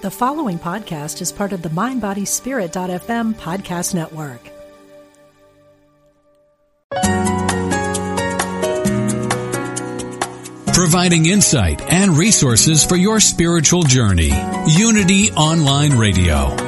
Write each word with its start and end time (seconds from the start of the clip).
The 0.00 0.12
following 0.12 0.60
podcast 0.60 1.20
is 1.20 1.32
part 1.32 1.52
of 1.52 1.62
the 1.62 1.70
MindBodySpirit.fm 1.70 3.34
podcast 3.34 3.94
network. 3.94 4.38
Providing 10.72 11.26
insight 11.26 11.80
and 11.92 12.16
resources 12.16 12.84
for 12.86 12.94
your 12.94 13.18
spiritual 13.18 13.82
journey. 13.82 14.30
Unity 14.68 15.32
Online 15.32 15.98
Radio. 15.98 16.67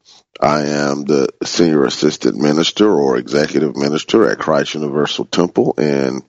I 0.41 0.61
am 0.61 1.03
the 1.03 1.29
senior 1.43 1.85
assistant 1.85 2.35
minister 2.35 2.91
or 2.91 3.17
executive 3.17 3.75
minister 3.75 4.27
at 4.27 4.39
Christ 4.39 4.73
Universal 4.73 5.25
Temple 5.25 5.73
in 5.73 6.23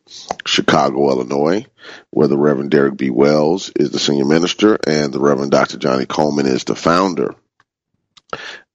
Chicago, 0.45 1.09
Illinois, 1.09 1.65
where 2.11 2.29
the 2.29 2.37
Reverend 2.37 2.71
Derek 2.71 2.99
B. 2.99 3.09
Wells 3.09 3.73
is 3.75 3.91
the 3.91 3.99
senior 3.99 4.27
minister 4.27 4.79
and 4.87 5.15
the 5.15 5.21
Reverend 5.21 5.51
Dr. 5.51 5.79
Johnnie 5.79 6.05
Colemon 6.05 6.45
is 6.45 6.65
the 6.65 6.75
founder. 6.75 7.35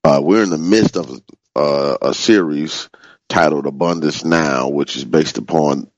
Uh, 0.04 0.22
we're 0.24 0.42
in 0.42 0.50
the 0.50 0.58
midst 0.58 0.98
of 0.98 1.22
uh, 1.56 1.98
a 2.02 2.16
series 2.16 2.90
titled 3.30 3.68
Abundance 3.68 4.26
Now, 4.26 4.70
which 4.70 4.96
is 4.96 5.06
based 5.06 5.38
upon 5.38 5.92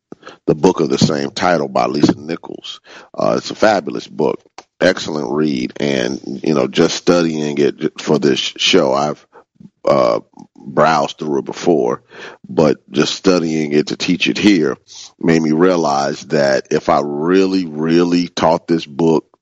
the 0.48 0.56
book 0.56 0.82
of 0.82 0.90
the 0.90 0.98
same 0.98 1.32
title 1.32 1.70
by 1.70 1.86
Lisa 1.86 2.20
Nichols. 2.20 2.82
Uh, 3.14 3.36
it's 3.38 3.52
a 3.52 3.56
fabulous 3.56 4.06
book 4.06 4.42
excellent 4.82 5.32
read 5.32 5.74
and 5.80 6.42
you 6.44 6.54
know 6.54 6.68
just 6.68 6.96
studying 6.96 7.58
it 7.58 8.00
for 8.00 8.18
this 8.18 8.40
show 8.40 8.94
i've 8.94 9.28
uh, 9.90 10.20
browsed 10.56 11.18
through 11.18 11.40
it 11.40 11.46
before, 11.46 12.04
but 12.48 12.90
just 12.92 13.16
studying 13.16 13.74
it 13.74 13.88
to 13.88 13.98
teach 13.98 14.28
it 14.28 14.38
here 14.38 14.78
made 15.20 15.42
me 15.42 15.52
realize 15.52 16.22
that 16.28 16.68
if 16.72 16.90
I 16.90 17.02
really, 17.04 17.66
really 17.66 18.28
taught 18.28 18.68
this 18.68 18.86
book 18.86 19.38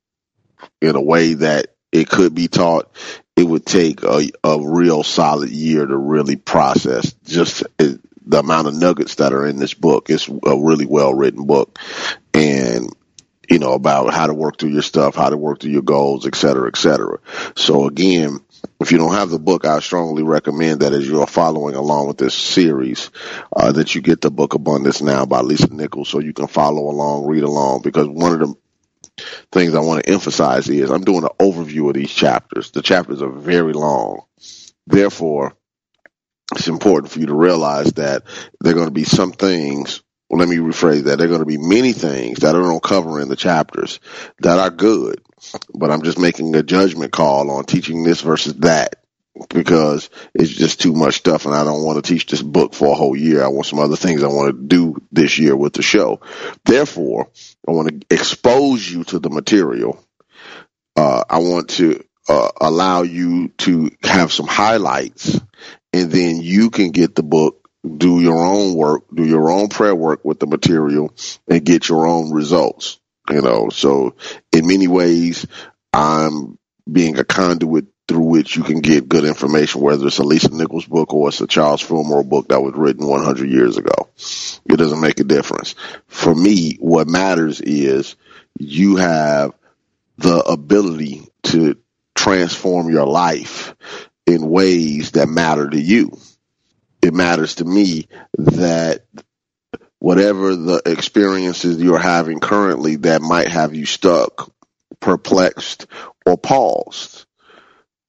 in 0.82 0.96
a 0.96 1.02
way 1.02 1.34
that 1.36 1.76
it 1.92 2.10
could 2.10 2.34
be 2.34 2.48
taught, 2.48 2.90
it 3.36 3.44
would 3.44 3.66
take 3.66 4.04
a, 4.04 4.30
a 4.44 4.60
real 4.60 5.04
solid 5.04 5.50
year 5.50 5.86
to 5.86 5.98
really 5.98 6.38
process 6.38 7.14
just 7.26 7.64
the 7.78 8.40
amount 8.40 8.68
of 8.68 8.76
nuggets 8.76 9.16
that 9.16 9.34
are 9.34 9.46
in 9.46 9.58
this 9.58 9.74
book. 9.74 10.10
It's 10.10 10.28
a 10.28 10.58
really 10.58 10.86
well 10.86 11.14
written 11.14 11.46
book 11.46 11.78
and 12.34 12.90
you 13.50 13.60
know, 13.60 13.74
about 13.74 14.14
how 14.14 14.28
to 14.28 14.34
work 14.34 14.58
through 14.58 14.72
your 14.72 14.82
stuff, 14.82 15.16
how 15.16 15.30
to 15.30 15.38
work 15.38 15.62
through 15.62 15.72
your 15.72 15.82
goals, 15.82 16.28
et 16.28 16.36
cetera, 16.36 16.68
et 16.68 16.78
cetera. 16.78 17.18
So 17.56 17.88
again, 17.88 18.40
if 18.80 18.92
you 18.92 18.98
don't 18.98 19.14
have 19.14 19.30
the 19.30 19.40
book, 19.40 19.66
I 19.66 19.80
strongly 19.80 20.24
recommend 20.24 20.82
that 20.82 20.94
as 20.94 21.08
you're 21.08 21.28
following 21.28 21.76
along 21.76 22.08
with 22.08 22.18
this 22.18 22.34
series, 22.34 23.10
uh, 23.56 23.72
that 23.74 23.96
you 23.96 24.02
get 24.02 24.22
the 24.22 24.32
book 24.32 24.54
Abundance 24.54 25.02
Now 25.02 25.26
by 25.26 25.42
Lisa 25.42 25.74
Nichols 25.74 26.10
so 26.10 26.20
you 26.20 26.34
can 26.34 26.48
follow 26.48 26.90
along, 26.90 27.28
read 27.28 27.44
along, 27.44 27.82
because 27.82 28.08
one 28.08 28.34
of 28.34 28.40
the 28.40 28.56
things 29.52 29.74
I 29.74 29.80
want 29.80 30.04
to 30.04 30.12
emphasize 30.12 30.70
is 30.70 30.90
I'm 30.90 31.04
doing 31.04 31.24
an 31.24 31.30
overview 31.40 31.88
of 31.88 31.96
these 31.96 32.14
chapters. 32.14 32.72
The 32.72 32.82
chapters 32.82 33.22
are 33.22 33.32
very 33.32 33.74
long. 33.74 34.22
Therefore, 34.86 35.56
it's 36.54 36.68
important 36.68 37.12
for 37.12 37.20
you 37.20 37.28
to 37.28 37.34
realize 37.34 37.94
that 37.94 38.24
there 38.62 38.72
are 38.72 38.76
going 38.76 38.88
to 38.88 38.92
be 38.92 39.04
some 39.04 39.32
things 39.32 40.02
well, 40.30 40.40
let 40.40 40.50
me 40.50 40.58
rephrase 40.58 41.04
that. 41.04 41.18
There 41.18 41.28
are 41.28 41.30
going 41.30 41.40
to 41.40 41.46
be 41.46 41.58
many 41.58 41.94
things 41.94 42.40
that 42.40 42.54
I 42.54 42.60
don't 42.60 42.84
cover 42.84 43.22
in 43.22 43.30
the 43.30 43.36
chapters 43.36 44.00
that 44.40 44.60
are 44.60 44.70
good, 44.70 45.22
but 45.74 45.92
I'm 45.92 46.04
just 46.04 46.20
making 46.20 46.56
a 46.56 46.64
judgment 46.64 47.12
call 47.12 47.52
on 47.52 47.66
teaching 47.66 48.04
this 48.04 48.22
versus 48.22 48.56
that 48.56 49.04
because 49.50 50.10
it's 50.34 50.52
just 50.52 50.82
too 50.82 50.94
much 50.94 51.16
stuff 51.16 51.46
and 51.46 51.54
I 51.54 51.64
don't 51.64 51.84
want 51.84 52.04
to 52.04 52.14
teach 52.14 52.26
this 52.26 52.42
book 52.42 52.74
for 52.74 52.92
a 52.92 52.96
whole 52.96 53.16
year. 53.16 53.44
I 53.44 53.50
want 53.50 53.68
some 53.68 53.80
other 53.80 53.96
things 53.96 54.24
I 54.24 54.28
want 54.28 54.56
to 54.56 54.64
do 54.68 54.96
this 55.12 55.38
year 55.38 55.56
with 55.56 55.74
the 55.74 55.84
show. 55.84 56.22
Therefore, 56.66 57.30
I 57.68 57.72
want 57.72 57.90
to 57.90 58.16
expose 58.16 58.90
you 58.90 59.04
to 59.06 59.20
the 59.20 59.30
material. 59.30 60.04
Uh, 60.96 61.24
I 61.30 61.38
want 61.40 61.70
to 61.72 62.04
uh, 62.28 62.50
allow 62.60 63.04
you 63.04 63.50
to 63.60 63.92
have 64.04 64.34
some 64.34 64.48
highlights 64.48 65.40
and 65.94 66.12
then 66.12 66.42
you 66.42 66.70
can 66.70 66.92
get 66.92 67.16
the 67.16 67.24
book 67.24 67.68
do 67.96 68.20
your 68.20 68.44
own 68.44 68.74
work, 68.74 69.04
do 69.14 69.24
your 69.24 69.50
own 69.50 69.70
prayer 69.70 69.96
work 69.96 70.26
with 70.26 70.40
the 70.40 70.48
material 70.48 71.14
and 71.48 71.64
get 71.64 71.88
your 71.88 72.08
own 72.08 72.32
results. 72.32 73.00
You 73.30 73.42
know, 73.42 73.70
so 73.70 74.16
in 74.52 74.68
many 74.68 74.88
ways, 74.88 75.46
I'm 75.94 76.58
being 76.92 77.18
a 77.18 77.24
conduit 77.24 77.86
through 78.08 78.24
which 78.24 78.56
you 78.56 78.64
can 78.64 78.80
get 78.80 79.10
good 79.10 79.26
information, 79.26 79.82
whether 79.82 80.08
it's 80.08 80.20
a 80.20 80.24
Lisa 80.24 80.56
Nichols 80.56 80.86
book 80.86 81.14
or 81.14 81.28
it's 81.28 81.42
a 81.42 81.48
Charles 81.48 81.82
Fillmore 81.82 82.24
book 82.24 82.48
that 82.48 82.62
was 82.62 82.74
written 82.76 83.06
100 83.06 83.50
years 83.50 83.78
ago. 83.78 84.08
It 84.66 84.78
doesn't 84.78 85.02
make 85.02 85.20
a 85.20 85.26
difference. 85.26 85.76
For 86.08 86.34
me, 86.34 86.78
what 86.80 87.08
matters 87.08 87.60
is 87.60 88.16
you 88.58 88.96
have 88.96 89.54
the 90.18 90.40
ability 90.40 91.28
to 91.44 91.78
transform 92.16 92.90
your 92.90 93.06
life 93.06 93.76
in 94.26 94.50
ways 94.50 95.12
that 95.12 95.28
matter 95.28 95.70
to 95.70 95.80
you 95.80 96.18
it 97.02 97.14
matters 97.14 97.56
to 97.56 97.66
me 97.66 98.08
that 98.38 99.04
whatever 100.00 100.56
the 100.56 100.82
experiences 100.86 101.82
you're 101.82 101.98
having 101.98 102.40
currently 102.40 102.98
that 102.98 103.22
might 103.22 103.50
have 103.50 103.74
you 103.74 103.86
stuck, 103.86 104.52
perplexed, 105.00 105.88
or 106.26 106.38
paused, 106.38 107.26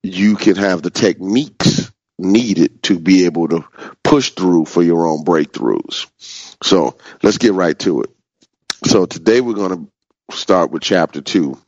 you 0.03 0.37
can 0.37 0.57
have 0.57 0.83
the 0.83 0.91
techniques 0.91 1.91
needed 2.19 2.83
to 2.83 2.99
be 2.99 3.27
able 3.27 3.49
to 3.49 3.65
push 4.03 4.31
through 4.31 4.65
for 4.65 4.83
your 4.83 5.07
own 5.07 5.25
breakthroughs. 5.25 6.07
So 6.63 6.99
let's 7.23 7.39
get 7.39 7.53
right 7.53 7.79
to 7.81 8.03
it. 8.03 8.11
So 8.85 9.07
today 9.07 9.41
we're 9.41 9.55
going 9.55 9.89
to 10.29 10.37
start 10.37 10.71
with 10.71 10.83
chapter 10.83 11.21
two. 11.21 11.59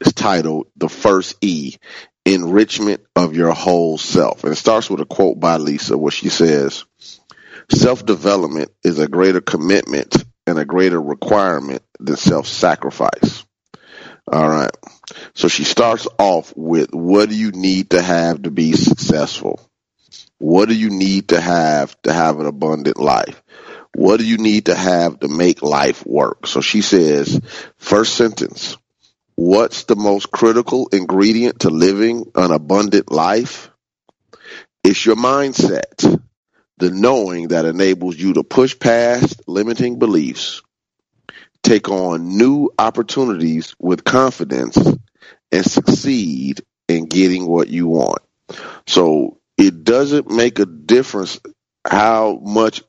It's 0.00 0.12
titled 0.12 0.68
The 0.76 0.88
First 0.88 1.36
E, 1.40 1.76
enrichment 2.24 3.02
of 3.14 3.36
your 3.36 3.52
whole 3.52 3.98
self. 3.98 4.44
And 4.44 4.52
it 4.52 4.56
starts 4.56 4.90
with 4.90 5.00
a 5.00 5.06
quote 5.06 5.38
by 5.38 5.56
Lisa 5.56 5.96
where 5.96 6.12
she 6.12 6.28
says, 6.28 6.84
self 7.70 8.04
development 8.04 8.70
is 8.82 8.98
a 8.98 9.08
greater 9.08 9.40
commitment 9.40 10.24
and 10.46 10.58
a 10.58 10.64
greater 10.64 11.00
requirement 11.00 11.82
than 12.00 12.16
self 12.16 12.46
sacrifice. 12.46 13.44
All 14.30 14.48
right. 14.48 14.70
So 15.34 15.48
she 15.48 15.64
starts 15.64 16.08
off 16.18 16.52
with 16.56 16.94
what 16.94 17.28
do 17.28 17.36
you 17.36 17.52
need 17.52 17.90
to 17.90 18.00
have 18.00 18.42
to 18.42 18.50
be 18.50 18.72
successful? 18.72 19.60
What 20.38 20.68
do 20.68 20.74
you 20.74 20.90
need 20.90 21.28
to 21.28 21.40
have 21.40 22.00
to 22.02 22.12
have 22.12 22.40
an 22.40 22.46
abundant 22.46 22.98
life? 22.98 23.42
What 23.94 24.18
do 24.18 24.26
you 24.26 24.38
need 24.38 24.66
to 24.66 24.74
have 24.74 25.20
to 25.20 25.28
make 25.28 25.62
life 25.62 26.04
work? 26.06 26.46
So 26.46 26.60
she 26.60 26.80
says, 26.80 27.40
first 27.76 28.14
sentence, 28.14 28.76
What's 29.36 29.82
the 29.84 29.96
most 29.96 30.30
critical 30.30 30.88
ingredient 30.92 31.60
to 31.60 31.70
living 31.70 32.30
an 32.36 32.52
abundant 32.52 33.10
life? 33.10 33.68
It's 34.84 35.04
your 35.04 35.16
mindset, 35.16 36.22
the 36.78 36.90
knowing 36.90 37.48
that 37.48 37.64
enables 37.64 38.16
you 38.16 38.34
to 38.34 38.44
push 38.44 38.78
past 38.78 39.42
limiting 39.46 39.98
beliefs, 39.98 40.62
take 41.62 41.88
on 41.88 42.36
new 42.36 42.70
opportunities 42.78 43.74
with 43.78 44.04
confidence, 44.04 44.76
and 45.52 45.64
succeed 45.64 46.62
in 46.88 47.06
getting 47.06 47.46
what 47.46 47.68
you 47.68 47.86
want. 47.86 48.22
So 48.86 49.38
it 49.56 49.84
doesn't 49.84 50.30
make 50.30 50.58
a 50.58 50.66
difference 50.66 51.40
how 51.86 52.40
much 52.42 52.82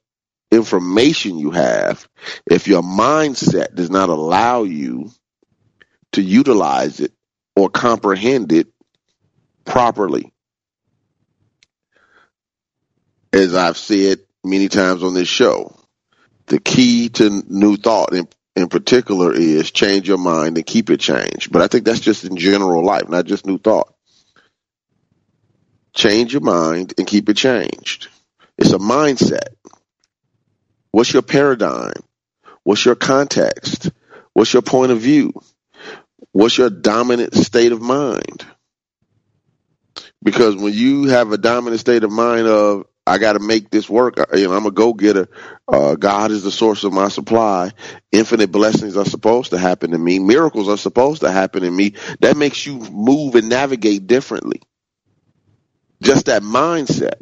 information 0.52 1.38
you 1.38 1.52
have 1.52 2.08
if 2.50 2.68
your 2.68 2.82
mindset 2.82 3.76
does 3.76 3.90
not 3.90 4.10
allow 4.10 4.64
you 4.64 5.12
to 6.14 6.22
utilize 6.22 7.00
it 7.00 7.14
or 7.56 7.70
comprehend 7.70 8.52
it 8.52 8.68
properly. 9.66 10.34
As 13.36 13.54
I've 13.54 13.78
said 13.78 14.20
many 14.46 14.70
times 14.70 15.04
on 15.04 15.14
this 15.14 15.28
show, 15.28 15.76
the 16.46 16.58
key 16.58 17.10
to 17.10 17.44
new 17.50 17.76
thought 17.76 18.14
in, 18.14 18.30
in 18.56 18.70
particular 18.70 19.34
is 19.34 19.72
change 19.72 20.08
your 20.08 20.18
mind 20.18 20.56
and 20.56 20.66
keep 20.66 20.90
it 20.90 21.02
changed. 21.02 21.52
But 21.52 21.62
I 21.62 21.68
think 21.68 21.84
that's 21.84 22.00
just 22.00 22.24
in 22.24 22.38
general 22.38 22.82
life, 22.82 23.10
not 23.10 23.26
just 23.26 23.46
new 23.46 23.58
thought. 23.58 23.94
Change 25.94 26.32
your 26.32 26.44
mind 26.44 26.94
and 26.98 27.06
keep 27.06 27.28
it 27.28 27.36
changed. 27.36 28.08
It's 28.58 28.72
a 28.72 28.78
mindset. 28.78 29.50
What's 30.92 31.12
your 31.12 31.22
paradigm? 31.22 32.06
What's 32.64 32.86
your 32.86 32.96
context? 32.96 33.92
What's 34.32 34.54
your 34.54 34.62
point 34.62 34.94
of 34.94 35.02
view? 35.02 35.34
What's 36.32 36.58
your 36.58 36.70
dominant 36.70 37.34
state 37.36 37.74
of 37.74 37.82
mind? 37.82 38.46
Because 40.24 40.56
when 40.56 40.74
you 40.74 41.08
have 41.08 41.34
a 41.34 41.38
dominant 41.38 41.82
state 41.82 42.06
of 42.06 42.14
mind 42.14 42.48
of 42.48 42.86
I 43.08 43.20
got 43.20 43.34
to 43.34 43.40
make 43.40 43.70
this 43.70 43.90
work. 43.90 44.16
You 44.34 44.48
know, 44.48 44.54
I'm 44.54 44.66
a 44.66 44.72
go 44.72 44.94
getter. 44.94 45.28
Uh, 45.68 45.96
God 45.96 46.32
is 46.32 46.44
the 46.44 46.52
source 46.52 46.84
of 46.84 46.94
my 46.94 47.10
supply. 47.10 47.72
Infinite 48.12 48.52
blessings 48.52 48.98
are 48.98 49.06
supposed 49.06 49.52
to 49.52 49.60
happen 49.60 49.92
to 49.92 49.98
me. 49.98 50.18
Miracles 50.20 50.68
are 50.68 50.78
supposed 50.78 51.22
to 51.22 51.32
happen 51.32 51.62
to 51.62 51.70
me. 51.72 51.94
That 52.22 52.36
makes 52.36 52.66
you 52.66 52.78
move 52.78 53.36
and 53.36 53.50
navigate 53.50 54.08
differently. 54.08 54.62
Just 56.02 56.26
that 56.26 56.42
mindset. 56.42 57.22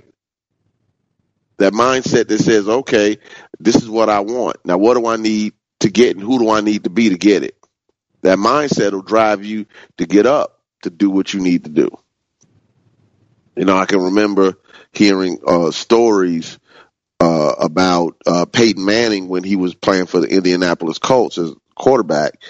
That 1.58 1.74
mindset 1.74 2.30
that 2.30 2.40
says, 2.40 2.68
okay, 2.68 3.18
this 3.60 3.76
is 3.76 3.90
what 3.90 4.10
I 4.10 4.22
want. 4.22 4.58
Now, 4.66 4.78
what 4.78 4.96
do 4.96 5.06
I 5.08 5.18
need 5.18 5.54
to 5.82 5.92
get 5.92 6.16
and 6.16 6.24
who 6.24 6.40
do 6.40 6.50
I 6.50 6.62
need 6.62 6.86
to 6.86 6.90
be 6.90 7.10
to 7.10 7.18
get 7.18 7.44
it? 7.44 7.58
That 8.22 8.38
mindset 8.38 8.94
will 8.94 9.02
drive 9.02 9.44
you 9.44 9.66
to 9.98 10.06
get 10.06 10.26
up 10.26 10.62
to 10.84 10.90
do 10.90 11.10
what 11.10 11.34
you 11.34 11.42
need 11.42 11.66
to 11.66 11.70
do. 11.70 11.90
You 13.56 13.66
know, 13.66 13.78
I 13.78 13.86
can 13.86 14.00
remember 14.00 14.58
hearing 14.94 15.40
uh, 15.46 15.72
stories 15.72 16.60
uh, 17.20 17.56
about 17.60 18.16
uh, 18.26 18.46
Peyton 18.46 18.86
Manning 18.86 19.28
when 19.28 19.44
he 19.44 19.56
was 19.56 19.76
playing 19.76 20.06
for 20.06 20.20
the 20.20 20.28
Indianapolis 20.28 21.00
Colts 21.00 21.38
as 21.38 21.54
quarterback, 21.76 22.42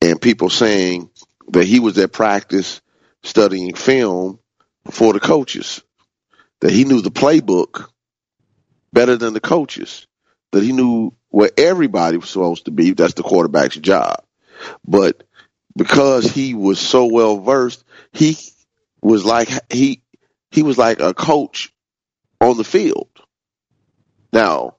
and 0.00 0.20
people 0.20 0.50
saying 0.50 1.10
that 1.48 1.64
he 1.64 1.80
was 1.80 1.96
at 1.98 2.12
practice 2.12 2.80
studying 3.22 3.74
film 3.74 4.38
for 4.90 5.12
the 5.12 5.20
coaches, 5.20 5.82
that 6.60 6.72
he 6.72 6.84
knew 6.84 7.00
the 7.00 7.10
playbook 7.10 7.88
better 8.92 9.16
than 9.16 9.34
the 9.34 9.40
coaches, 9.40 10.06
that 10.50 10.62
he 10.62 10.72
knew 10.72 11.12
where 11.28 11.50
everybody 11.56 12.16
was 12.16 12.30
supposed 12.30 12.64
to 12.64 12.70
be. 12.70 12.92
That's 12.92 13.14
the 13.14 13.22
quarterback's 13.22 13.76
job. 13.76 14.24
But 14.86 15.22
because 15.76 16.30
he 16.30 16.54
was 16.54 16.78
so 16.78 17.06
well 17.06 17.38
versed, 17.38 17.84
he 18.12 18.36
was 19.00 19.24
like 19.24 19.48
he 19.72 20.02
he 20.50 20.62
was 20.62 20.78
like 20.78 21.00
a 21.00 21.14
coach 21.14 21.71
on 22.42 22.56
the 22.56 22.64
field. 22.64 23.08
Now, 24.32 24.76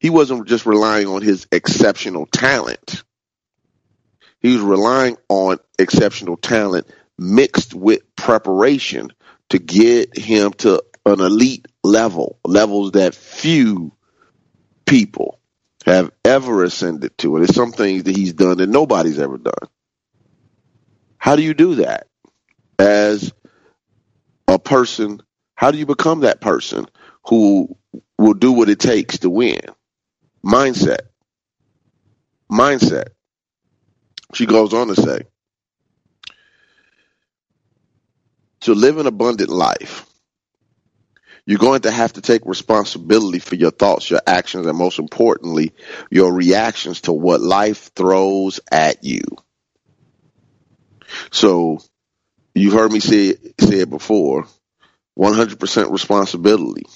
he 0.00 0.10
wasn't 0.10 0.48
just 0.48 0.66
relying 0.66 1.06
on 1.06 1.22
his 1.22 1.46
exceptional 1.52 2.26
talent. 2.26 3.04
He 4.40 4.52
was 4.52 4.62
relying 4.62 5.16
on 5.28 5.58
exceptional 5.78 6.36
talent 6.36 6.86
mixed 7.18 7.74
with 7.74 8.02
preparation 8.16 9.12
to 9.50 9.58
get 9.58 10.16
him 10.16 10.52
to 10.52 10.82
an 11.06 11.20
elite 11.20 11.66
level, 11.82 12.38
levels 12.44 12.92
that 12.92 13.14
few 13.14 13.92
people 14.86 15.40
have 15.86 16.10
ever 16.24 16.64
ascended 16.64 17.16
to. 17.18 17.36
And 17.36 17.44
it's 17.44 17.54
some 17.54 17.72
things 17.72 18.04
that 18.04 18.16
he's 18.16 18.32
done 18.32 18.58
that 18.58 18.68
nobody's 18.68 19.18
ever 19.18 19.38
done. 19.38 19.68
How 21.16 21.36
do 21.36 21.42
you 21.42 21.54
do 21.54 21.76
that 21.76 22.06
as 22.78 23.32
a 24.46 24.58
person? 24.58 25.20
How 25.58 25.72
do 25.72 25.78
you 25.78 25.86
become 25.86 26.20
that 26.20 26.40
person 26.40 26.86
who 27.26 27.76
will 28.16 28.34
do 28.34 28.52
what 28.52 28.68
it 28.68 28.78
takes 28.78 29.18
to 29.18 29.28
win? 29.28 29.60
Mindset. 30.46 31.00
Mindset. 32.48 33.08
She 34.34 34.46
goes 34.46 34.72
on 34.72 34.86
to 34.86 34.94
say, 34.94 35.22
to 38.60 38.74
live 38.76 38.98
an 38.98 39.08
abundant 39.08 39.50
life, 39.50 40.06
you're 41.44 41.58
going 41.58 41.80
to 41.80 41.90
have 41.90 42.12
to 42.12 42.20
take 42.20 42.42
responsibility 42.46 43.40
for 43.40 43.56
your 43.56 43.72
thoughts, 43.72 44.08
your 44.08 44.22
actions, 44.28 44.64
and 44.64 44.78
most 44.78 45.00
importantly, 45.00 45.74
your 46.08 46.32
reactions 46.32 47.00
to 47.00 47.12
what 47.12 47.40
life 47.40 47.90
throws 47.96 48.60
at 48.70 49.02
you. 49.02 49.22
So 51.32 51.80
you've 52.54 52.74
heard 52.74 52.92
me 52.92 53.00
say 53.00 53.34
say 53.58 53.80
it 53.80 53.90
before. 53.90 54.46
100% 55.18 55.90
responsibility. 55.90 56.86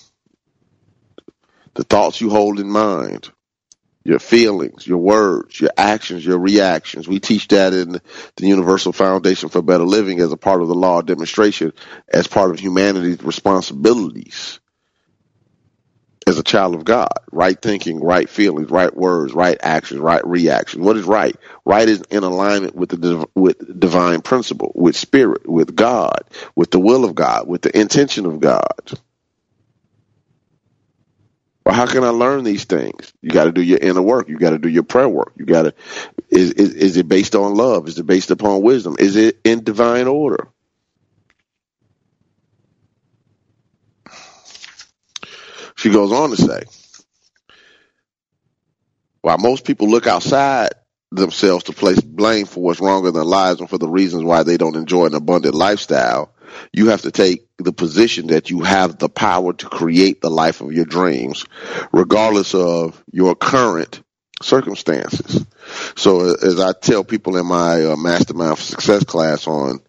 The 1.75 1.85
thoughts 1.85 2.21
you 2.21 2.31
hold 2.31 2.61
in 2.61 2.71
mind, 2.71 3.31
your 4.05 4.19
feelings, 4.19 4.87
your 4.87 4.99
words, 4.99 5.61
your 5.61 5.71
actions, 5.77 6.25
your 6.25 6.39
reactions. 6.39 7.09
We 7.09 7.19
teach 7.19 7.49
that 7.49 7.73
in 7.73 7.93
the 8.37 8.47
Universal 8.47 8.93
Foundation 8.93 9.49
for 9.49 9.63
Better 9.63 9.85
Living 9.85 10.21
as 10.21 10.33
a 10.33 10.37
part 10.37 10.63
of 10.63 10.69
the 10.69 10.75
law 10.75 11.01
of 11.01 11.07
demonstration, 11.07 11.73
as 12.13 12.27
part 12.27 12.51
of 12.51 12.61
humanity's 12.61 13.23
responsibilities 13.23 14.61
as 16.27 16.39
a 16.39 16.43
child 16.43 16.75
of 16.75 16.85
God. 16.85 17.13
Right 17.33 17.61
thinking, 17.61 18.01
right 18.01 18.29
feelings, 18.29 18.71
right 18.71 18.95
words, 18.95 19.35
right 19.35 19.59
actions, 19.63 20.01
right 20.01 20.27
reactions. 20.27 20.85
What 20.85 20.97
is 20.97 21.05
right? 21.05 21.37
Right 21.65 21.89
is 21.89 22.03
in 22.11 22.25
alignment 22.25 22.75
with 22.75 22.91
the 22.91 23.27
with 23.35 23.81
divine 23.81 24.23
principle, 24.23 24.73
with 24.75 24.97
spirit, 24.97 25.49
with 25.49 25.75
God, 25.77 26.25
with 26.57 26.71
the 26.71 26.81
will 26.81 27.05
of 27.05 27.15
God, 27.15 27.49
with 27.49 27.63
the 27.63 27.79
intention 27.79 28.27
of 28.27 28.41
God. 28.41 28.93
Well, 31.65 31.77
how 31.77 31.87
can 31.87 32.05
I 32.05 32.09
learn 32.11 32.45
these 32.45 32.65
things? 32.65 33.13
You 33.23 33.31
got 33.31 33.45
to 33.45 33.53
do 33.53 33.63
your 33.63 33.79
inner 33.79 34.03
work. 34.03 34.29
You 34.29 34.39
got 34.39 34.51
to 34.51 34.59
do 34.59 34.69
your 34.69 34.83
prayer 34.83 35.09
work. 35.09 35.33
You 35.37 35.47
got 35.47 35.63
to. 35.63 35.75
Is, 36.31 36.53
is 36.53 36.75
is 36.75 36.97
it 36.97 37.09
based 37.09 37.37
on 37.37 37.55
love? 37.55 37.89
Is 37.89 37.99
it 37.99 38.07
based 38.07 38.33
upon 38.33 38.63
wisdom? 38.63 38.97
Is 38.99 39.17
it 39.17 39.39
in 39.45 39.63
divine 39.65 40.09
order? 40.09 40.49
She 45.83 45.91
goes 45.91 46.13
on 46.13 46.31
to 46.31 46.37
say, 46.37 46.63
while 49.21 49.39
most 49.39 49.65
people 49.65 49.91
look 49.91 50.07
outside 50.07 50.71
themselves 51.11 51.65
to 51.65 51.73
place 51.73 52.01
blame 52.01 52.47
for 52.47 52.63
what's 52.63 52.79
wrong 52.79 53.05
in 53.05 53.15
their 53.15 53.25
lives 53.25 53.59
and 53.59 53.69
for 53.69 53.79
the 53.79 53.89
reasons 53.89 54.23
why 54.23 54.45
they 54.45 54.57
don't 54.57 54.77
enjoy 54.77 55.07
an 55.07 55.15
abundant 55.15 55.57
lifestyle, 55.57 56.33
you 56.73 56.91
have 56.91 57.03
to 57.03 57.11
take 57.11 57.49
the 57.59 57.73
position 57.73 58.29
that 58.29 58.49
you 58.49 58.61
have 58.61 58.97
the 59.01 59.09
power 59.09 59.55
to 59.55 59.67
create 59.67 60.21
the 60.21 60.31
life 60.31 60.61
of 60.61 60.73
your 60.73 60.85
dreams, 60.85 61.47
regardless 61.91 62.55
of 62.55 63.03
your 63.11 63.35
current 63.35 64.05
circumstances. 64.41 65.45
So 65.97 66.33
as 66.33 66.61
I 66.61 66.75
tell 66.75 67.03
people 67.03 67.39
in 67.39 67.47
my 67.47 67.87
uh, 67.87 67.97
Mastermind 67.97 68.57
for 68.57 68.63
Success 68.63 69.03
class 69.03 69.49
on 69.49 69.81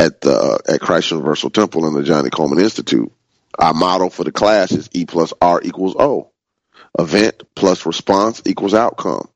at 0.00 0.20
the 0.22 0.60
at 0.68 0.80
Christ 0.80 1.12
Universal 1.12 1.50
Temple 1.50 1.86
and 1.86 1.94
the 1.94 2.02
Johnnie 2.02 2.30
Colemon 2.30 2.60
Institute, 2.60 3.12
our 3.58 3.74
motto 3.74 4.08
for 4.08 4.24
the 4.24 4.32
class 4.32 4.72
is 4.72 4.88
E 4.92 5.06
plus 5.06 5.32
R 5.40 5.60
equals 5.62 5.96
O. 5.98 6.32
Event 6.98 7.42
plus 7.54 7.86
response 7.86 8.42
equals 8.46 8.74
outcome. 8.74 9.28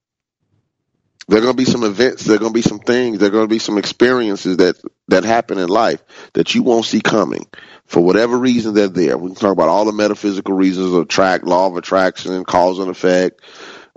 There 1.28 1.38
are 1.38 1.42
going 1.42 1.54
to 1.54 1.56
be 1.56 1.70
some 1.70 1.84
events. 1.84 2.24
There 2.24 2.36
are 2.36 2.40
going 2.40 2.52
to 2.52 2.58
be 2.58 2.62
some 2.62 2.80
things. 2.80 3.18
There 3.18 3.28
are 3.28 3.32
going 3.32 3.46
to 3.46 3.54
be 3.54 3.60
some 3.60 3.78
experiences 3.78 4.56
that 4.56 4.80
that 5.08 5.24
happen 5.24 5.58
in 5.58 5.68
life 5.68 6.02
that 6.32 6.54
you 6.54 6.64
won't 6.64 6.86
see 6.86 7.00
coming. 7.00 7.46
For 7.86 8.00
whatever 8.02 8.36
reason, 8.36 8.74
they're 8.74 8.88
there. 8.88 9.16
We 9.16 9.28
can 9.28 9.36
talk 9.36 9.52
about 9.52 9.68
all 9.68 9.84
the 9.84 9.92
metaphysical 9.92 10.54
reasons 10.54 10.92
of 10.92 11.06
track, 11.06 11.44
law 11.44 11.68
of 11.68 11.76
attraction, 11.76 12.44
cause 12.44 12.80
and 12.80 12.90
effect, 12.90 13.42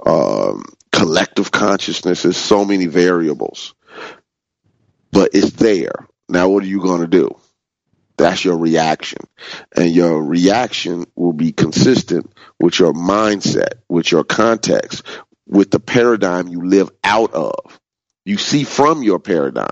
um, 0.06 0.66
collective 0.92 1.52
consciousness. 1.52 2.22
There's 2.22 2.38
so 2.38 2.66
many 2.66 2.86
variables, 2.86 3.74
but 5.12 5.32
it's 5.34 5.52
there. 5.52 6.08
Now, 6.30 6.50
what 6.50 6.64
are 6.64 6.68
you 6.68 6.82
going 6.82 7.02
to 7.02 7.08
do? 7.08 7.36
That's 8.18 8.46
your 8.46 8.58
reaction. 8.58 9.20
And 9.76 9.92
your 9.92 10.24
reaction 10.24 11.06
will 11.16 11.34
be 11.34 11.52
consistent 11.52 12.32
with 12.60 12.80
your 12.80 12.94
mindset, 12.94 13.80
with 13.90 14.12
your 14.12 14.24
context, 14.24 15.04
with 15.48 15.72
the 15.72 15.80
paradigm 15.80 16.48
you 16.48 16.66
live 16.66 16.92
out 17.04 17.34
of. 17.34 17.80
You 18.26 18.38
see 18.38 18.64
from 18.64 19.04
your 19.04 19.20
paradigm. 19.20 19.68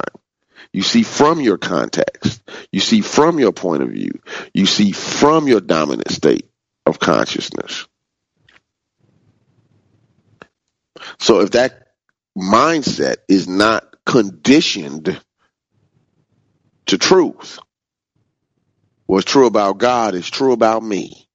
You 0.73 0.83
see 0.83 1.03
from 1.03 1.41
your 1.41 1.57
context. 1.57 2.41
You 2.71 2.79
see 2.79 3.01
from 3.01 3.39
your 3.39 3.51
point 3.51 3.83
of 3.83 3.89
view. 3.89 4.19
You 4.53 4.65
see 4.65 4.91
from 4.91 5.47
your 5.47 5.61
dominant 5.61 6.11
state 6.11 6.49
of 6.85 6.99
consciousness. 6.99 7.87
So 11.19 11.41
if 11.41 11.51
that 11.51 11.87
mindset 12.37 13.17
is 13.27 13.47
not 13.47 13.95
conditioned 14.05 15.19
to 16.87 16.97
truth, 16.97 17.59
what's 19.11 19.25
true 19.25 19.45
about 19.45 19.77
God 19.77 20.15
is 20.15 20.29
true 20.29 20.53
about 20.53 20.81
me. 20.81 21.27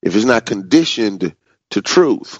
If 0.00 0.14
it's 0.14 0.24
not 0.24 0.46
conditioned 0.46 1.34
to 1.70 1.82
truth, 1.82 2.38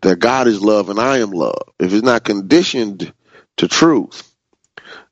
that 0.00 0.18
God 0.18 0.46
is 0.46 0.62
love 0.62 0.88
and 0.88 0.98
I 0.98 1.18
am 1.18 1.30
love, 1.32 1.60
if 1.78 1.92
it's 1.92 2.02
not 2.02 2.24
conditioned 2.24 3.12
to 3.58 3.68
truth, 3.68 4.22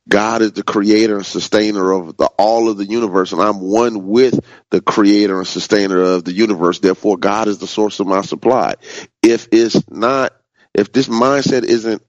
God 0.09 0.41
is 0.41 0.53
the 0.53 0.63
creator 0.63 1.17
and 1.17 1.27
sustainer 1.27 1.93
of 1.93 2.17
the, 2.17 2.25
all 2.39 2.71
of 2.71 2.79
the 2.79 2.87
universe, 2.87 3.33
and 3.33 3.43
I'm 3.43 3.61
one 3.61 4.07
with 4.07 4.41
the 4.71 4.81
creator 4.81 5.37
and 5.37 5.47
sustainer 5.47 6.01
of 6.01 6.25
the 6.25 6.33
universe. 6.33 6.79
Therefore, 6.79 7.19
God 7.19 7.49
is 7.49 7.59
the 7.59 7.67
source 7.67 8.01
of 8.01 8.07
my 8.07 8.23
supply. 8.23 8.77
If 9.23 9.49
it's 9.53 9.91
not, 9.91 10.33
if 10.73 10.91
this 10.91 11.09
mindset 11.09 11.65
isn't 11.65 12.03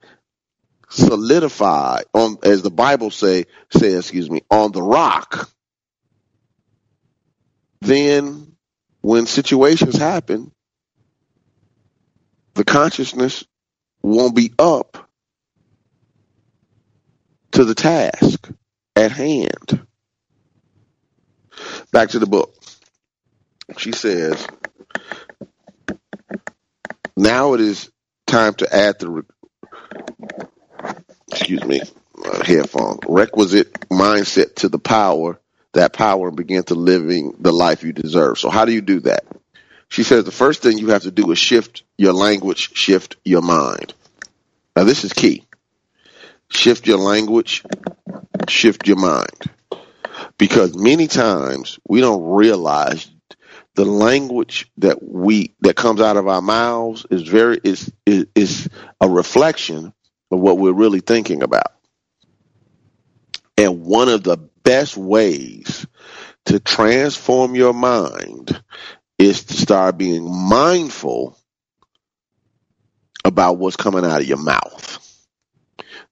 solidified 0.90 2.06
on, 2.14 2.38
as 2.44 2.62
the 2.62 2.72
Bible 2.72 3.12
say, 3.12 3.44
say, 3.72 3.96
excuse 3.96 4.30
me, 4.30 4.44
on 4.50 4.72
the 4.72 4.82
rock, 4.82 5.50
then 7.82 8.56
when 9.02 9.26
situations 9.26 9.96
happen, 9.96 10.52
the 12.56 12.64
consciousness 12.64 13.46
won't 14.02 14.36
be 14.36 14.54
up 14.58 15.10
to 17.52 17.66
the 17.66 17.76
task 17.76 18.50
at 18.96 19.12
hand. 19.12 19.86
Back 21.92 22.10
to 22.10 22.20
the 22.20 22.28
book. 22.28 22.54
She 23.78 23.92
says, 23.92 24.46
now 27.16 27.54
it 27.54 27.62
is 27.62 27.90
time 28.26 28.54
to 28.56 28.76
add 28.76 29.00
the, 29.00 29.24
excuse 31.32 31.64
me, 31.64 31.82
headphone, 32.46 33.00
requisite 33.08 33.74
mindset 33.90 34.56
to 34.56 34.70
the 34.70 34.80
power, 34.80 35.40
that 35.78 35.94
power, 35.94 36.28
and 36.28 36.38
begin 36.38 36.64
to 36.64 36.76
living 36.76 37.36
the 37.40 37.52
life 37.52 37.84
you 37.84 37.94
deserve. 37.94 38.38
So 38.38 38.50
how 38.50 38.66
do 38.66 38.74
you 38.74 38.82
do 38.82 39.00
that? 39.02 39.26
She 39.90 40.04
says 40.04 40.26
the 40.26 40.32
first 40.32 40.62
thing 40.62 40.78
you 40.78 40.90
have 40.90 41.04
to 41.04 41.12
do 41.12 41.32
is 41.32 41.38
shift 41.38 41.84
your 41.98 42.14
language, 42.14 42.76
shift 42.76 43.16
your 43.24 43.42
mind. 43.42 43.94
Now 44.76 44.84
this 44.84 45.04
is 45.04 45.14
key. 45.14 45.46
Shift 46.50 46.88
your 46.88 46.98
language, 46.98 47.64
shift 48.48 48.88
your 48.88 48.98
mind. 48.98 49.52
Because 50.38 50.76
many 50.76 51.08
times 51.08 51.80
we 51.88 52.02
don't 52.02 52.24
realize 52.24 53.10
the 53.76 53.86
language 53.86 54.70
that 54.78 55.04
we 55.04 55.54
that 55.62 55.76
comes 55.76 56.02
out 56.02 56.18
of 56.18 56.28
our 56.28 56.42
mouths 56.42 57.06
is 57.12 57.22
very 57.24 57.60
is 57.64 57.92
is, 58.06 58.26
is 58.34 58.70
a 59.00 59.08
reflection 59.08 59.94
of 60.32 60.40
what 60.40 60.58
we're 60.58 60.74
really 60.74 61.00
thinking 61.00 61.44
about. 61.44 61.74
And 63.58 63.84
one 63.84 64.10
of 64.10 64.24
the 64.24 64.38
best 64.68 64.98
ways 64.98 65.88
to 66.44 66.60
transform 66.60 67.56
your 67.56 67.74
mind 67.74 68.62
is 69.18 69.46
to 69.46 69.54
start 69.54 69.98
being 69.98 70.30
mindful 70.30 71.40
about 73.24 73.58
what's 73.58 73.78
coming 73.78 74.04
out 74.04 74.20
of 74.20 74.28
your 74.28 74.44
mouth. 74.44 75.18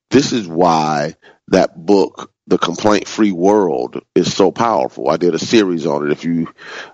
This 0.09 0.31
is 0.31 0.47
why 0.47 1.15
that 1.49 1.75
book, 1.85 2.31
The 2.47 2.57
Complaint 2.57 3.09
Free 3.09 3.33
World, 3.33 4.01
is 4.15 4.33
so 4.33 4.53
powerful. 4.53 5.09
I 5.09 5.17
did 5.17 5.35
a 5.35 5.39
series 5.39 5.85
on 5.85 6.05
it. 6.05 6.13
If 6.13 6.23
you 6.23 6.47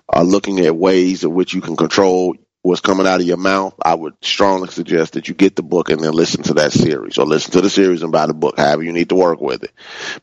are 0.08 0.24
looking 0.24 0.58
at 0.58 0.74
ways 0.74 1.22
in 1.22 1.32
which 1.32 1.54
you 1.54 1.60
can 1.60 1.76
control 1.76 2.34
what's 2.62 2.80
coming 2.80 3.06
out 3.06 3.20
of 3.20 3.26
your 3.26 3.36
mouth, 3.36 3.74
I 3.84 3.94
would 3.94 4.14
strongly 4.20 4.68
suggest 4.68 5.12
that 5.12 5.28
you 5.28 5.34
get 5.34 5.54
the 5.54 5.62
book 5.62 5.90
and 5.90 6.00
then 6.00 6.12
listen 6.12 6.42
to 6.44 6.54
that 6.54 6.72
series 6.72 7.18
or 7.18 7.24
listen 7.26 7.52
to 7.52 7.60
the 7.60 7.70
series 7.70 8.02
and 8.02 8.10
buy 8.10 8.26
the 8.26 8.34
book, 8.34 8.56
however 8.56 8.82
you 8.82 8.92
need 8.92 9.10
to 9.10 9.14
work 9.14 9.40
with 9.40 9.62
it. 9.62 9.72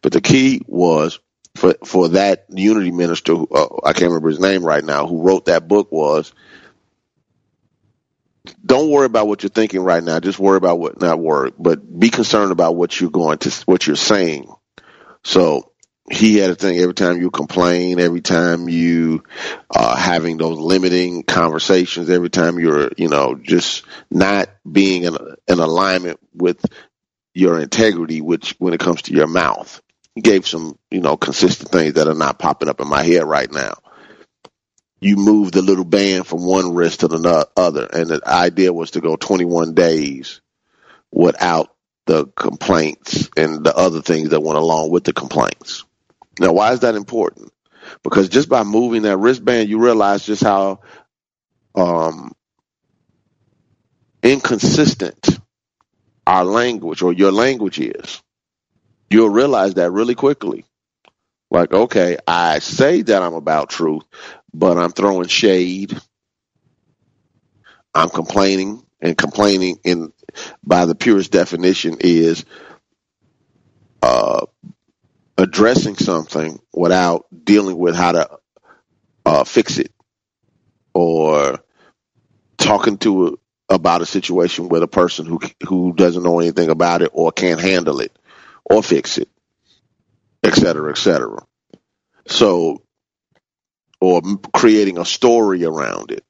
But 0.02 0.12
the 0.12 0.22
key 0.22 0.64
was 0.68 1.20
for, 1.56 1.76
for 1.86 2.10
that 2.10 2.46
unity 2.50 2.92
minister, 2.92 3.34
uh, 3.34 3.68
I 3.84 3.94
can't 3.94 4.10
remember 4.10 4.30
his 4.30 4.40
name 4.40 4.64
right 4.64 4.84
now, 4.84 5.08
who 5.08 5.22
wrote 5.22 5.46
that 5.46 5.68
book 5.68 5.92
was 5.92 6.34
don't 8.66 8.90
worry 8.90 9.06
about 9.06 9.28
what 9.28 9.44
you're 9.44 9.50
thinking 9.50 9.82
right 9.82 10.04
now. 10.04 10.20
Just 10.20 10.40
worry 10.40 10.58
about 10.58 10.80
what 10.80 11.02
not 11.02 11.20
worry, 11.20 11.52
but 11.58 12.00
be 12.00 12.10
concerned 12.10 12.52
about 12.52 12.76
what 12.76 13.00
you're 13.00 13.10
going 13.10 13.38
to 13.40 13.64
what 13.66 13.86
you're 13.86 13.96
saying. 13.96 14.52
So 15.24 15.72
he 16.10 16.38
had 16.38 16.50
a 16.50 16.56
thing 16.56 16.78
every 16.80 16.94
time 16.94 17.22
you 17.22 17.30
complain, 17.30 18.00
every 18.00 18.22
time 18.22 18.68
you 18.70 19.24
uh 19.70 19.96
having 19.96 20.38
those 20.38 20.58
limiting 20.58 21.24
conversations, 21.24 22.10
every 22.10 22.30
time 22.30 22.60
you're, 22.60 22.90
you 22.98 23.10
know, 23.10 23.36
just 23.36 23.84
not 24.10 24.50
being 24.70 25.04
in, 25.04 25.16
in 25.48 25.60
alignment 25.60 26.20
with 26.34 26.64
your 27.34 27.60
integrity, 27.60 28.22
which 28.22 28.56
when 28.58 28.74
it 28.74 28.80
comes 28.80 29.04
to 29.04 29.14
your 29.14 29.28
mouth. 29.28 29.82
Gave 30.22 30.48
some, 30.48 30.78
you 30.92 31.02
know, 31.02 31.18
consistent 31.18 31.72
things 31.72 31.94
that 31.94 32.08
are 32.08 32.14
not 32.14 32.40
popping 32.40 32.70
up 32.70 32.82
in 32.82 32.90
my 32.90 33.04
head 33.04 33.24
right 33.24 33.52
now 33.52 33.76
you 35.00 35.16
move 35.16 35.52
the 35.52 35.62
little 35.62 35.86
band 35.86 36.28
from 36.28 36.46
one 36.46 36.74
wrist 36.74 37.02
to 37.02 37.08
the 37.08 37.48
other. 37.56 37.86
And 37.86 38.10
the 38.10 38.22
idea 38.26 38.74
was 38.74 38.92
to 38.92 39.02
go 39.02 39.16
21 39.16 39.74
days 39.74 40.42
without 41.12 41.74
the 42.06 42.26
complaints 42.28 43.30
and 43.38 43.64
the 43.64 43.76
other 43.76 44.02
things 44.02 44.30
that 44.30 44.42
went 44.42 44.58
along 44.58 44.92
with 44.92 45.04
the 45.04 45.14
complaints. 45.14 45.86
Now, 46.40 46.54
why 46.54 46.74
is 46.74 46.82
that 46.82 46.96
important? 46.96 47.52
Because 48.04 48.30
just 48.30 48.50
by 48.50 48.64
moving 48.64 49.04
that 49.04 49.18
wristband, 49.18 49.70
you 49.70 49.80
realize 49.80 50.26
just 50.26 50.44
how 50.44 50.82
um, 51.76 52.34
inconsistent 54.22 55.40
our 56.28 56.44
language 56.44 57.02
or 57.02 57.14
your 57.14 57.32
language 57.32 57.80
is. 57.80 58.22
You'll 59.10 59.30
realize 59.30 59.76
that 59.76 59.92
really 59.92 60.16
quickly. 60.16 60.66
Like, 61.52 61.74
okay, 61.74 62.18
I 62.28 62.60
say 62.60 63.02
that 63.02 63.24
I'm 63.24 63.34
about 63.34 63.70
truth, 63.70 64.04
but 64.54 64.78
I'm 64.78 64.92
throwing 64.92 65.28
shade. 65.28 66.00
I'm 67.94 68.10
complaining, 68.10 68.84
and 69.02 69.18
complaining 69.18 69.80
in 69.84 70.14
by 70.64 70.86
the 70.86 70.94
purest 70.94 71.32
definition 71.32 71.98
is 72.02 72.46
uh, 74.04 74.46
addressing 75.38 75.96
something 75.96 76.60
without 76.72 77.26
dealing 77.44 77.78
with 77.78 77.96
how 77.96 78.12
to 78.12 78.30
uh, 79.26 79.44
fix 79.44 79.80
it 79.80 79.92
or 80.94 81.60
talking 82.58 82.98
to 83.00 83.40
about 83.70 84.02
a 84.02 84.06
situation 84.06 84.70
with 84.70 84.84
a 84.84 84.88
person 84.88 85.26
who 85.26 85.40
who 85.68 85.94
doesn't 85.94 86.24
know 86.24 86.40
anything 86.40 86.70
about 86.70 87.02
it 87.02 87.10
or 87.14 87.32
can't 87.32 87.62
handle 87.62 88.02
it 88.02 88.12
or 88.66 88.84
fix 88.84 89.18
it, 89.18 89.30
et 90.44 90.56
cetera, 90.56 90.92
et 90.92 90.98
cetera. 90.98 91.46
So 92.28 92.84
or 94.02 94.22
creating 94.54 94.98
a 94.98 95.06
story 95.06 95.66
around 95.66 96.12
it. 96.12 96.24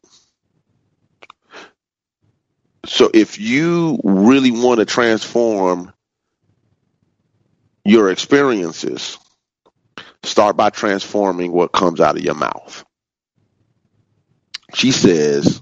So 2.85 3.09
if 3.13 3.39
you 3.39 3.99
really 4.03 4.51
want 4.51 4.79
to 4.79 4.85
transform 4.85 5.93
your 7.85 8.09
experiences, 8.09 9.17
start 10.23 10.57
by 10.57 10.69
transforming 10.69 11.51
what 11.51 11.71
comes 11.71 11.99
out 12.01 12.17
of 12.17 12.23
your 12.23 12.35
mouth. 12.35 12.83
She 14.73 14.91
says, 14.91 15.61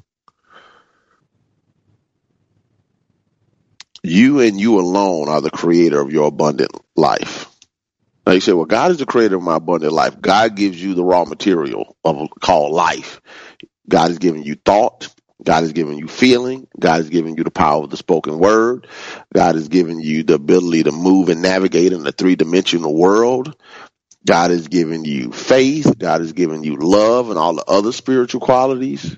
You 4.07 4.39
and 4.39 4.59
you 4.59 4.79
alone 4.79 5.29
are 5.29 5.41
the 5.41 5.51
creator 5.51 5.99
of 5.99 6.11
your 6.11 6.27
abundant 6.27 6.71
life. 6.95 7.47
Now 8.25 8.33
you 8.33 8.41
say, 8.41 8.53
well, 8.53 8.65
God 8.65 8.91
is 8.91 8.97
the 8.97 9.05
creator 9.05 9.37
of 9.37 9.43
my 9.43 9.55
abundant 9.55 9.93
life. 9.93 10.19
God 10.19 10.55
gives 10.55 10.81
you 10.81 10.93
the 10.93 11.03
raw 11.03 11.25
material 11.25 11.95
of 12.03 12.29
called 12.41 12.73
life. 12.73 13.21
God 13.87 14.11
is 14.11 14.19
giving 14.19 14.43
you 14.43 14.55
thought. 14.55 15.13
God 15.43 15.63
is 15.63 15.73
giving 15.73 15.97
you 15.97 16.07
feeling. 16.07 16.67
God 16.79 16.99
is 17.01 17.09
giving 17.09 17.37
you 17.37 17.43
the 17.43 17.51
power 17.51 17.83
of 17.83 17.89
the 17.89 17.97
spoken 17.97 18.37
word. 18.37 18.87
God 19.33 19.55
is 19.55 19.69
giving 19.69 19.99
you 19.99 20.23
the 20.23 20.33
ability 20.35 20.83
to 20.83 20.91
move 20.91 21.29
and 21.29 21.41
navigate 21.41 21.93
in 21.93 22.03
the 22.03 22.11
three 22.11 22.35
dimensional 22.35 22.95
world. 22.95 23.55
God 24.25 24.51
is 24.51 24.67
giving 24.67 25.05
you 25.05 25.31
faith. 25.31 25.97
God 25.97 26.21
is 26.21 26.33
giving 26.33 26.63
you 26.63 26.75
love 26.75 27.29
and 27.29 27.39
all 27.39 27.55
the 27.55 27.65
other 27.65 27.93
spiritual 27.93 28.41
qualities. 28.41 29.17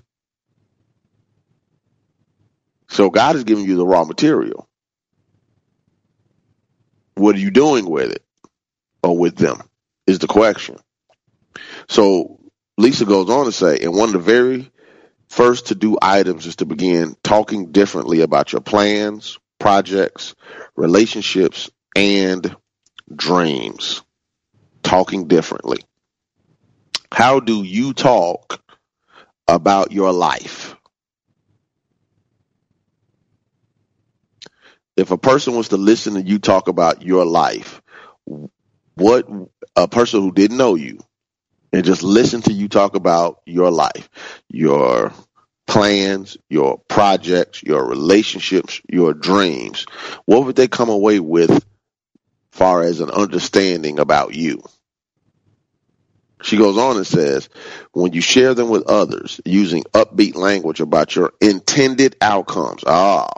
So 2.89 3.09
God 3.09 3.35
is 3.35 3.43
giving 3.43 3.65
you 3.65 3.75
the 3.75 3.85
raw 3.87 4.03
material. 4.03 4.68
What 7.19 7.35
are 7.35 7.39
you 7.39 7.51
doing 7.51 7.89
with 7.89 8.11
it? 8.11 8.23
or 9.03 9.17
with 9.17 9.35
them 9.35 9.61
is 10.07 10.19
the 10.19 10.27
question. 10.27 10.77
So 11.87 12.39
Lisa 12.77 13.05
goes 13.05 13.29
on 13.29 13.45
to 13.45 13.51
say, 13.51 13.79
and 13.79 13.93
one 13.93 14.09
of 14.09 14.13
the 14.13 14.19
very 14.19 14.71
first 15.29 15.67
to 15.67 15.75
do 15.75 15.97
items 16.01 16.45
is 16.45 16.57
to 16.57 16.65
begin 16.65 17.15
talking 17.23 17.71
differently 17.71 18.21
about 18.21 18.51
your 18.51 18.61
plans, 18.61 19.37
projects, 19.59 20.35
relationships, 20.75 21.69
and 21.95 22.55
dreams. 23.13 24.01
Talking 24.81 25.27
differently. 25.27 25.79
How 27.11 27.39
do 27.39 27.63
you 27.63 27.93
talk 27.93 28.63
about 29.47 29.91
your 29.91 30.11
life? 30.13 30.75
If 34.99 35.11
a 35.11 35.17
person 35.17 35.55
was 35.55 35.69
to 35.69 35.77
listen 35.77 36.15
to 36.15 36.21
you 36.21 36.39
talk 36.39 36.67
about 36.67 37.03
your 37.03 37.25
life, 37.25 37.81
what 38.95 39.27
a 39.75 39.87
person 39.87 40.21
who 40.21 40.33
didn't 40.33 40.57
know 40.57 40.75
you, 40.75 40.99
and 41.71 41.85
just 41.85 42.03
listen 42.03 42.41
to 42.41 42.51
you 42.51 42.67
talk 42.67 42.95
about 42.95 43.39
your 43.45 43.71
life, 43.71 44.09
your 44.49 45.13
plans, 45.67 46.35
your 46.49 46.79
projects, 46.89 47.63
your 47.63 47.85
relationships, 47.85 48.81
your 48.91 49.13
dreams, 49.13 49.85
what 50.25 50.43
would 50.45 50.57
they 50.57 50.67
come 50.67 50.89
away 50.89 51.21
with 51.21 51.65
far 52.51 52.81
as 52.81 52.99
an 52.99 53.09
understanding 53.09 53.99
about 53.99 54.35
you? 54.35 54.61
She 56.41 56.57
goes 56.57 56.77
on 56.77 56.97
and 56.97 57.07
says, 57.07 57.47
when 57.93 58.11
you 58.11 58.21
share 58.21 58.53
them 58.53 58.69
with 58.69 58.83
others 58.89 59.39
using 59.45 59.83
upbeat 59.93 60.35
language 60.35 60.81
about 60.81 61.15
your 61.15 61.33
intended 61.39 62.17
outcomes. 62.19 62.83
Ah, 62.85 63.29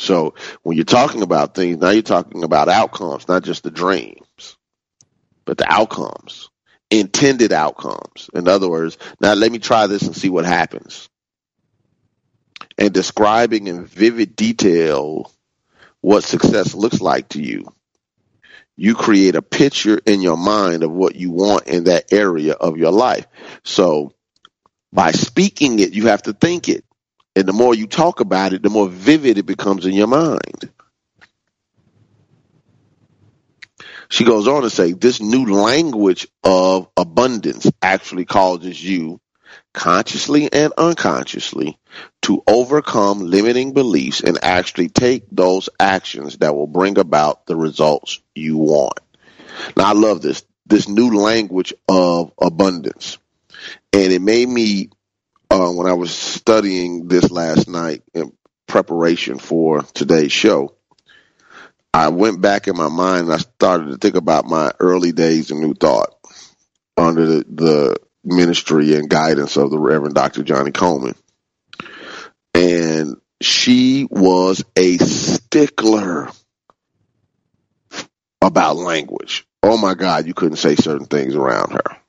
so 0.00 0.34
when 0.62 0.76
you're 0.76 0.84
talking 0.84 1.22
about 1.22 1.54
things, 1.54 1.78
now 1.78 1.90
you're 1.90 2.02
talking 2.02 2.42
about 2.42 2.68
outcomes, 2.68 3.28
not 3.28 3.42
just 3.42 3.62
the 3.62 3.70
dreams, 3.70 4.56
but 5.44 5.58
the 5.58 5.70
outcomes, 5.70 6.48
intended 6.90 7.52
outcomes. 7.52 8.30
In 8.34 8.48
other 8.48 8.68
words, 8.68 8.98
now 9.20 9.34
let 9.34 9.52
me 9.52 9.58
try 9.58 9.86
this 9.86 10.02
and 10.02 10.16
see 10.16 10.30
what 10.30 10.44
happens. 10.44 11.08
And 12.78 12.94
describing 12.94 13.66
in 13.66 13.84
vivid 13.84 14.36
detail 14.36 15.30
what 16.00 16.24
success 16.24 16.74
looks 16.74 17.00
like 17.00 17.28
to 17.30 17.42
you 17.42 17.66
you 18.80 18.94
create 18.94 19.34
a 19.34 19.42
picture 19.42 20.00
in 20.06 20.22
your 20.22 20.38
mind 20.38 20.82
of 20.82 20.90
what 20.90 21.14
you 21.14 21.30
want 21.30 21.66
in 21.66 21.84
that 21.84 22.14
area 22.14 22.54
of 22.54 22.78
your 22.78 22.92
life. 22.92 23.26
So 23.62 24.14
by 24.90 25.10
speaking 25.12 25.78
it, 25.80 25.92
you 25.92 26.06
have 26.06 26.22
to 26.22 26.32
think 26.32 26.70
it. 26.70 26.82
And 27.40 27.48
the 27.48 27.54
more 27.54 27.74
you 27.74 27.86
talk 27.86 28.20
about 28.20 28.52
it, 28.52 28.62
the 28.62 28.68
more 28.68 28.86
vivid 28.86 29.38
it 29.38 29.46
becomes 29.46 29.86
in 29.86 29.94
your 29.94 30.08
mind. 30.08 30.70
She 34.10 34.24
goes 34.24 34.46
on 34.46 34.60
to 34.60 34.68
say, 34.68 34.92
this 34.92 35.22
new 35.22 35.46
language 35.46 36.28
of 36.44 36.90
abundance 36.98 37.66
actually 37.80 38.26
causes 38.26 38.84
you 38.84 39.22
consciously 39.72 40.52
and 40.52 40.74
unconsciously 40.76 41.78
to 42.22 42.42
overcome 42.46 43.20
limiting 43.20 43.72
beliefs 43.72 44.20
and 44.20 44.38
actually 44.42 44.90
take 44.90 45.24
those 45.32 45.70
actions 45.80 46.36
that 46.38 46.54
will 46.54 46.66
bring 46.66 46.98
about 46.98 47.46
the 47.46 47.56
results 47.56 48.20
you 48.34 48.58
want. 48.58 49.00
Now, 49.78 49.84
I 49.86 49.92
love 49.94 50.20
this, 50.20 50.44
this 50.66 50.88
new 50.88 51.16
language 51.16 51.72
of 51.88 52.32
abundance. 52.38 53.16
And 53.94 54.12
it 54.12 54.20
made 54.20 54.46
me, 54.46 54.90
uh, 55.50 55.70
when 55.70 55.86
I 55.86 55.94
was 55.94 56.12
studying 56.12 57.08
this 57.08 57.30
last 57.30 57.68
night 57.68 58.02
in 58.14 58.32
preparation 58.66 59.38
for 59.38 59.82
today's 59.82 60.32
show, 60.32 60.74
I 61.92 62.08
went 62.08 62.40
back 62.40 62.68
in 62.68 62.76
my 62.76 62.88
mind 62.88 63.24
and 63.24 63.32
I 63.32 63.38
started 63.38 63.88
to 63.88 63.96
think 63.98 64.14
about 64.14 64.46
my 64.46 64.72
early 64.78 65.10
days 65.12 65.50
in 65.50 65.60
New 65.60 65.74
Thought 65.74 66.14
under 66.96 67.26
the, 67.26 67.44
the 67.48 67.96
ministry 68.22 68.94
and 68.94 69.10
guidance 69.10 69.56
of 69.56 69.70
the 69.70 69.78
Reverend 69.78 70.14
Dr. 70.14 70.44
Johnnie 70.44 70.70
Colemon. 70.70 71.16
And 72.54 73.16
she 73.40 74.06
was 74.08 74.64
a 74.76 74.98
stickler 74.98 76.28
about 78.40 78.76
language. 78.76 79.46
Oh 79.62 79.76
my 79.76 79.94
God, 79.94 80.26
you 80.26 80.34
couldn't 80.34 80.56
say 80.56 80.76
certain 80.76 81.06
things 81.06 81.34
around 81.34 81.72
her. 81.72 81.99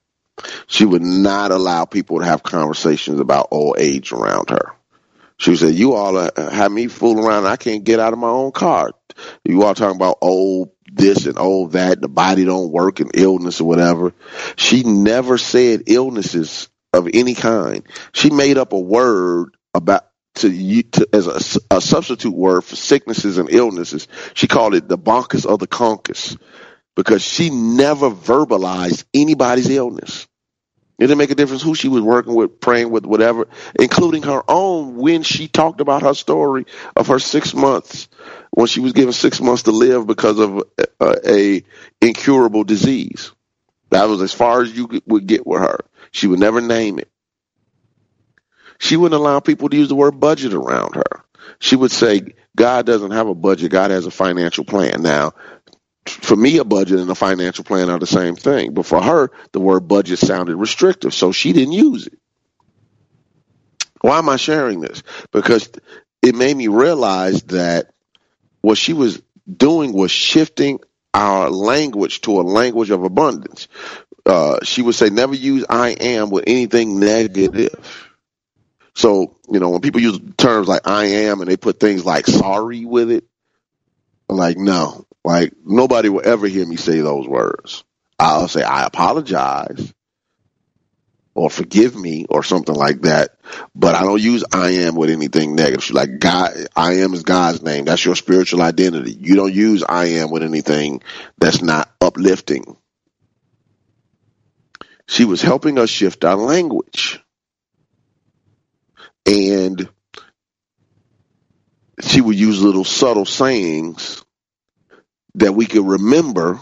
She 0.67 0.85
would 0.85 1.01
not 1.01 1.51
allow 1.51 1.85
people 1.85 2.19
to 2.19 2.25
have 2.25 2.43
conversations 2.43 3.19
about 3.19 3.49
old 3.51 3.77
age 3.79 4.11
around 4.11 4.49
her. 4.49 4.73
She 5.37 5.55
said, 5.55 5.73
"You 5.73 5.93
all 5.93 6.17
uh, 6.17 6.29
have 6.51 6.71
me 6.71 6.87
fooling 6.87 7.23
around. 7.23 7.47
I 7.47 7.55
can't 7.55 7.83
get 7.83 7.99
out 7.99 8.13
of 8.13 8.19
my 8.19 8.29
own 8.29 8.51
car. 8.51 8.91
You 9.43 9.63
all 9.63 9.73
talking 9.73 9.95
about 9.95 10.19
old 10.21 10.71
this 10.91 11.25
and 11.25 11.39
old 11.39 11.73
that. 11.73 12.01
The 12.01 12.07
body 12.07 12.45
don't 12.45 12.71
work 12.71 12.99
and 12.99 13.11
illness 13.13 13.61
or 13.61 13.67
whatever. 13.67 14.13
She 14.55 14.83
never 14.83 15.37
said 15.37 15.83
illnesses 15.87 16.69
of 16.93 17.09
any 17.13 17.33
kind. 17.33 17.83
She 18.13 18.29
made 18.29 18.57
up 18.57 18.73
a 18.73 18.79
word 18.79 19.55
about 19.73 20.07
to, 20.35 20.83
to 20.83 21.07
as 21.13 21.27
a, 21.27 21.75
a, 21.75 21.81
substitute 21.81 22.33
word 22.33 22.61
for 22.61 22.75
sicknesses 22.75 23.37
and 23.37 23.49
illnesses. 23.49 24.07
She 24.33 24.47
called 24.47 24.75
it 24.75 24.87
the 24.87 24.97
bonkers 24.97 25.45
of 25.45 25.59
the 25.59 25.67
conkus 25.67 26.37
because 26.95 27.21
she 27.21 27.49
never 27.49 28.09
verbalized 28.09 29.05
anybody's 29.13 29.69
illness. 29.69 30.27
It 31.01 31.07
didn't 31.07 31.17
make 31.17 31.31
a 31.31 31.35
difference 31.35 31.63
who 31.63 31.73
she 31.73 31.87
was 31.87 32.03
working 32.03 32.35
with, 32.35 32.59
praying 32.59 32.91
with, 32.91 33.07
whatever, 33.07 33.47
including 33.79 34.21
her 34.21 34.43
own 34.47 34.97
when 34.97 35.23
she 35.23 35.47
talked 35.47 35.81
about 35.81 36.03
her 36.03 36.13
story 36.13 36.67
of 36.95 37.07
her 37.07 37.17
six 37.17 37.55
months 37.55 38.07
when 38.51 38.67
she 38.67 38.81
was 38.81 38.93
given 38.93 39.11
six 39.11 39.41
months 39.41 39.63
to 39.63 39.71
live 39.71 40.05
because 40.05 40.37
of 40.37 40.61
a, 40.99 41.15
a 41.25 41.63
incurable 42.01 42.63
disease. 42.63 43.31
That 43.89 44.09
was 44.09 44.21
as 44.21 44.31
far 44.31 44.61
as 44.61 44.77
you 44.77 45.01
would 45.07 45.25
get 45.25 45.47
with 45.47 45.61
her. 45.61 45.79
She 46.11 46.27
would 46.27 46.39
never 46.39 46.61
name 46.61 46.99
it. 46.99 47.09
She 48.77 48.95
wouldn't 48.95 49.19
allow 49.19 49.39
people 49.39 49.69
to 49.69 49.77
use 49.77 49.89
the 49.89 49.95
word 49.95 50.19
budget 50.19 50.53
around 50.53 50.93
her. 50.93 51.25
She 51.57 51.75
would 51.75 51.91
say, 51.91 52.35
God 52.55 52.85
doesn't 52.85 53.09
have 53.09 53.27
a 53.27 53.33
budget. 53.33 53.71
God 53.71 53.89
has 53.89 54.05
a 54.05 54.11
financial 54.11 54.65
plan. 54.65 55.01
Now, 55.01 55.33
for 56.11 56.35
me, 56.35 56.57
a 56.57 56.63
budget 56.63 56.99
and 56.99 57.09
a 57.09 57.15
financial 57.15 57.63
plan 57.63 57.89
are 57.89 57.99
the 57.99 58.07
same 58.07 58.35
thing. 58.35 58.73
But 58.73 58.85
for 58.85 59.01
her, 59.01 59.31
the 59.51 59.59
word 59.59 59.87
budget 59.87 60.19
sounded 60.19 60.55
restrictive, 60.55 61.13
so 61.13 61.31
she 61.31 61.53
didn't 61.53 61.73
use 61.73 62.07
it. 62.07 62.17
Why 64.01 64.17
am 64.17 64.29
I 64.29 64.37
sharing 64.37 64.81
this? 64.81 65.03
Because 65.31 65.69
it 66.21 66.35
made 66.35 66.55
me 66.57 66.67
realize 66.67 67.43
that 67.43 67.91
what 68.61 68.77
she 68.77 68.93
was 68.93 69.21
doing 69.51 69.93
was 69.93 70.11
shifting 70.11 70.79
our 71.13 71.49
language 71.49 72.21
to 72.21 72.39
a 72.39 72.43
language 72.43 72.89
of 72.89 73.03
abundance. 73.03 73.67
Uh, 74.25 74.59
she 74.63 74.81
would 74.81 74.95
say, 74.95 75.09
never 75.09 75.35
use 75.35 75.65
I 75.69 75.89
am 75.89 76.29
with 76.29 76.45
anything 76.47 76.99
negative. 76.99 78.07
So, 78.93 79.37
you 79.49 79.59
know, 79.59 79.69
when 79.69 79.81
people 79.81 80.01
use 80.01 80.19
terms 80.37 80.67
like 80.67 80.87
I 80.87 81.05
am 81.05 81.41
and 81.41 81.49
they 81.49 81.57
put 81.57 81.79
things 81.79 82.05
like 82.05 82.27
sorry 82.27 82.85
with 82.85 83.11
it, 83.11 83.25
I'm 84.29 84.37
like, 84.37 84.57
no, 84.57 85.05
like 85.23 85.53
nobody 85.63 86.09
will 86.09 86.25
ever 86.25 86.47
hear 86.47 86.65
me 86.65 86.75
say 86.75 86.99
those 86.99 87.27
words. 87.27 87.83
I'll 88.19 88.47
say 88.47 88.63
I 88.63 88.85
apologize 88.85 89.93
or 91.33 91.49
forgive 91.49 91.95
me 91.95 92.25
or 92.29 92.43
something 92.43 92.75
like 92.75 93.01
that. 93.01 93.37
But 93.75 93.95
I 93.95 94.03
don't 94.03 94.21
use 94.21 94.43
I 94.51 94.71
am 94.71 94.95
with 94.95 95.09
anything 95.09 95.55
negative. 95.55 95.89
Like 95.91 96.19
God, 96.19 96.53
I 96.75 96.95
am 96.97 97.13
is 97.13 97.23
God's 97.23 97.61
name. 97.61 97.85
That's 97.85 98.03
your 98.03 98.15
spiritual 98.15 98.61
identity. 98.61 99.13
You 99.13 99.35
don't 99.35 99.53
use 99.53 99.83
I 99.83 100.05
am 100.05 100.31
with 100.31 100.43
anything 100.43 101.01
that's 101.37 101.61
not 101.61 101.89
uplifting. 102.01 102.77
She 105.07 105.25
was 105.25 105.41
helping 105.41 105.77
us 105.77 105.89
shift 105.89 106.23
our 106.23 106.35
language. 106.35 107.19
And 109.25 109.89
she 112.01 112.21
would 112.21 112.37
use 112.37 112.61
little 112.61 112.85
subtle 112.85 113.25
sayings 113.25 114.23
that 115.35 115.53
we 115.53 115.65
could 115.65 115.85
remember 115.85 116.59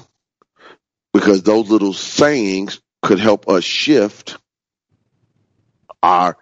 because 1.13 1.43
those 1.43 1.69
little 1.69 1.93
sayings 1.93 2.79
could 3.01 3.19
help 3.19 3.47
us 3.49 3.63
shift 3.63 4.37
our 6.03 6.37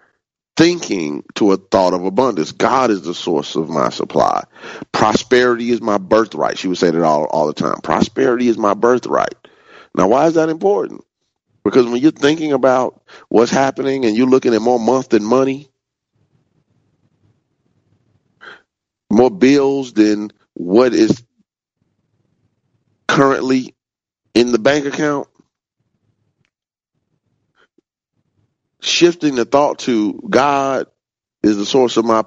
thinking 0.56 1.22
to 1.36 1.52
a 1.52 1.56
thought 1.56 1.94
of 1.94 2.04
abundance. 2.04 2.52
God 2.52 2.90
is 2.90 3.02
the 3.02 3.14
source 3.14 3.54
of 3.54 3.68
my 3.68 3.90
supply. 3.90 4.44
Prosperity 4.92 5.70
is 5.70 5.80
my 5.80 5.98
birthright. 5.98 6.58
She 6.58 6.68
would 6.68 6.78
say 6.78 6.90
that 6.90 7.02
all, 7.02 7.24
all 7.26 7.46
the 7.46 7.52
time. 7.52 7.80
Prosperity 7.80 8.48
is 8.48 8.58
my 8.58 8.74
birthright. 8.74 9.34
Now, 9.94 10.08
why 10.08 10.26
is 10.26 10.34
that 10.34 10.48
important? 10.48 11.04
Because 11.64 11.86
when 11.86 12.02
you're 12.02 12.10
thinking 12.10 12.52
about 12.52 13.02
what's 13.28 13.50
happening 13.50 14.04
and 14.04 14.16
you're 14.16 14.26
looking 14.26 14.54
at 14.54 14.60
more 14.60 14.80
month 14.80 15.10
than 15.10 15.24
money, 15.24 15.70
more 19.10 19.30
bills 19.30 19.92
than 19.92 20.32
what 20.54 20.92
is 20.92 21.22
currently 23.08 23.74
in 24.34 24.52
the 24.52 24.58
bank 24.58 24.84
account, 24.86 25.26
shifting 28.80 29.34
the 29.34 29.44
thought 29.44 29.80
to 29.80 30.14
God 30.28 30.86
is 31.42 31.56
the 31.56 31.66
source 31.66 31.96
of 31.96 32.04
my 32.04 32.22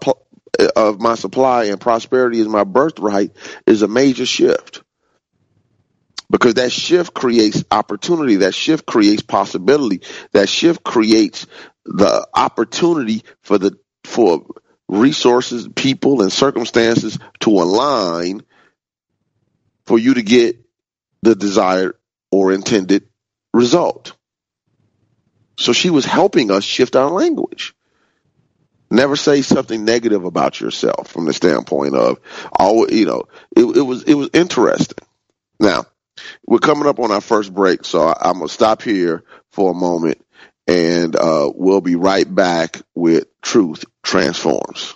of 0.75 0.99
my 0.99 1.15
supply 1.15 1.65
and 1.65 1.79
prosperity 1.79 2.39
is 2.39 2.47
my 2.47 2.65
birthright 2.65 3.31
is 3.65 3.81
a 3.81 3.87
major 3.87 4.25
shift. 4.25 4.83
Because 6.29 6.55
that 6.55 6.71
shift 6.71 7.13
creates 7.13 7.63
opportunity. 7.71 8.37
That 8.37 8.55
shift 8.55 8.85
creates 8.85 9.21
possibility. 9.21 10.01
That 10.31 10.47
shift 10.47 10.83
creates 10.83 11.45
the 11.85 12.27
opportunity 12.33 13.23
for 13.41 13.57
the 13.57 13.77
for 14.05 14.45
resources 14.87 15.67
people 15.75 16.21
and 16.21 16.31
circumstances 16.31 17.17
to 17.41 17.49
align 17.49 18.43
for 19.85 19.99
you 19.99 20.13
to 20.13 20.21
get 20.21 20.60
the 21.21 21.35
desired 21.35 21.95
or 22.31 22.51
intended 22.51 23.07
result. 23.53 24.13
So 25.57 25.73
she 25.73 25.89
was 25.89 26.05
helping 26.05 26.49
us 26.51 26.63
shift 26.63 26.95
our 26.95 27.09
language. 27.09 27.75
Never 28.89 29.15
say 29.15 29.41
something 29.41 29.85
negative 29.85 30.25
about 30.25 30.59
yourself 30.59 31.07
from 31.07 31.25
the 31.25 31.33
standpoint 31.33 31.95
of 31.95 32.19
all 32.51 32.91
you 32.91 33.05
know, 33.05 33.23
it, 33.55 33.63
it 33.63 33.81
was 33.81 34.03
it 34.03 34.15
was 34.15 34.29
interesting. 34.33 35.05
Now, 35.59 35.85
we're 36.45 36.59
coming 36.59 36.87
up 36.87 36.99
on 36.99 37.11
our 37.11 37.21
first 37.21 37.53
break, 37.53 37.85
so 37.85 38.07
I'm 38.07 38.33
gonna 38.33 38.49
stop 38.49 38.81
here 38.81 39.23
for 39.51 39.71
a 39.71 39.75
moment, 39.75 40.25
and 40.67 41.15
uh, 41.15 41.49
we'll 41.53 41.81
be 41.81 41.95
right 41.95 42.33
back 42.33 42.81
with 42.93 43.27
Truth 43.41 43.85
Transforms. 44.03 44.95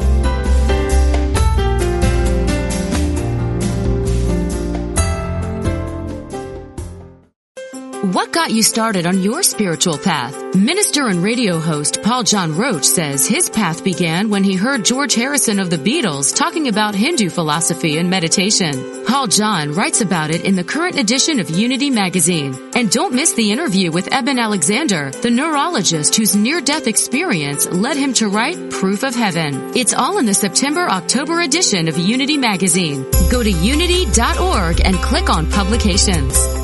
What 8.11 8.33
got 8.33 8.51
you 8.51 8.61
started 8.61 9.05
on 9.05 9.21
your 9.21 9.41
spiritual 9.41 9.97
path? 9.97 10.35
Minister 10.53 11.07
and 11.07 11.23
radio 11.23 11.59
host 11.59 12.03
Paul 12.03 12.23
John 12.23 12.57
Roach 12.57 12.83
says 12.83 13.25
his 13.25 13.49
path 13.49 13.85
began 13.85 14.29
when 14.29 14.43
he 14.43 14.55
heard 14.55 14.83
George 14.83 15.15
Harrison 15.15 15.61
of 15.61 15.69
the 15.69 15.77
Beatles 15.77 16.35
talking 16.35 16.67
about 16.67 16.93
Hindu 16.93 17.29
philosophy 17.29 17.99
and 17.99 18.09
meditation. 18.09 19.05
Paul 19.05 19.27
John 19.27 19.71
writes 19.71 20.01
about 20.01 20.29
it 20.29 20.43
in 20.43 20.57
the 20.57 20.63
current 20.65 20.99
edition 20.99 21.39
of 21.39 21.49
Unity 21.49 21.89
magazine. 21.89 22.53
And 22.75 22.91
don't 22.91 23.15
miss 23.15 23.31
the 23.31 23.49
interview 23.49 23.93
with 23.93 24.11
Eben 24.11 24.39
Alexander, 24.39 25.11
the 25.11 25.31
neurologist 25.31 26.13
whose 26.17 26.35
near-death 26.35 26.87
experience 26.87 27.65
led 27.67 27.95
him 27.95 28.11
to 28.15 28.27
write 28.27 28.71
Proof 28.71 29.03
of 29.03 29.15
Heaven. 29.15 29.71
It's 29.73 29.93
all 29.93 30.17
in 30.17 30.25
the 30.25 30.33
September-October 30.33 31.39
edition 31.39 31.87
of 31.87 31.97
Unity 31.97 32.35
magazine. 32.35 33.09
Go 33.31 33.41
to 33.41 33.51
unity.org 33.51 34.81
and 34.83 34.97
click 34.97 35.29
on 35.29 35.49
publications. 35.49 36.60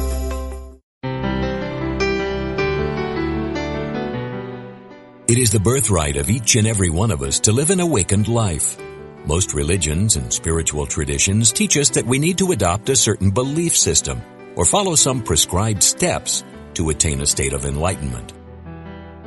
It 5.37 5.41
is 5.41 5.51
the 5.51 5.59
birthright 5.59 6.17
of 6.17 6.31
each 6.31 6.55
and 6.55 6.65
every 6.65 6.89
one 6.89 7.11
of 7.11 7.21
us 7.21 7.39
to 7.41 7.51
live 7.51 7.69
an 7.69 7.79
awakened 7.79 8.27
life. 8.27 8.75
Most 9.23 9.53
religions 9.53 10.15
and 10.15 10.33
spiritual 10.33 10.87
traditions 10.87 11.51
teach 11.51 11.77
us 11.77 11.91
that 11.91 12.07
we 12.07 12.17
need 12.17 12.39
to 12.39 12.53
adopt 12.53 12.89
a 12.89 12.95
certain 12.95 13.29
belief 13.29 13.77
system 13.77 14.19
or 14.55 14.65
follow 14.65 14.95
some 14.95 15.21
prescribed 15.21 15.83
steps 15.83 16.43
to 16.73 16.89
attain 16.89 17.21
a 17.21 17.27
state 17.27 17.53
of 17.53 17.65
enlightenment. 17.65 18.33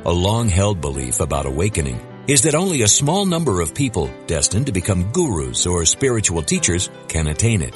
A 0.03 0.11
long-held 0.11 0.81
belief 0.81 1.21
about 1.21 1.45
awakening 1.45 2.05
is 2.27 2.41
that 2.41 2.55
only 2.55 2.81
a 2.81 2.89
small 2.89 3.25
number 3.25 3.61
of 3.61 3.73
people 3.73 4.11
destined 4.27 4.65
to 4.65 4.73
become 4.73 5.13
gurus 5.13 5.65
or 5.65 5.85
spiritual 5.85 6.41
teachers 6.41 6.89
can 7.07 7.27
attain 7.27 7.61
it. 7.61 7.73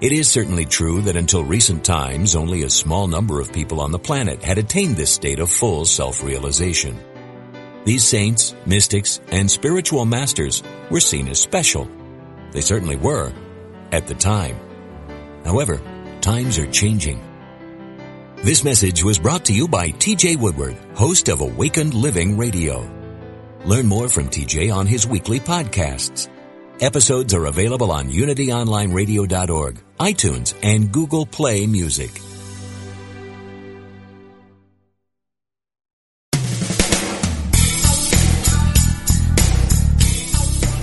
It 0.00 0.12
is 0.12 0.28
certainly 0.28 0.64
true 0.64 1.00
that 1.02 1.16
until 1.16 1.42
recent 1.42 1.84
times, 1.84 2.36
only 2.36 2.62
a 2.62 2.70
small 2.70 3.08
number 3.08 3.40
of 3.40 3.52
people 3.52 3.80
on 3.80 3.90
the 3.90 3.98
planet 3.98 4.44
had 4.44 4.58
attained 4.58 4.94
this 4.94 5.10
state 5.10 5.40
of 5.40 5.50
full 5.50 5.84
self-realization. 5.84 7.11
These 7.84 8.04
saints, 8.04 8.54
mystics, 8.64 9.20
and 9.28 9.50
spiritual 9.50 10.04
masters 10.04 10.62
were 10.90 11.00
seen 11.00 11.28
as 11.28 11.40
special. 11.40 11.88
They 12.52 12.60
certainly 12.60 12.96
were 12.96 13.32
at 13.90 14.06
the 14.06 14.14
time. 14.14 14.56
However, 15.44 15.80
times 16.20 16.58
are 16.58 16.70
changing. 16.70 17.20
This 18.36 18.64
message 18.64 19.02
was 19.02 19.18
brought 19.18 19.44
to 19.46 19.52
you 19.52 19.68
by 19.68 19.90
TJ 19.90 20.38
Woodward, 20.38 20.76
host 20.94 21.28
of 21.28 21.40
Awakened 21.40 21.94
Living 21.94 22.36
Radio. 22.36 22.88
Learn 23.64 23.86
more 23.86 24.08
from 24.08 24.28
TJ 24.28 24.74
on 24.74 24.86
his 24.86 25.06
weekly 25.06 25.40
podcasts. 25.40 26.28
Episodes 26.80 27.34
are 27.34 27.46
available 27.46 27.92
on 27.92 28.10
unityonlineradio.org, 28.10 29.80
iTunes, 30.00 30.54
and 30.62 30.90
Google 30.90 31.26
Play 31.26 31.66
Music. 31.66 32.10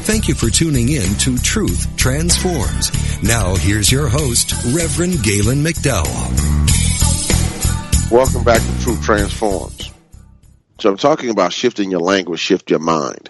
Thank 0.10 0.28
you 0.28 0.34
for 0.34 0.50
tuning 0.50 0.89
in 0.89 1.08
to 1.19 1.38
Truth 1.38 1.95
Transforms. 1.95 3.22
Now 3.22 3.56
here's 3.56 3.91
your 3.91 4.08
host, 4.08 4.54
Reverend 4.74 5.22
Gaylon 5.22 5.63
McDowell. 5.63 6.10
Welcome 8.10 8.43
back 8.43 8.60
to 8.60 8.84
Truth 8.84 9.04
Transforms. 9.04 9.93
So 10.80 10.89
I'm 10.89 10.98
talking 10.98 11.30
about 11.30 11.54
shifting 11.54 11.91
your 11.91 12.00
language, 12.00 12.39
shift 12.39 12.72
your 12.72 12.80
mind. 12.80 13.30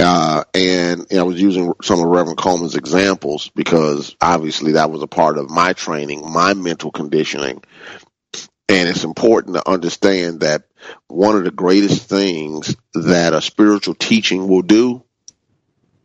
Uh, 0.00 0.44
and, 0.54 1.06
and 1.10 1.20
I 1.20 1.24
was 1.24 1.42
using 1.42 1.74
some 1.82 2.00
of 2.00 2.06
Reverend 2.06 2.38
Colemon's 2.38 2.74
examples 2.74 3.50
because 3.54 4.16
obviously 4.18 4.72
that 4.72 4.90
was 4.90 5.02
a 5.02 5.06
part 5.06 5.36
of 5.36 5.50
my 5.50 5.74
training, 5.74 6.22
my 6.26 6.54
mental 6.54 6.90
conditioning. 6.90 7.62
And 8.70 8.88
it's 8.88 9.04
important 9.04 9.56
to 9.56 9.68
understand 9.68 10.40
that 10.40 10.62
one 11.08 11.36
of 11.36 11.44
the 11.44 11.50
greatest 11.50 12.08
things 12.08 12.74
that 12.94 13.34
a 13.34 13.42
spiritual 13.42 13.94
teaching 13.94 14.48
will 14.48 14.62
do 14.62 15.04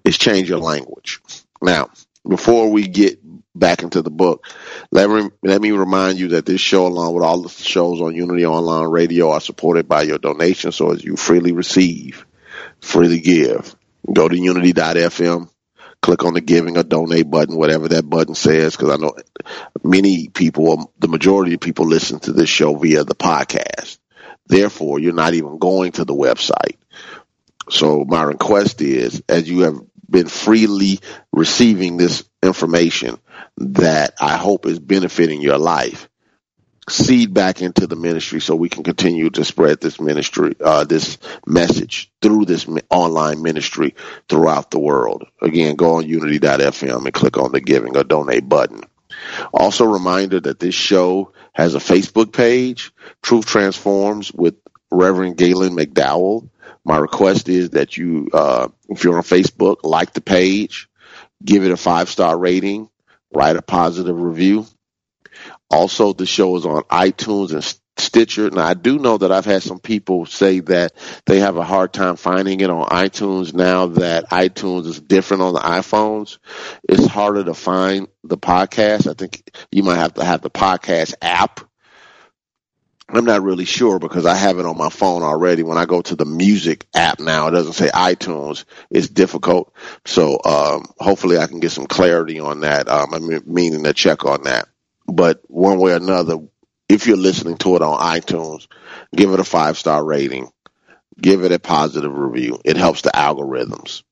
is 0.04 0.18
change 0.18 0.50
your 0.50 0.60
language. 0.60 1.22
Now, 1.62 1.90
before 2.28 2.70
we 2.70 2.88
get 2.88 3.20
back 3.56 3.84
into 3.84 4.02
the 4.02 4.10
book, 4.10 4.46
let 4.92 5.10
me, 5.10 5.30
let 5.44 5.62
me 5.62 5.72
remind 5.72 6.20
you 6.20 6.30
that 6.30 6.46
this 6.46 6.62
show, 6.62 6.88
along 6.88 7.14
with 7.14 7.24
all 7.24 7.42
the 7.42 7.50
shows 7.50 8.02
on 8.02 8.16
Unity 8.16 8.46
Online 8.46 8.88
Radio, 8.88 9.32
are 9.32 9.42
supported 9.42 9.88
by 9.88 10.04
your 10.04 10.18
donations. 10.18 10.76
So 10.76 10.92
as 10.92 11.04
you 11.04 11.16
freely 11.16 11.52
receive, 11.52 12.26
freely 12.80 13.20
give. 13.20 13.76
Go 14.12 14.28
to 14.28 14.38
unity.fm, 14.38 15.50
click 16.02 16.26
on 16.26 16.34
the 16.34 16.42
giving 16.42 16.78
or 16.78 16.84
donate 16.84 17.30
button, 17.30 17.56
whatever 17.56 17.88
that 17.90 18.10
button 18.10 18.36
says, 18.36 18.76
because 18.76 18.90
I 18.90 18.98
know 18.98 19.16
many 19.84 20.28
people, 20.28 20.92
the 21.00 21.08
majority 21.08 21.54
of 21.54 21.62
people 21.62 21.86
listen 21.86 22.20
to 22.22 22.34
this 22.34 22.50
show 22.50 22.76
via 22.76 23.06
the 23.06 23.16
podcast. 23.16 23.98
Therefore, 24.46 25.00
you're 25.00 25.14
not 25.14 25.34
even 25.34 25.58
going 25.58 25.94
to 25.94 26.04
the 26.04 26.14
website. 26.14 26.78
So 27.70 28.04
my 28.04 28.24
request 28.24 28.82
is, 28.82 29.24
as 29.30 29.50
you 29.50 29.62
have 29.62 29.80
been 30.14 30.28
freely 30.28 31.00
receiving 31.34 31.98
this 31.98 32.24
information 32.42 33.20
that 33.58 34.14
I 34.22 34.38
hope 34.38 34.66
is 34.66 34.80
benefiting 34.80 35.42
your 35.42 35.58
life. 35.58 36.08
Seed 36.90 37.34
back 37.34 37.62
into 37.62 37.88
the 37.88 37.96
ministry 37.96 38.42
so 38.42 38.56
we 38.56 38.70
can 38.70 38.84
continue 38.84 39.30
to 39.32 39.46
spread 39.46 39.80
this 39.80 40.00
ministry, 40.00 40.54
uh, 40.64 40.84
this 40.84 41.18
message 41.48 42.12
through 42.22 42.46
this 42.46 42.68
online 42.90 43.42
ministry 43.42 43.96
throughout 44.28 44.70
the 44.70 44.80
world. 44.80 45.26
Again, 45.42 45.76
go 45.76 45.96
on 45.96 46.08
unity.fm 46.08 47.06
and 47.06 47.14
click 47.14 47.38
on 47.38 47.54
the 47.54 47.62
giving 47.62 47.96
or 47.98 48.04
donate 48.04 48.48
button. 48.48 48.84
Also, 49.54 49.86
reminder 49.86 50.42
that 50.42 50.60
this 50.60 50.76
show 50.76 51.32
has 51.54 51.74
a 51.74 51.80
Facebook 51.80 52.34
page, 52.34 52.92
Truth 53.22 53.46
Transforms 53.46 54.32
with 54.34 54.56
Reverend 54.92 55.38
Gaylon 55.38 55.72
McDowell. 55.78 56.50
My 56.86 56.98
request 56.98 57.50
is 57.50 57.72
that 57.72 57.98
you, 57.98 58.30
uh, 58.34 58.68
if 58.90 59.04
you're 59.04 59.18
on 59.18 59.24
Facebook, 59.24 59.78
like 59.84 60.14
the 60.14 60.22
page, 60.22 60.90
give 61.44 61.64
it 61.64 61.72
a 61.72 61.78
five 61.78 62.10
star 62.10 62.38
rating, 62.38 62.90
write 63.34 63.56
a 63.56 63.62
positive 63.62 64.20
review. 64.20 64.66
Also, 65.70 66.14
the 66.14 66.26
show 66.26 66.56
is 66.58 66.66
on 66.66 66.84
iTunes 66.84 67.54
and 67.54 67.64
Stitcher. 67.98 68.50
Now, 68.50 68.66
I 68.66 68.74
do 68.74 68.98
know 68.98 69.18
that 69.20 69.32
I've 69.32 69.46
had 69.46 69.62
some 69.62 69.80
people 69.80 70.26
say 70.26 70.62
that 70.62 70.94
they 71.26 71.40
have 71.40 71.58
a 71.58 71.64
hard 71.64 71.94
time 71.94 72.16
finding 72.16 72.60
it 72.60 72.70
on 72.70 72.88
iTunes 72.88 73.54
now 73.54 73.88
that 73.88 74.30
iTunes 74.30 74.88
is 74.88 75.00
different 75.00 75.44
on 75.44 75.54
the 75.54 75.60
iPhones. 75.60 76.40
It's 76.90 77.06
harder 77.06 77.44
to 77.44 77.54
find 77.54 78.08
the 78.24 78.38
podcast. 78.38 79.08
I 79.10 79.14
think 79.14 79.56
you 79.72 79.84
might 79.84 79.98
have 79.98 80.16
to 80.16 80.24
have 80.24 80.42
the 80.42 80.50
podcast 80.50 81.14
app 81.22 81.60
I'm 83.10 83.26
not 83.26 83.44
really 83.44 83.66
sure 83.66 84.00
because 84.00 84.26
I 84.26 84.36
have 84.36 84.60
it 84.60 84.66
on 84.66 84.78
my 84.78 84.90
phone 84.90 85.24
already. 85.24 85.62
When 85.62 85.78
I 85.78 85.86
go 85.86 86.02
to 86.02 86.16
the 86.16 86.26
music 86.26 86.88
app 86.96 87.20
now, 87.20 87.48
it 87.48 87.52
doesn't 87.52 87.74
say 87.74 87.90
iTunes. 87.90 88.64
It's 88.90 89.10
difficult. 89.10 89.74
So 90.06 90.40
um, 90.44 90.86
hopefully 91.00 91.38
I 91.38 91.48
can 91.48 91.60
get 91.60 91.72
some 91.72 91.86
clarity 91.86 92.40
on 92.40 92.62
that. 92.62 92.88
Um, 92.88 93.14
I'm 93.14 93.54
meaning 93.54 93.84
to 93.84 93.94
check 93.94 94.26
on 94.26 94.44
that. 94.44 94.68
But 95.06 95.42
one 95.48 95.80
way 95.80 95.92
or 95.92 95.98
another, 95.98 96.38
if 96.88 97.06
you're 97.06 97.18
listening 97.18 97.58
to 97.58 97.76
it 97.76 97.82
on 97.82 98.00
iTunes, 98.00 98.68
give 99.16 99.32
it 99.32 99.40
a 99.40 99.44
five 99.44 99.78
star 99.78 100.04
rating. 100.04 100.50
Give 101.20 101.44
it 101.44 101.52
a 101.52 101.60
positive 101.60 102.18
review. 102.18 102.60
It 102.64 102.78
helps 102.78 103.02
the 103.02 103.12
algorithms. 103.12 104.04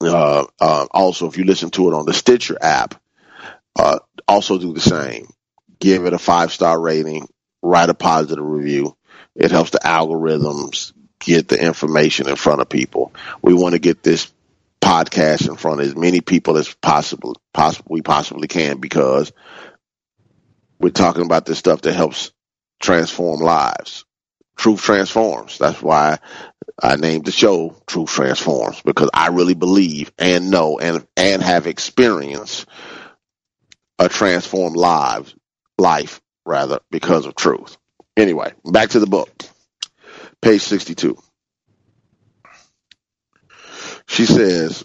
Uh, 0.00 0.44
uh, 0.60 0.86
also, 0.90 1.26
if 1.26 1.38
you 1.38 1.44
listen 1.44 1.70
to 1.70 1.88
it 1.88 1.94
on 1.94 2.04
the 2.04 2.12
Stitcher 2.12 2.58
app, 2.60 3.00
uh, 3.76 4.00
also 4.28 4.58
do 4.58 4.74
the 4.74 4.80
same. 4.80 5.28
Give 5.78 6.04
it 6.04 6.12
a 6.12 6.18
five 6.18 6.52
star 6.52 6.78
rating 6.78 7.28
write 7.62 7.90
a 7.90 7.94
positive 7.94 8.44
review. 8.44 8.96
It 9.34 9.50
helps 9.50 9.70
the 9.70 9.78
algorithms 9.78 10.92
get 11.20 11.48
the 11.48 11.62
information 11.62 12.28
in 12.28 12.36
front 12.36 12.60
of 12.60 12.68
people. 12.68 13.12
We 13.42 13.54
want 13.54 13.74
to 13.74 13.78
get 13.78 14.02
this 14.02 14.32
podcast 14.80 15.48
in 15.48 15.56
front 15.56 15.80
of 15.80 15.86
as 15.86 15.96
many 15.96 16.20
people 16.20 16.56
as 16.56 16.72
possible, 16.74 17.36
possible 17.52 17.88
we 17.90 18.02
possibly 18.02 18.48
can 18.48 18.78
because 18.78 19.32
we're 20.78 20.90
talking 20.90 21.24
about 21.24 21.46
this 21.46 21.58
stuff 21.58 21.82
that 21.82 21.94
helps 21.94 22.32
transform 22.80 23.40
lives. 23.40 24.04
Truth 24.56 24.82
transforms. 24.82 25.58
That's 25.58 25.82
why 25.82 26.18
I 26.82 26.96
named 26.96 27.26
the 27.26 27.32
show 27.32 27.74
Truth 27.86 28.10
Transforms 28.10 28.80
because 28.82 29.10
I 29.12 29.28
really 29.28 29.54
believe 29.54 30.12
and 30.18 30.50
know 30.50 30.78
and 30.78 31.06
and 31.16 31.42
have 31.42 31.66
experienced 31.66 32.66
a 33.98 34.08
transformed 34.08 34.76
life 34.76 35.34
life 35.78 36.20
rather 36.46 36.80
because 36.90 37.26
of 37.26 37.34
truth. 37.34 37.76
Anyway, 38.16 38.52
back 38.64 38.90
to 38.90 39.00
the 39.00 39.06
book. 39.06 39.30
Page 40.40 40.62
62. 40.62 41.18
She 44.08 44.24
says, 44.24 44.84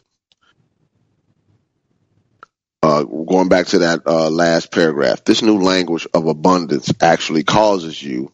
uh, 2.83 3.03
going 3.03 3.47
back 3.47 3.67
to 3.67 3.79
that 3.79 4.01
uh, 4.07 4.29
last 4.29 4.71
paragraph, 4.71 5.23
this 5.23 5.41
new 5.41 5.61
language 5.61 6.07
of 6.13 6.25
abundance 6.25 6.91
actually 6.99 7.43
causes 7.43 8.01
you, 8.01 8.33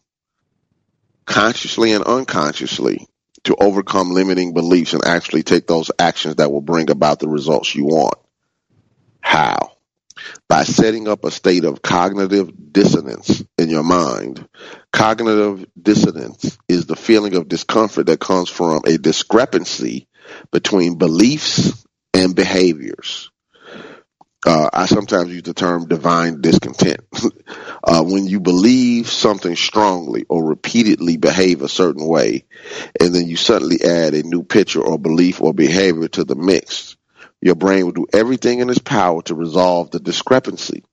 consciously 1.26 1.92
and 1.92 2.04
unconsciously, 2.04 3.06
to 3.44 3.54
overcome 3.56 4.10
limiting 4.12 4.54
beliefs 4.54 4.94
and 4.94 5.04
actually 5.04 5.42
take 5.42 5.66
those 5.66 5.90
actions 5.98 6.36
that 6.36 6.50
will 6.50 6.62
bring 6.62 6.90
about 6.90 7.20
the 7.20 7.28
results 7.28 7.74
you 7.74 7.84
want. 7.84 8.14
How? 9.20 9.77
By 10.48 10.64
setting 10.64 11.08
up 11.08 11.24
a 11.24 11.30
state 11.30 11.64
of 11.64 11.82
cognitive 11.82 12.50
dissonance 12.72 13.44
in 13.56 13.68
your 13.70 13.82
mind. 13.82 14.48
Cognitive 14.92 15.66
dissonance 15.80 16.58
is 16.68 16.86
the 16.86 16.96
feeling 16.96 17.34
of 17.36 17.48
discomfort 17.48 18.06
that 18.06 18.20
comes 18.20 18.48
from 18.48 18.82
a 18.86 18.98
discrepancy 18.98 20.08
between 20.52 20.98
beliefs 20.98 21.84
and 22.14 22.34
behaviors. 22.34 23.30
Uh, 24.46 24.70
I 24.72 24.86
sometimes 24.86 25.32
use 25.32 25.42
the 25.42 25.52
term 25.52 25.88
divine 25.88 26.40
discontent. 26.40 27.00
uh, 27.84 28.04
when 28.04 28.26
you 28.26 28.38
believe 28.38 29.08
something 29.10 29.56
strongly 29.56 30.26
or 30.28 30.44
repeatedly 30.44 31.16
behave 31.16 31.62
a 31.62 31.68
certain 31.68 32.06
way, 32.06 32.44
and 33.00 33.12
then 33.14 33.26
you 33.26 33.36
suddenly 33.36 33.82
add 33.82 34.14
a 34.14 34.22
new 34.22 34.44
picture 34.44 34.80
or 34.80 34.98
belief 34.98 35.42
or 35.42 35.52
behavior 35.52 36.08
to 36.08 36.24
the 36.24 36.36
mix, 36.36 36.96
your 37.40 37.54
brain 37.54 37.84
will 37.84 37.92
do 37.92 38.06
everything 38.12 38.60
in 38.60 38.70
its 38.70 38.78
power 38.78 39.22
to 39.22 39.34
resolve 39.34 39.90
the 39.90 40.00
discrepancy. 40.00 40.84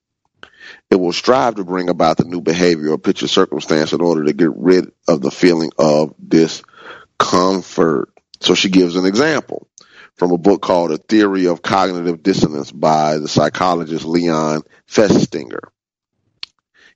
It 0.89 0.95
will 0.95 1.13
strive 1.13 1.55
to 1.55 1.63
bring 1.63 1.89
about 1.89 2.17
the 2.17 2.25
new 2.25 2.41
behavior 2.41 2.91
or 2.91 2.97
picture 2.97 3.27
circumstance 3.27 3.93
in 3.93 4.01
order 4.01 4.25
to 4.25 4.34
get 4.34 4.51
rid 4.55 4.91
of 5.08 5.21
the 5.21 5.31
feeling 5.31 5.71
of 5.77 6.13
discomfort. 6.25 8.10
So 8.41 8.55
she 8.55 8.69
gives 8.69 8.95
an 8.95 9.05
example 9.05 9.67
from 10.15 10.31
a 10.31 10.38
book 10.38 10.62
called 10.62 10.91
A 10.91 10.97
Theory 10.97 11.47
of 11.47 11.62
Cognitive 11.62 12.23
Dissonance 12.23 12.71
by 12.71 13.17
the 13.17 13.27
psychologist 13.27 14.05
Leon 14.05 14.63
Festinger. 14.88 15.69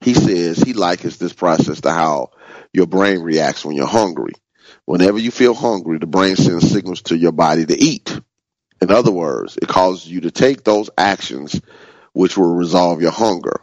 He 0.02 0.14
says 0.14 0.58
he 0.58 0.74
likens 0.74 1.18
this 1.18 1.34
process 1.34 1.82
to 1.82 1.92
how 1.92 2.32
your 2.72 2.88
brain 2.88 3.20
reacts 3.20 3.66
when 3.66 3.76
you're 3.76 3.88
hungry. 3.88 4.34
Whenever 4.86 5.18
you 5.18 5.32
feel 5.32 5.54
hungry, 5.54 5.98
the 5.98 6.08
brain 6.08 6.36
sends 6.36 6.72
signals 6.72 7.02
to 7.04 7.18
your 7.18 7.32
body 7.34 7.66
to 7.66 7.78
eat. 7.78 8.20
In 8.82 8.92
other 8.92 9.12
words, 9.12 9.58
it 9.62 9.68
causes 9.68 10.08
you 10.08 10.22
to 10.22 10.32
take 10.32 10.64
those 10.64 10.90
actions 10.98 11.60
which 12.14 12.38
will 12.38 12.54
resolve 12.56 13.02
your 13.02 13.12
hunger. 13.12 13.62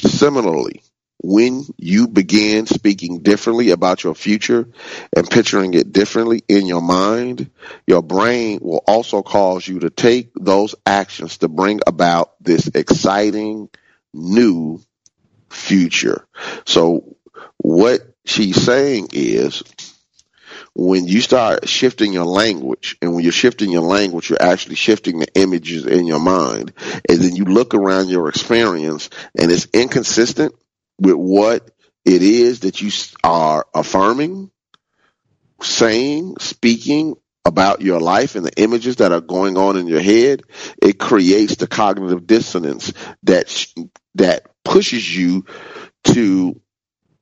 Similarly, 0.00 0.82
when 1.22 1.64
you 1.78 2.08
begin 2.08 2.66
speaking 2.66 3.22
differently 3.22 3.70
about 3.70 4.04
your 4.04 4.14
future 4.14 4.68
and 5.16 5.28
picturing 5.28 5.74
it 5.74 5.92
differently 5.92 6.42
in 6.46 6.66
your 6.66 6.82
mind, 6.82 7.50
your 7.86 8.02
brain 8.02 8.58
will 8.62 8.82
also 8.86 9.22
cause 9.22 9.66
you 9.66 9.80
to 9.80 9.90
take 9.90 10.30
those 10.34 10.74
actions 10.84 11.38
to 11.38 11.48
bring 11.48 11.80
about 11.86 12.34
this 12.40 12.68
exciting 12.68 13.68
new 14.12 14.80
future. 15.48 16.26
So 16.64 17.16
what 17.58 18.02
she's 18.24 18.62
saying 18.62 19.08
is 19.12 19.62
when 20.78 21.08
you 21.08 21.22
start 21.22 21.66
shifting 21.66 22.12
your 22.12 22.26
language 22.26 22.98
and 23.00 23.14
when 23.14 23.24
you're 23.24 23.32
shifting 23.32 23.70
your 23.70 23.82
language, 23.82 24.28
you're 24.28 24.42
actually 24.42 24.74
shifting 24.74 25.18
the 25.18 25.28
images 25.34 25.86
in 25.86 26.06
your 26.06 26.20
mind. 26.20 26.74
And 27.08 27.18
then 27.18 27.34
you 27.34 27.44
look 27.44 27.74
around 27.74 28.10
your 28.10 28.28
experience 28.28 29.08
and 29.38 29.50
it's 29.50 29.66
inconsistent 29.72 30.54
with 31.00 31.14
what 31.14 31.70
it 32.04 32.22
is 32.22 32.60
that 32.60 32.82
you 32.82 32.90
are 33.24 33.66
affirming, 33.74 34.50
saying, 35.62 36.36
speaking 36.40 37.16
about 37.46 37.80
your 37.80 38.00
life 38.00 38.34
and 38.34 38.44
the 38.44 38.60
images 38.60 38.96
that 38.96 39.12
are 39.12 39.22
going 39.22 39.56
on 39.56 39.78
in 39.78 39.86
your 39.86 40.02
head, 40.02 40.42
it 40.82 40.98
creates 40.98 41.56
the 41.56 41.66
cognitive 41.66 42.26
dissonance 42.26 42.92
that 43.22 43.66
that 44.16 44.46
pushes 44.62 45.16
you 45.16 45.46
to 46.04 46.60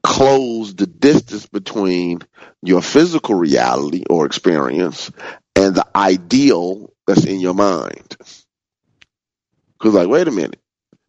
close 0.04 0.74
the 0.74 0.86
distance 0.86 1.46
between 1.46 2.20
your 2.62 2.82
physical 2.82 3.34
reality 3.34 4.04
or 4.08 4.26
experience 4.26 5.10
and 5.56 5.74
the 5.74 5.86
ideal 5.96 6.92
that's 7.06 7.24
in 7.24 7.40
your 7.40 7.54
mind. 7.54 8.16
Because, 9.78 9.94
like, 9.94 10.08
wait 10.08 10.28
a 10.28 10.30
minute, 10.30 10.60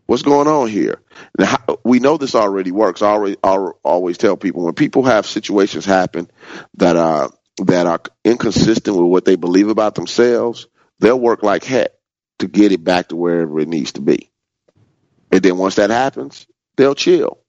What's 0.05 0.21
going 0.21 0.47
on 0.47 0.67
here? 0.67 1.01
Now, 1.37 1.57
we 1.83 1.99
know 1.99 2.17
this 2.17 2.35
already 2.35 2.71
works. 2.71 3.01
I 3.01 3.07
already, 3.07 3.37
I 3.43 3.55
always 3.83 4.17
tell 4.17 4.37
people 4.37 4.63
when 4.63 4.75
people 4.75 5.03
have 5.03 5.25
situations 5.25 5.85
happen 5.85 6.29
that 6.75 6.95
are 6.95 7.31
that 7.65 7.87
are 7.87 8.01
inconsistent 8.23 8.95
with 8.95 9.05
what 9.05 9.25
they 9.25 9.35
believe 9.35 9.69
about 9.69 9.95
themselves, 9.95 10.67
they'll 10.99 11.19
work 11.19 11.41
like 11.41 11.63
heck 11.63 11.91
to 12.39 12.47
get 12.47 12.73
it 12.73 12.83
back 12.83 13.07
to 13.07 13.15
wherever 13.15 13.59
it 13.59 13.67
needs 13.67 13.93
to 13.93 14.01
be. 14.01 14.29
And 15.31 15.41
then 15.41 15.57
once 15.57 15.75
that 15.75 15.89
happens, 15.89 16.45
they'll 16.75 16.95
chill. 16.95 17.39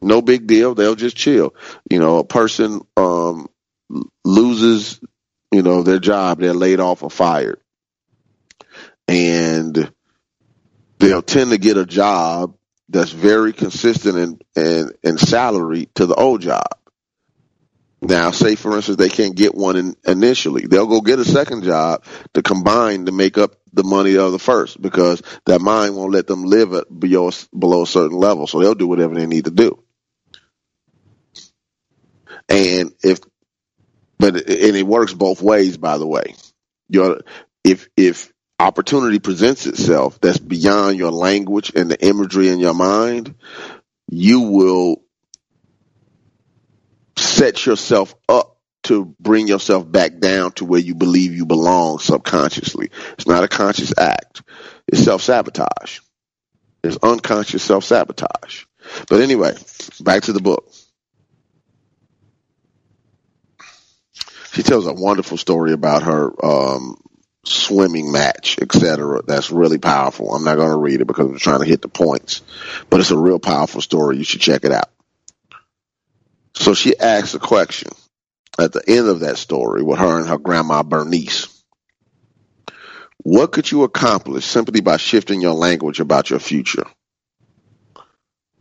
No 0.00 0.22
big 0.22 0.46
deal. 0.46 0.74
They'll 0.74 0.94
just 0.94 1.16
chill. 1.16 1.54
You 1.90 1.98
know, 1.98 2.18
a 2.18 2.24
person 2.24 2.82
um, 2.96 3.48
loses, 4.24 5.00
you 5.50 5.62
know, 5.62 5.82
their 5.82 5.98
job. 5.98 6.38
They're 6.38 6.54
laid 6.54 6.80
off 6.80 7.02
or 7.02 7.10
fired, 7.10 7.60
and 9.06 9.92
they'll 10.98 11.22
tend 11.22 11.50
to 11.50 11.58
get 11.58 11.76
a 11.76 11.86
job 11.86 12.54
that's 12.88 13.10
very 13.10 13.52
consistent 13.52 14.16
in, 14.16 14.62
in, 14.62 14.92
in 15.02 15.18
salary 15.18 15.88
to 15.96 16.06
the 16.06 16.14
old 16.14 16.40
job. 16.40 16.66
Now, 18.00 18.30
say 18.30 18.54
for 18.54 18.76
instance, 18.76 18.96
they 18.96 19.08
can't 19.08 19.34
get 19.34 19.54
one 19.54 19.76
in, 19.76 19.96
initially. 20.06 20.66
They'll 20.66 20.86
go 20.86 21.00
get 21.00 21.18
a 21.18 21.24
second 21.24 21.64
job 21.64 22.04
to 22.34 22.42
combine 22.42 23.06
to 23.06 23.12
make 23.12 23.36
up 23.38 23.56
the 23.72 23.82
money 23.82 24.16
of 24.16 24.32
the 24.32 24.38
first 24.38 24.80
because 24.80 25.20
that 25.46 25.60
mind 25.60 25.96
won't 25.96 26.12
let 26.12 26.26
them 26.26 26.44
live 26.44 26.72
at 26.74 26.86
below, 26.96 27.30
below 27.56 27.82
a 27.82 27.86
certain 27.86 28.16
level. 28.16 28.46
So 28.46 28.60
they'll 28.60 28.74
do 28.74 28.86
whatever 28.86 29.14
they 29.14 29.26
need 29.26 29.46
to 29.46 29.50
do. 29.50 29.82
And 32.48 32.92
if, 33.02 33.20
but, 34.18 34.36
and 34.36 34.76
it 34.76 34.86
works 34.86 35.12
both 35.12 35.42
ways, 35.42 35.76
by 35.76 35.98
the 35.98 36.06
way. 36.06 36.34
If, 37.64 37.88
if 37.96 38.32
opportunity 38.58 39.18
presents 39.18 39.66
itself 39.66 40.20
that's 40.20 40.38
beyond 40.38 40.96
your 40.96 41.12
language 41.12 41.72
and 41.74 41.90
the 41.90 42.04
imagery 42.04 42.48
in 42.48 42.58
your 42.58 42.74
mind, 42.74 43.34
you 44.10 44.40
will 44.40 45.02
set 47.16 47.66
yourself 47.66 48.14
up 48.28 48.56
to 48.84 49.14
bring 49.20 49.48
yourself 49.48 49.90
back 49.90 50.18
down 50.18 50.52
to 50.52 50.64
where 50.64 50.80
you 50.80 50.94
believe 50.94 51.34
you 51.34 51.44
belong 51.44 51.98
subconsciously. 51.98 52.90
It's 53.12 53.26
not 53.26 53.44
a 53.44 53.48
conscious 53.48 53.92
act. 53.98 54.42
It's 54.86 55.02
self-sabotage. 55.02 56.00
It's 56.82 56.96
unconscious 57.02 57.62
self-sabotage. 57.62 58.64
But 59.08 59.20
anyway, 59.20 59.54
back 60.00 60.22
to 60.22 60.32
the 60.32 60.40
book. 60.40 60.72
She 64.58 64.64
tells 64.64 64.88
a 64.88 64.92
wonderful 64.92 65.36
story 65.36 65.72
about 65.72 66.02
her 66.02 66.44
um, 66.44 66.96
swimming 67.44 68.10
match, 68.10 68.58
etc. 68.60 69.22
That's 69.24 69.52
really 69.52 69.78
powerful. 69.78 70.34
I'm 70.34 70.42
not 70.42 70.56
going 70.56 70.72
to 70.72 70.76
read 70.76 71.00
it 71.00 71.06
because 71.06 71.30
I'm 71.30 71.38
trying 71.38 71.60
to 71.60 71.64
hit 71.64 71.80
the 71.80 71.88
points, 71.88 72.42
but 72.90 72.98
it's 72.98 73.12
a 73.12 73.16
real 73.16 73.38
powerful 73.38 73.80
story. 73.80 74.16
You 74.16 74.24
should 74.24 74.40
check 74.40 74.64
it 74.64 74.72
out. 74.72 74.90
So 76.54 76.74
she 76.74 76.98
asks 76.98 77.34
a 77.34 77.38
question 77.38 77.92
at 78.58 78.72
the 78.72 78.82
end 78.84 79.06
of 79.06 79.20
that 79.20 79.38
story 79.38 79.84
with 79.84 80.00
her 80.00 80.18
and 80.18 80.28
her 80.28 80.38
grandma 80.38 80.82
Bernice. 80.82 81.46
What 83.18 83.52
could 83.52 83.70
you 83.70 83.84
accomplish 83.84 84.44
simply 84.44 84.80
by 84.80 84.96
shifting 84.96 85.40
your 85.40 85.54
language 85.54 86.00
about 86.00 86.30
your 86.30 86.40
future? 86.40 86.86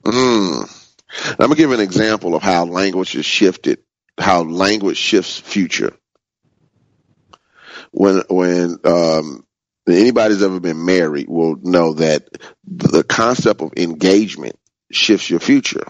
Mm. 0.03 0.93
I'm 1.27 1.37
going 1.37 1.49
to 1.49 1.55
give 1.55 1.71
an 1.71 1.79
example 1.79 2.35
of 2.35 2.43
how 2.43 2.65
language 2.65 3.15
is 3.15 3.25
shifted, 3.25 3.79
how 4.19 4.43
language 4.43 4.97
shifts 4.97 5.39
future 5.39 5.93
when 7.91 8.21
when 8.29 8.77
um, 8.83 9.45
anybody's 9.87 10.43
ever 10.43 10.59
been 10.59 10.85
married 10.85 11.27
will 11.29 11.55
know 11.55 11.93
that 11.93 12.27
the 12.65 13.03
concept 13.03 13.61
of 13.61 13.73
engagement 13.77 14.57
shifts 14.91 15.29
your 15.29 15.39
future. 15.39 15.85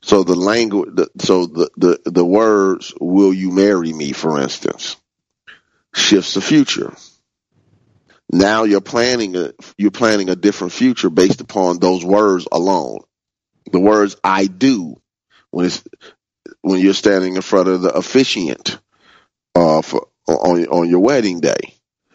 So 0.00 0.22
the 0.24 0.34
language, 0.34 0.90
the, 0.94 1.08
so 1.18 1.46
the, 1.46 1.70
the 1.76 2.00
the 2.04 2.24
words 2.24 2.92
"Will 3.00 3.32
you 3.32 3.50
marry 3.50 3.92
me?" 3.92 4.12
for 4.12 4.40
instance, 4.40 4.96
shifts 5.94 6.34
the 6.34 6.40
future. 6.40 6.94
Now 8.30 8.64
you're 8.64 8.80
planning 8.80 9.36
a 9.36 9.52
you're 9.78 9.90
planning 9.90 10.28
a 10.28 10.36
different 10.36 10.72
future 10.72 11.10
based 11.10 11.40
upon 11.40 11.78
those 11.78 12.04
words 12.04 12.46
alone. 12.50 13.00
The 13.70 13.80
words 13.80 14.16
I 14.22 14.46
do 14.46 14.96
when 15.50 15.66
it's 15.66 15.82
when 16.62 16.80
you're 16.80 16.94
standing 16.94 17.36
in 17.36 17.42
front 17.42 17.68
of 17.68 17.82
the 17.82 17.90
officiant 17.90 18.78
uh, 19.54 19.82
for, 19.82 20.08
on 20.26 20.66
on 20.66 20.88
your 20.88 21.00
wedding 21.00 21.40
day 21.40 21.74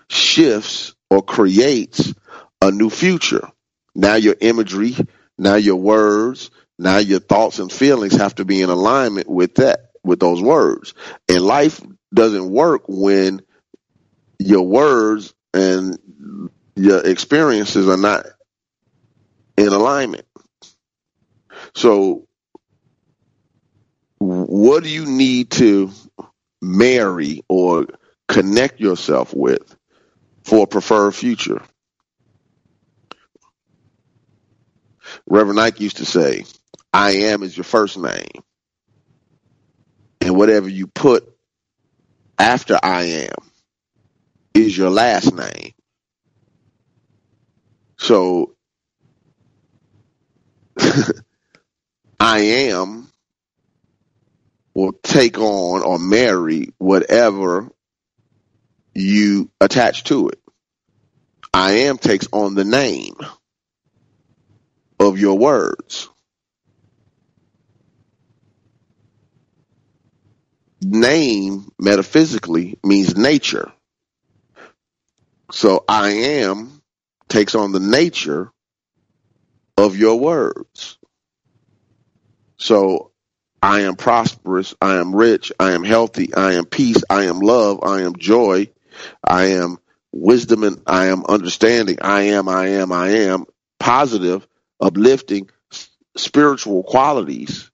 shifts 0.10 0.94
or 1.10 1.22
creates 1.22 2.14
a 2.62 2.72
new 2.72 2.90
future. 2.90 3.50
Now 3.96 4.16
your 4.16 4.36
imagery, 4.40 4.96
now 5.38 5.56
your 5.56 5.76
words, 5.76 6.52
now 6.80 6.98
your 6.98 7.20
thoughts 7.20 7.60
and 7.60 7.72
feelings 7.72 8.16
have 8.16 8.36
to 8.36 8.46
be 8.46 8.62
in 8.62 8.70
alignment 8.70 9.30
with 9.30 9.56
that 9.56 9.92
with 10.04 10.20
those 10.20 10.42
words. 10.42 10.94
And 11.30 11.42
life 11.42 11.82
doesn't 12.14 12.50
work 12.50 12.84
when 12.88 13.42
your 14.40 14.64
words 14.64 15.34
and 15.54 15.98
your 16.76 17.06
experiences 17.06 17.88
are 17.88 17.98
not 17.98 18.26
in 19.58 19.68
alignment. 19.68 20.26
So 21.76 22.28
what 24.24 24.84
do 24.84 24.90
you 24.90 25.06
need 25.06 25.52
to 25.52 25.92
marry 26.62 27.44
or 27.50 27.88
connect 28.28 28.80
yourself 28.80 29.34
with 29.34 29.76
for 30.44 30.64
a 30.64 30.68
preferred 30.68 31.14
future? 31.14 31.62
Reverend 35.28 35.60
Ike 35.60 35.80
used 35.82 35.98
to 35.98 36.06
say, 36.06 36.46
I 36.94 37.12
am 37.12 37.44
is 37.44 37.56
your 37.56 37.64
first 37.66 37.98
name. 37.98 38.44
And 40.22 40.38
whatever 40.38 40.70
you 40.70 40.88
put 40.88 41.30
after 42.40 42.80
I 42.82 43.04
am 43.04 43.36
is 44.54 44.78
your 44.78 44.90
last 44.90 45.34
name. 45.34 45.74
So 47.98 48.56
I 52.20 52.40
am 52.40 53.10
will 54.74 54.94
take 54.94 55.38
on 55.38 55.84
or 55.84 56.00
marry 56.00 56.74
whatever 56.78 57.70
you 58.94 59.50
attach 59.62 60.04
to 60.06 60.30
it. 60.30 60.40
I 61.54 61.72
am 61.72 61.98
takes 61.98 62.28
on 62.32 62.56
the 62.56 62.66
name 62.66 63.16
of 65.00 65.20
your 65.20 65.38
words. 65.38 66.10
Name 70.82 71.72
metaphysically 71.80 72.78
means 72.84 73.16
nature. 73.16 73.72
So 75.52 75.86
I 75.88 76.10
am 76.10 76.82
takes 77.30 77.56
on 77.56 77.72
the 77.72 77.80
nature 77.80 78.52
of 79.78 79.96
your 79.96 80.20
words. 80.20 80.98
So 82.58 83.13
I 83.64 83.84
am 83.84 83.96
prosperous. 83.96 84.76
I 84.82 84.98
am 84.98 85.16
rich. 85.16 85.54
I 85.58 85.72
am 85.72 85.86
healthy. 85.86 86.34
I 86.34 86.56
am 86.56 86.66
peace. 86.66 87.02
I 87.10 87.24
am 87.24 87.40
love. 87.40 87.80
I 87.82 88.02
am 88.02 88.18
joy. 88.18 88.68
I 89.26 89.46
am 89.52 89.78
wisdom 90.12 90.64
and 90.64 90.82
I 90.86 91.06
am 91.06 91.24
understanding. 91.24 92.00
I 92.02 92.24
am, 92.24 92.50
I 92.50 92.68
am, 92.68 92.92
I 92.92 93.08
am 93.12 93.46
positive, 93.80 94.46
uplifting, 94.82 95.50
spiritual 96.18 96.84
qualities. 96.84 97.72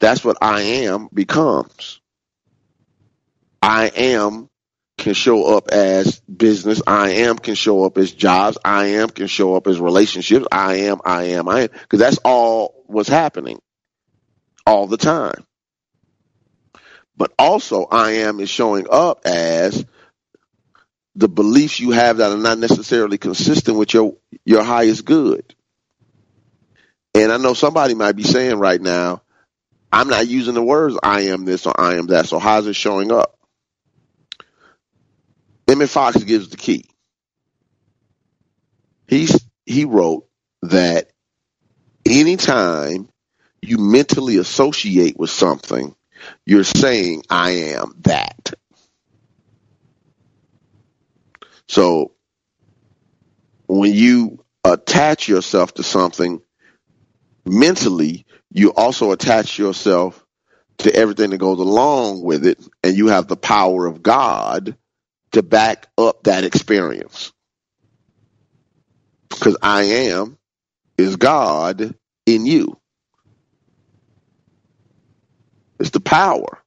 That's 0.00 0.24
what 0.24 0.38
I 0.40 0.62
am 0.62 1.10
becomes. 1.12 2.00
I 3.60 3.88
am 3.88 4.48
can 4.96 5.12
show 5.12 5.58
up 5.58 5.68
as 5.68 6.20
business. 6.20 6.80
I 6.86 7.10
am 7.10 7.36
can 7.38 7.54
show 7.54 7.84
up 7.84 7.98
as 7.98 8.12
jobs. 8.12 8.56
I 8.64 8.86
am 8.86 9.10
can 9.10 9.26
show 9.26 9.56
up 9.56 9.66
as 9.66 9.78
relationships. 9.78 10.46
I 10.50 10.74
am, 10.86 11.02
I 11.04 11.24
am, 11.24 11.50
I 11.50 11.60
am. 11.64 11.68
Because 11.70 11.98
that's 11.98 12.18
all 12.24 12.82
what's 12.86 13.10
happening 13.10 13.60
all 14.66 14.86
the 14.86 14.96
time. 14.96 15.44
But 17.16 17.32
also, 17.38 17.84
I 17.84 18.10
am 18.12 18.40
is 18.40 18.50
showing 18.50 18.86
up 18.90 19.26
as 19.26 19.84
the 21.14 21.28
beliefs 21.28 21.78
you 21.78 21.90
have 21.90 22.18
that 22.18 22.32
are 22.32 22.38
not 22.38 22.58
necessarily 22.58 23.18
consistent 23.18 23.76
with 23.76 23.92
your 23.92 24.16
your 24.44 24.62
highest 24.62 25.04
good. 25.04 25.54
And 27.14 27.30
I 27.30 27.36
know 27.36 27.54
somebody 27.54 27.94
might 27.94 28.16
be 28.16 28.22
saying 28.22 28.58
right 28.58 28.80
now, 28.80 29.22
I'm 29.92 30.08
not 30.08 30.26
using 30.26 30.54
the 30.54 30.62
words 30.62 30.96
I 31.02 31.22
am 31.22 31.44
this 31.44 31.66
or 31.66 31.78
I 31.78 31.96
am 31.96 32.06
that. 32.06 32.26
So 32.26 32.38
how's 32.38 32.66
it 32.66 32.74
showing 32.74 33.12
up? 33.12 33.38
Emmett 35.68 35.90
Fox 35.90 36.22
gives 36.24 36.48
the 36.48 36.56
key. 36.56 36.86
He's 39.06 39.44
he 39.66 39.84
wrote 39.84 40.26
that 40.62 41.10
anytime 42.06 43.08
you 43.62 43.78
mentally 43.78 44.36
associate 44.36 45.16
with 45.18 45.30
something, 45.30 45.94
you're 46.44 46.64
saying, 46.64 47.22
I 47.30 47.50
am 47.50 47.94
that. 48.00 48.52
So 51.68 52.12
when 53.68 53.92
you 53.94 54.44
attach 54.64 55.28
yourself 55.28 55.74
to 55.74 55.82
something 55.82 56.42
mentally, 57.46 58.26
you 58.50 58.72
also 58.72 59.12
attach 59.12 59.58
yourself 59.58 60.24
to 60.78 60.94
everything 60.94 61.30
that 61.30 61.38
goes 61.38 61.58
along 61.58 62.22
with 62.22 62.44
it, 62.46 62.60
and 62.82 62.96
you 62.96 63.06
have 63.08 63.28
the 63.28 63.36
power 63.36 63.86
of 63.86 64.02
God 64.02 64.76
to 65.32 65.42
back 65.42 65.86
up 65.96 66.24
that 66.24 66.44
experience. 66.44 67.32
Because 69.30 69.56
I 69.62 69.82
am 69.82 70.38
is 70.98 71.16
God 71.16 71.94
in 72.26 72.46
you. 72.46 72.78
It's 75.82 75.90
the 75.90 75.98
power. 75.98 76.62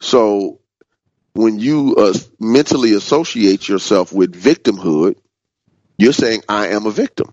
So 0.00 0.58
when 1.32 1.60
you 1.60 1.94
uh, 1.94 2.12
mentally 2.40 2.94
associate 2.94 3.68
yourself 3.68 4.12
with 4.12 4.34
victimhood, 4.34 5.16
you're 5.96 6.12
saying, 6.12 6.42
I 6.48 6.68
am 6.70 6.86
a 6.86 6.90
victim. 6.90 7.32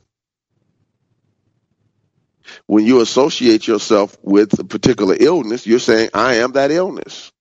When 2.68 2.86
you 2.86 3.02
associate 3.02 3.66
yourself 3.68 4.16
with 4.22 4.60
a 4.60 4.64
particular 4.64 5.16
illness, 5.20 5.66
you're 5.66 5.80
saying, 5.80 6.12
I 6.14 6.36
am 6.36 6.52
that 6.52 6.70
illness. 6.70 7.32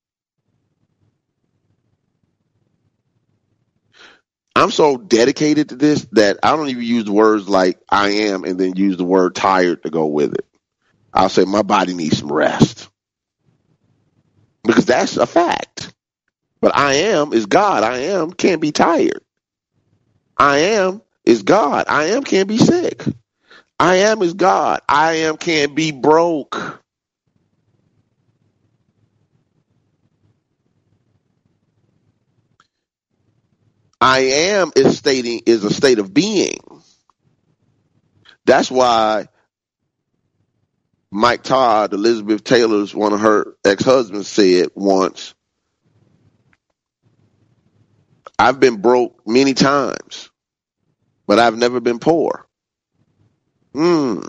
I'm 4.57 4.71
so 4.71 4.97
dedicated 4.97 5.69
to 5.69 5.77
this 5.77 6.07
that 6.12 6.38
I 6.43 6.57
don't 6.57 6.71
even 6.71 6.83
use 6.85 7.11
words 7.11 7.51
like 7.51 7.79
I 7.91 8.09
am 8.09 8.45
and 8.45 8.59
then 8.59 8.77
use 8.77 8.97
the 8.97 9.05
word 9.05 9.35
tired 9.35 9.83
to 9.83 9.91
go 9.91 10.07
with 10.07 10.33
it. 10.33 10.48
I'll 11.12 11.29
say 11.29 11.44
my 11.44 11.62
body 11.62 11.94
needs 11.94 12.18
some 12.18 12.33
rest. 12.33 12.88
Because 14.62 14.87
that's 14.87 15.16
a 15.16 15.27
fact. 15.27 15.94
But 16.61 16.77
I 16.77 16.94
am 16.94 17.33
is 17.33 17.47
God. 17.47 17.83
I 17.83 17.99
am 17.99 18.33
can't 18.33 18.61
be 18.61 18.73
tired. 18.73 19.23
I 20.37 20.59
am 20.59 21.03
is 21.25 21.42
God. 21.42 21.87
I 21.88 22.07
am 22.07 22.23
can't 22.25 22.49
be 22.49 22.59
sick. 22.59 23.05
I 23.79 23.97
am 23.97 24.23
is 24.23 24.35
God. 24.35 24.81
I 24.88 25.14
am 25.14 25.37
can't 25.37 25.75
be 25.75 25.92
broke. 25.92 26.83
I 34.01 34.21
am 34.21 34.73
is 34.77 34.97
stating 34.97 35.42
is 35.47 35.64
a 35.64 35.73
state 35.73 35.99
of 35.99 36.14
being. 36.14 36.61
That's 38.44 38.71
why 38.71 39.29
Mike 41.11 41.42
Todd, 41.42 41.92
Elizabeth 41.94 42.44
Taylor's 42.44 42.94
one 42.94 43.12
of 43.12 43.21
her 43.21 43.57
ex 43.64 43.85
husbands, 43.85 44.29
said 44.29 44.68
once, 44.75 45.35
I've 48.38 48.61
been 48.61 48.81
broke 48.81 49.27
many 49.27 49.55
times, 49.55 50.31
but 51.27 51.39
I've 51.39 51.57
never 51.57 51.80
been 51.80 51.99
poor. 51.99 52.47
Hmm. 53.72 54.20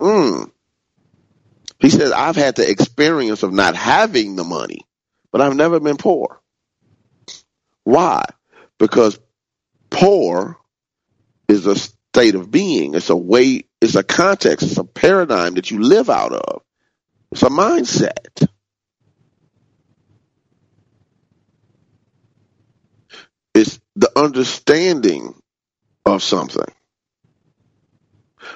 Hmm. 0.00 0.44
He 1.78 1.90
says, 1.90 2.12
I've 2.12 2.36
had 2.36 2.56
the 2.56 2.68
experience 2.68 3.42
of 3.42 3.52
not 3.52 3.76
having 3.76 4.36
the 4.36 4.44
money, 4.44 4.80
but 5.30 5.40
I've 5.40 5.56
never 5.56 5.80
been 5.80 5.96
poor. 5.96 6.40
Why? 7.84 8.24
Because 8.78 9.18
poor 9.90 10.58
is 11.48 11.66
a 11.66 11.76
state 11.76 12.34
of 12.34 12.50
being. 12.50 12.94
It's 12.94 13.10
a 13.10 13.16
way, 13.16 13.64
it's 13.80 13.96
a 13.96 14.04
context, 14.04 14.66
it's 14.66 14.78
a 14.78 14.84
paradigm 14.84 15.54
that 15.54 15.70
you 15.70 15.80
live 15.80 16.10
out 16.10 16.32
of. 16.32 16.62
It's 17.32 17.42
a 17.42 17.48
mindset. 17.50 18.48
It's 23.54 23.80
the 23.96 24.10
understanding 24.16 25.34
of 26.06 26.22
something. 26.22 26.64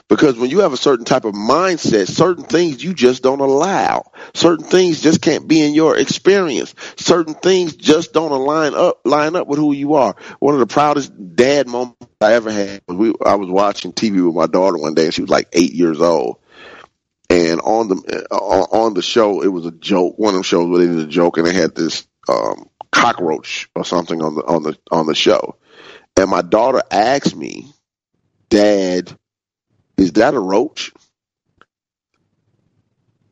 Because 0.08 0.36
when 0.36 0.50
you 0.50 0.60
have 0.60 0.72
a 0.72 0.76
certain 0.76 1.04
type 1.04 1.24
of 1.24 1.34
mindset, 1.34 2.08
certain 2.08 2.44
things 2.44 2.82
you 2.84 2.92
just 2.92 3.22
don't 3.22 3.40
allow. 3.40 4.10
Certain 4.34 4.64
things 4.64 5.00
just 5.00 5.22
can't 5.22 5.48
be 5.48 5.64
in 5.64 5.74
your 5.74 5.96
experience. 5.96 6.74
Certain 6.96 7.34
things 7.34 7.76
just 7.76 8.12
don't 8.12 8.32
align 8.32 8.74
up 8.74 9.00
line 9.04 9.36
up 9.36 9.46
with 9.46 9.58
who 9.58 9.72
you 9.72 9.94
are. 9.94 10.14
One 10.38 10.54
of 10.54 10.60
the 10.60 10.66
proudest 10.66 11.12
dad 11.34 11.66
moments 11.66 12.06
I 12.20 12.34
ever 12.34 12.52
had 12.52 12.82
was 12.86 12.96
we 12.96 13.14
I 13.24 13.36
was 13.36 13.48
watching 13.48 13.92
TV 13.92 14.24
with 14.24 14.34
my 14.34 14.46
daughter 14.46 14.76
one 14.76 14.94
day 14.94 15.06
and 15.06 15.14
she 15.14 15.22
was 15.22 15.30
like 15.30 15.48
eight 15.52 15.72
years 15.72 16.00
old. 16.00 16.38
And 17.30 17.60
on 17.62 17.88
the 17.88 18.26
uh, 18.30 18.36
on 18.36 18.92
the 18.92 19.00
show, 19.00 19.42
it 19.42 19.48
was 19.48 19.64
a 19.64 19.70
joke. 19.70 20.18
One 20.18 20.30
of 20.30 20.34
them 20.34 20.42
shows 20.42 20.68
where 20.68 20.80
they 20.80 20.92
did 20.92 21.08
a 21.08 21.10
joke, 21.10 21.38
and 21.38 21.46
they 21.46 21.54
had 21.54 21.74
this 21.74 22.06
um, 22.28 22.68
cockroach 22.90 23.70
or 23.74 23.86
something 23.86 24.20
on 24.20 24.34
the 24.34 24.42
on 24.42 24.62
the 24.62 24.78
on 24.90 25.06
the 25.06 25.14
show. 25.14 25.56
And 26.14 26.28
my 26.28 26.42
daughter 26.42 26.82
asked 26.90 27.34
me, 27.34 27.72
"Dad, 28.50 29.16
is 30.02 30.12
that 30.12 30.34
a 30.34 30.40
roach?" 30.40 30.92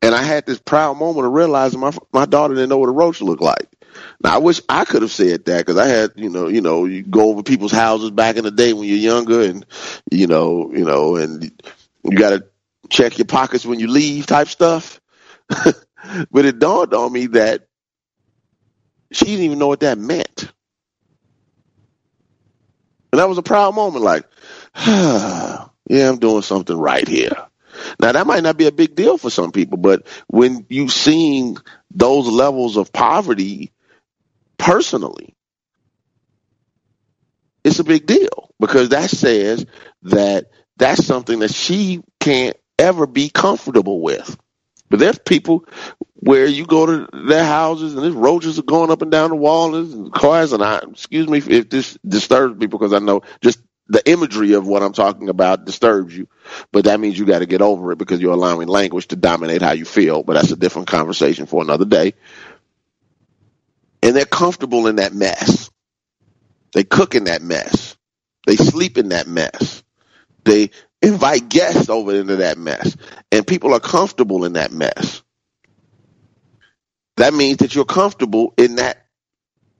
And 0.02 0.14
I 0.14 0.22
had 0.22 0.46
this 0.46 0.58
proud 0.58 0.96
moment 0.96 1.26
of 1.26 1.32
realizing 1.32 1.80
my 1.80 1.92
my 2.12 2.24
daughter 2.24 2.54
didn't 2.54 2.70
know 2.70 2.78
what 2.78 2.88
a 2.88 2.92
roach 2.92 3.20
looked 3.20 3.42
like. 3.42 3.68
Now 4.22 4.34
I 4.34 4.38
wish 4.38 4.60
I 4.68 4.84
could 4.84 5.02
have 5.02 5.10
said 5.10 5.44
that 5.44 5.58
because 5.58 5.76
I 5.76 5.86
had, 5.86 6.12
you 6.16 6.30
know, 6.30 6.48
you 6.48 6.60
know, 6.60 6.86
you 6.86 7.02
go 7.02 7.30
over 7.30 7.42
people's 7.42 7.72
houses 7.72 8.10
back 8.10 8.36
in 8.36 8.44
the 8.44 8.50
day 8.50 8.72
when 8.72 8.88
you're 8.88 8.96
younger, 8.96 9.42
and 9.42 9.66
you 10.10 10.26
know, 10.26 10.70
you 10.72 10.84
know, 10.84 11.16
and 11.16 11.52
you 12.04 12.16
got 12.16 12.30
to 12.30 12.46
check 12.88 13.18
your 13.18 13.26
pockets 13.26 13.66
when 13.66 13.80
you 13.80 13.88
leave 13.88 14.26
type 14.26 14.48
stuff. 14.48 15.00
but 16.30 16.44
it 16.44 16.58
dawned 16.58 16.94
on 16.94 17.12
me 17.12 17.26
that 17.26 17.66
she 19.12 19.24
didn't 19.24 19.44
even 19.44 19.58
know 19.58 19.68
what 19.68 19.80
that 19.80 19.98
meant. 19.98 20.52
And 23.12 23.18
that 23.18 23.28
was 23.28 23.38
a 23.38 23.42
proud 23.42 23.74
moment, 23.74 24.04
like, 24.04 24.24
yeah, 25.90 26.08
I'm 26.08 26.18
doing 26.18 26.42
something 26.42 26.78
right 26.78 27.06
here. 27.06 27.32
Now 27.98 28.12
that 28.12 28.26
might 28.26 28.44
not 28.44 28.56
be 28.56 28.68
a 28.68 28.72
big 28.72 28.94
deal 28.94 29.18
for 29.18 29.28
some 29.28 29.50
people, 29.50 29.76
but 29.76 30.06
when 30.28 30.64
you 30.68 30.88
seeing 30.88 31.56
those 31.90 32.28
levels 32.28 32.76
of 32.76 32.92
poverty 32.92 33.72
personally, 34.56 35.34
it's 37.64 37.80
a 37.80 37.84
big 37.84 38.06
deal 38.06 38.54
because 38.60 38.90
that 38.90 39.10
says 39.10 39.66
that 40.02 40.52
that's 40.76 41.04
something 41.04 41.40
that 41.40 41.52
she 41.52 42.02
can't 42.20 42.56
ever 42.78 43.08
be 43.08 43.28
comfortable 43.28 44.00
with. 44.00 44.36
But 44.90 45.00
there's 45.00 45.18
people 45.18 45.64
where 46.14 46.46
you 46.46 46.66
go 46.66 46.86
to 46.86 47.26
their 47.26 47.44
houses 47.44 47.94
and 47.94 48.04
there's 48.04 48.14
roaches 48.14 48.60
are 48.60 48.62
going 48.62 48.92
up 48.92 49.02
and 49.02 49.10
down 49.10 49.30
the 49.30 49.36
walls 49.36 49.92
and 49.92 50.12
cars 50.12 50.52
and 50.52 50.62
I 50.62 50.82
excuse 50.88 51.26
me 51.26 51.38
if 51.38 51.68
this 51.68 51.98
disturbs 52.06 52.58
me 52.60 52.66
because 52.66 52.92
I 52.92 53.00
know 53.00 53.22
just 53.40 53.60
the 53.90 54.08
imagery 54.08 54.52
of 54.54 54.66
what 54.66 54.82
I'm 54.82 54.92
talking 54.92 55.28
about 55.28 55.64
disturbs 55.66 56.16
you, 56.16 56.28
but 56.72 56.84
that 56.84 57.00
means 57.00 57.18
you 57.18 57.26
got 57.26 57.40
to 57.40 57.46
get 57.46 57.60
over 57.60 57.92
it 57.92 57.98
because 57.98 58.20
you're 58.20 58.32
allowing 58.32 58.68
language 58.68 59.08
to 59.08 59.16
dominate 59.16 59.62
how 59.62 59.72
you 59.72 59.84
feel. 59.84 60.22
But 60.22 60.34
that's 60.34 60.52
a 60.52 60.56
different 60.56 60.88
conversation 60.88 61.46
for 61.46 61.62
another 61.62 61.84
day. 61.84 62.14
And 64.02 64.16
they're 64.16 64.24
comfortable 64.24 64.86
in 64.86 64.96
that 64.96 65.12
mess. 65.12 65.70
They 66.72 66.84
cook 66.84 67.16
in 67.16 67.24
that 67.24 67.42
mess. 67.42 67.96
They 68.46 68.56
sleep 68.56 68.96
in 68.96 69.10
that 69.10 69.26
mess. 69.26 69.82
They 70.44 70.70
invite 71.02 71.48
guests 71.48 71.88
over 71.88 72.14
into 72.14 72.36
that 72.36 72.58
mess. 72.58 72.96
And 73.32 73.46
people 73.46 73.74
are 73.74 73.80
comfortable 73.80 74.44
in 74.44 74.54
that 74.54 74.72
mess. 74.72 75.22
That 77.16 77.34
means 77.34 77.58
that 77.58 77.74
you're 77.74 77.84
comfortable 77.84 78.54
in 78.56 78.76
that 78.76 79.04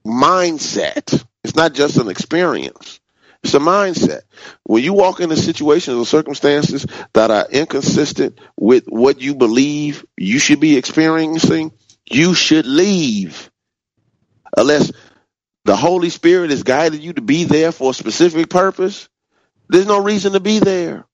mindset. 0.07 1.25
It's 1.45 1.57
not 1.57 1.75
just 1.75 1.99
an 1.99 2.09
experience. 2.09 2.99
It's 3.43 3.55
a 3.55 3.59
mindset. 3.59 4.22
When 4.64 4.84
you 4.84 4.93
walk 4.93 5.20
into 5.20 5.36
situations 5.36 5.97
or 5.97 6.05
circumstances 6.05 6.86
that 7.14 7.30
are 7.30 7.47
inconsistent 7.51 8.38
with 8.57 8.84
what 8.86 9.20
you 9.20 9.34
believe 9.34 10.05
you 10.16 10.38
should 10.38 10.61
be 10.61 10.76
experiencing, 10.76 11.72
you 12.11 12.34
should 12.34 12.66
leave. 12.66 13.51
Unless 14.57 14.93
the 15.64 15.76
Holy 15.76 16.11
Spirit 16.11 16.51
has 16.51 16.62
guided 16.62 17.03
you 17.03 17.14
to 17.14 17.22
be 17.22 17.45
there 17.45 17.72
for 17.72 17.91
a 17.93 17.95
specific 17.95 18.51
purpose, 18.51 19.09
there's 19.68 19.86
no 19.86 20.03
reason 20.03 20.32
to 20.32 20.41
be 20.41 20.59
there 20.59 21.07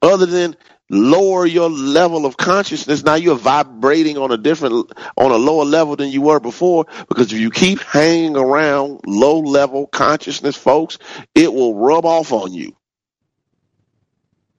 other 0.00 0.26
than 0.26 0.56
lower 0.90 1.46
your 1.46 1.70
level 1.70 2.26
of 2.26 2.36
consciousness. 2.36 3.02
Now 3.02 3.14
you're 3.14 3.36
vibrating 3.36 4.18
on 4.18 4.32
a 4.32 4.36
different, 4.36 4.92
on 5.16 5.30
a 5.30 5.36
lower 5.36 5.64
level 5.64 5.96
than 5.96 6.10
you 6.10 6.20
were 6.20 6.40
before. 6.40 6.86
Because 7.08 7.32
if 7.32 7.40
you 7.40 7.50
keep 7.50 7.80
hanging 7.80 8.36
around 8.36 9.00
low 9.06 9.38
level 9.38 9.86
consciousness, 9.86 10.56
folks, 10.56 10.98
it 11.34 11.52
will 11.52 11.76
rub 11.76 12.04
off 12.04 12.32
on 12.32 12.52
you. 12.52 12.76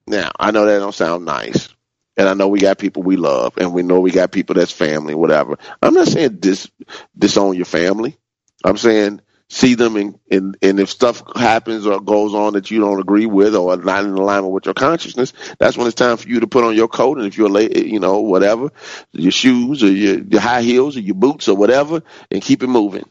Now, 0.06 0.32
I 0.40 0.50
know 0.50 0.66
that 0.66 0.78
don't 0.78 0.94
sound 0.94 1.24
nice. 1.24 1.68
And 2.16 2.28
I 2.28 2.34
know 2.34 2.48
we 2.48 2.60
got 2.60 2.78
people 2.78 3.02
we 3.02 3.16
love 3.16 3.56
and 3.56 3.72
we 3.72 3.82
know 3.82 4.00
we 4.00 4.10
got 4.10 4.32
people 4.32 4.54
that's 4.54 4.72
family, 4.72 5.14
whatever. 5.14 5.58
I'm 5.80 5.94
not 5.94 6.08
saying 6.08 6.36
dis, 6.40 6.70
disown 7.16 7.56
your 7.56 7.64
family. 7.64 8.18
I'm 8.64 8.76
saying 8.76 9.20
see 9.52 9.74
them 9.74 9.96
and, 9.96 10.18
and 10.30 10.56
and 10.62 10.80
if 10.80 10.88
stuff 10.88 11.22
happens 11.36 11.86
or 11.86 12.00
goes 12.00 12.32
on 12.32 12.54
that 12.54 12.70
you 12.70 12.80
don't 12.80 13.00
agree 13.00 13.26
with 13.26 13.54
or 13.54 13.76
not 13.76 14.02
in 14.02 14.12
alignment 14.12 14.54
with 14.54 14.64
your 14.64 14.72
consciousness, 14.72 15.34
that's 15.58 15.76
when 15.76 15.86
it's 15.86 15.94
time 15.94 16.16
for 16.16 16.26
you 16.26 16.40
to 16.40 16.46
put 16.46 16.64
on 16.64 16.74
your 16.74 16.88
coat 16.88 17.18
and 17.18 17.26
if 17.26 17.36
you're 17.36 17.50
late, 17.50 17.76
you 17.76 18.00
know, 18.00 18.20
whatever, 18.20 18.70
your 19.12 19.30
shoes 19.30 19.82
or 19.82 19.92
your, 19.92 20.20
your 20.20 20.40
high 20.40 20.62
heels 20.62 20.96
or 20.96 21.00
your 21.00 21.14
boots 21.14 21.48
or 21.48 21.56
whatever, 21.56 22.02
and 22.30 22.42
keep 22.42 22.62
it 22.62 22.68
moving. 22.68 23.04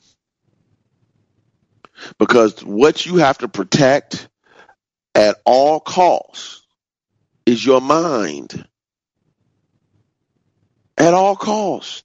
Because 2.18 2.64
what 2.64 3.06
you 3.06 3.18
have 3.18 3.38
to 3.39 3.48
protect 3.48 4.28
at 5.14 5.38
all 5.46 5.80
costs 5.80 6.66
is 7.46 7.64
your 7.64 7.82
mind. 7.82 8.68
At 10.98 11.14
all 11.14 11.36
costs. 11.36 12.04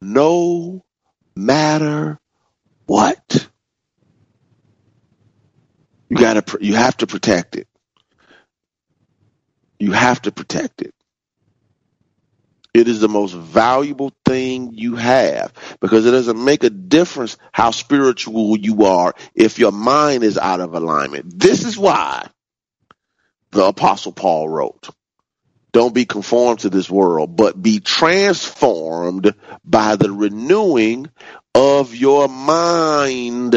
No 0.00 0.82
matter 1.36 2.18
what. 2.86 3.48
You 6.08 6.16
gotta, 6.16 6.58
you 6.60 6.74
have 6.74 6.96
to 6.98 7.06
protect 7.06 7.56
it. 7.56 7.68
You 9.78 9.92
have 9.92 10.22
to 10.22 10.32
protect 10.32 10.82
it. 10.82 10.94
It 12.74 12.86
is 12.86 13.00
the 13.00 13.08
most 13.08 13.32
valuable 13.32 14.12
thing 14.24 14.74
you 14.74 14.96
have 14.96 15.52
because 15.80 16.06
it 16.06 16.12
doesn't 16.12 16.42
make 16.42 16.64
a 16.64 16.70
difference 16.70 17.36
how 17.52 17.70
spiritual 17.70 18.56
you 18.58 18.84
are 18.84 19.14
if 19.34 19.58
your 19.58 19.72
mind 19.72 20.22
is 20.22 20.38
out 20.38 20.60
of 20.60 20.74
alignment. 20.74 21.38
This 21.38 21.64
is 21.64 21.78
why 21.78 22.28
the 23.50 23.64
apostle 23.64 24.12
Paul 24.12 24.48
wrote, 24.48 24.90
don't 25.72 25.94
be 25.94 26.04
conformed 26.04 26.60
to 26.60 26.70
this 26.70 26.88
world, 26.90 27.36
but 27.36 27.60
be 27.60 27.80
transformed 27.80 29.34
by 29.64 29.96
the 29.96 30.10
renewing 30.12 31.08
of 31.54 31.94
your 31.94 32.28
mind. 32.28 33.54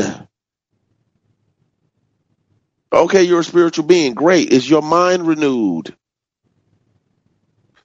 Okay, 2.94 3.24
you're 3.24 3.40
a 3.40 3.44
spiritual 3.44 3.86
being. 3.86 4.14
Great. 4.14 4.52
Is 4.52 4.70
your 4.70 4.82
mind 4.82 5.26
renewed? 5.26 5.96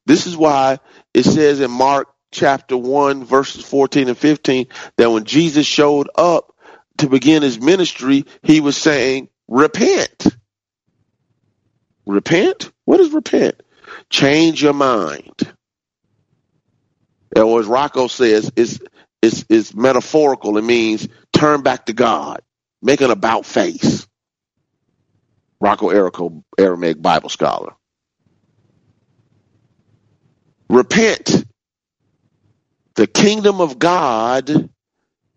This 0.07 0.27
is 0.27 0.37
why 0.37 0.79
it 1.15 1.25
says 1.25 1.61
in 1.61 1.71
Mark 1.71 2.09
chapter 2.33 2.77
1, 2.77 3.25
verses 3.25 3.65
14 3.65 4.09
and 4.09 4.19
15, 4.19 4.67
that 4.97 5.11
when 5.11 5.25
Jesus 5.25 5.67
showed 5.67 6.09
up 6.17 6.55
to 6.99 7.09
begin 7.09 7.43
his 7.43 7.61
ministry, 7.61 8.25
he 8.43 8.61
was 8.61 8.77
saying, 8.77 9.29
Repent. 9.49 10.27
Repent? 12.07 12.71
What 12.85 13.01
is 13.01 13.13
repent? 13.13 13.63
Change 14.11 14.63
your 14.63 14.73
mind. 14.73 15.55
Or 17.37 17.61
as 17.61 17.67
Rocco 17.67 18.07
says, 18.07 18.51
it's, 18.57 18.81
it's, 19.23 19.45
it's 19.49 19.75
metaphorical. 19.75 20.57
It 20.57 20.65
means 20.65 21.09
turn 21.33 21.63
back 21.63 21.87
to 21.87 21.93
God, 21.93 22.41
make 22.81 23.01
an 23.01 23.11
about 23.11 23.45
face. 23.45 24.07
Rocco 25.61 25.91
Errico, 25.91 26.43
Aramaic 26.59 27.01
Bible 27.03 27.29
scholar. 27.31 27.75
Repent. 30.71 31.45
The 32.97 33.07
kingdom 33.07 33.61
of 33.61 33.79
God 33.79 34.71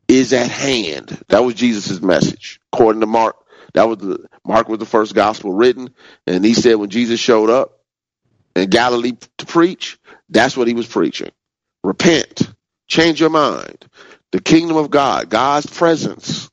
is 0.07 0.33
at 0.33 0.49
hand. 0.49 1.17
That 1.29 1.43
was 1.43 1.55
Jesus' 1.55 2.01
message, 2.01 2.59
according 2.73 3.01
to 3.01 3.07
Mark. 3.07 3.35
That 3.73 3.87
was 3.87 3.99
the 3.99 4.27
Mark 4.45 4.69
was 4.69 4.79
the 4.79 4.85
first 4.85 5.15
gospel 5.15 5.53
written, 5.53 5.91
and 6.27 6.43
he 6.45 6.53
said 6.53 6.75
when 6.75 6.89
Jesus 6.89 7.19
showed 7.19 7.49
up 7.49 7.79
in 8.55 8.69
Galilee 8.69 9.13
to 9.39 9.45
preach, 9.45 9.99
that's 10.29 10.57
what 10.57 10.67
he 10.67 10.75
was 10.75 10.87
preaching. 10.87 11.31
Repent, 11.83 12.51
change 12.87 13.19
your 13.21 13.31
mind. 13.31 13.85
The 14.31 14.41
kingdom 14.41 14.77
of 14.77 14.91
God, 14.91 15.29
God's 15.29 15.67
presence 15.67 16.49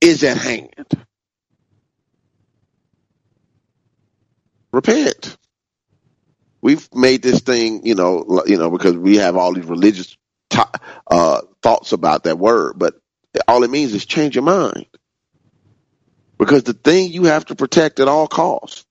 is 0.00 0.24
at 0.24 0.38
hand. 0.38 0.86
Repent. 4.72 5.36
We've 6.60 6.88
made 6.94 7.22
this 7.22 7.40
thing, 7.40 7.86
you 7.86 7.94
know, 7.94 8.42
you 8.46 8.58
know, 8.58 8.70
because 8.70 8.96
we 8.96 9.16
have 9.16 9.36
all 9.36 9.54
these 9.54 9.66
religious 9.66 10.16
t- 10.50 10.60
uh, 11.10 11.42
thoughts 11.62 11.92
about 11.92 12.24
that 12.24 12.38
word, 12.38 12.74
but 12.78 12.94
all 13.46 13.62
it 13.64 13.70
means 13.70 13.94
is 13.94 14.06
change 14.06 14.34
your 14.34 14.44
mind. 14.44 14.86
Because 16.38 16.64
the 16.64 16.74
thing 16.74 17.12
you 17.12 17.24
have 17.24 17.46
to 17.46 17.56
protect 17.56 18.00
at 18.00 18.08
all 18.08 18.28
costs 18.28 18.84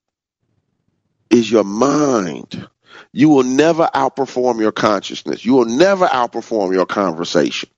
is 1.30 1.52
your 1.52 1.64
mind. 1.64 2.68
You 3.14 3.30
will 3.30 3.44
never 3.44 3.88
outperform 3.94 4.60
your 4.60 4.72
consciousness. 4.72 5.46
You 5.46 5.54
will 5.56 5.66
never 5.66 6.08
outperform 6.08 6.74
your 6.74 6.86
conversation. 6.86 7.70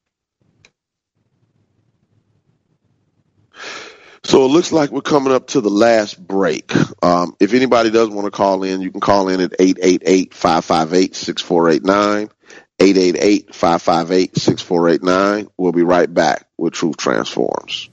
So 4.30 4.46
it 4.46 4.50
looks 4.50 4.72
like 4.72 4.92
we're 4.92 5.02
coming 5.02 5.34
up 5.34 5.48
to 5.48 5.60
the 5.60 5.72
last 5.72 6.24
break. 6.24 6.72
Um, 7.04 7.36
if 7.40 7.56
anybody 7.56 7.90
does 7.90 8.10
want 8.10 8.26
to 8.26 8.32
call 8.32 8.62
in, 8.62 8.80
you 8.80 8.92
can 8.92 9.02
call 9.02 9.28
in 9.28 9.42
at 9.42 9.58
888-558-6489. 9.58 12.30
888-558-6489. 12.78 15.48
We'll 15.58 15.72
be 15.72 15.82
right 15.82 16.14
back 16.14 16.46
with 16.60 16.74
Truth 16.74 16.98
Transforms. 16.98 17.90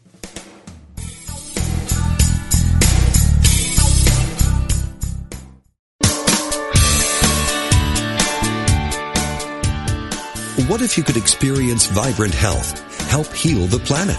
What 10.68 10.82
if 10.82 10.98
you 10.98 11.04
could 11.04 11.16
experience 11.16 11.86
vibrant 11.86 12.34
health, 12.34 12.78
help 13.08 13.32
heal 13.32 13.66
the 13.66 13.78
planet, 13.78 14.18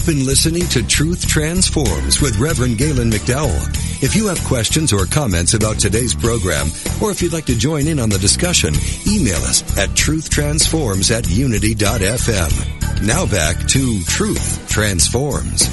You've 0.00 0.16
been 0.16 0.24
listening 0.24 0.66
to 0.68 0.82
Truth 0.82 1.28
Transforms 1.28 2.22
with 2.22 2.38
Reverend 2.38 2.78
Gaylon 2.78 3.10
McDowell. 3.10 4.02
If 4.02 4.16
you 4.16 4.28
have 4.28 4.42
questions 4.44 4.94
or 4.94 5.04
comments 5.04 5.52
about 5.52 5.78
today's 5.78 6.14
program, 6.14 6.68
or 7.02 7.10
if 7.10 7.20
you'd 7.20 7.34
like 7.34 7.44
to 7.46 7.54
join 7.54 7.86
in 7.86 7.98
on 7.98 8.08
the 8.08 8.16
discussion, 8.18 8.72
email 9.06 9.36
us 9.42 9.60
at 9.76 9.90
truthtransforms 9.90 11.14
at 11.14 11.28
unity.fm. 11.28 13.06
Now 13.06 13.26
back 13.26 13.58
to 13.68 14.02
Truth 14.04 14.70
Transforms. 14.70 15.68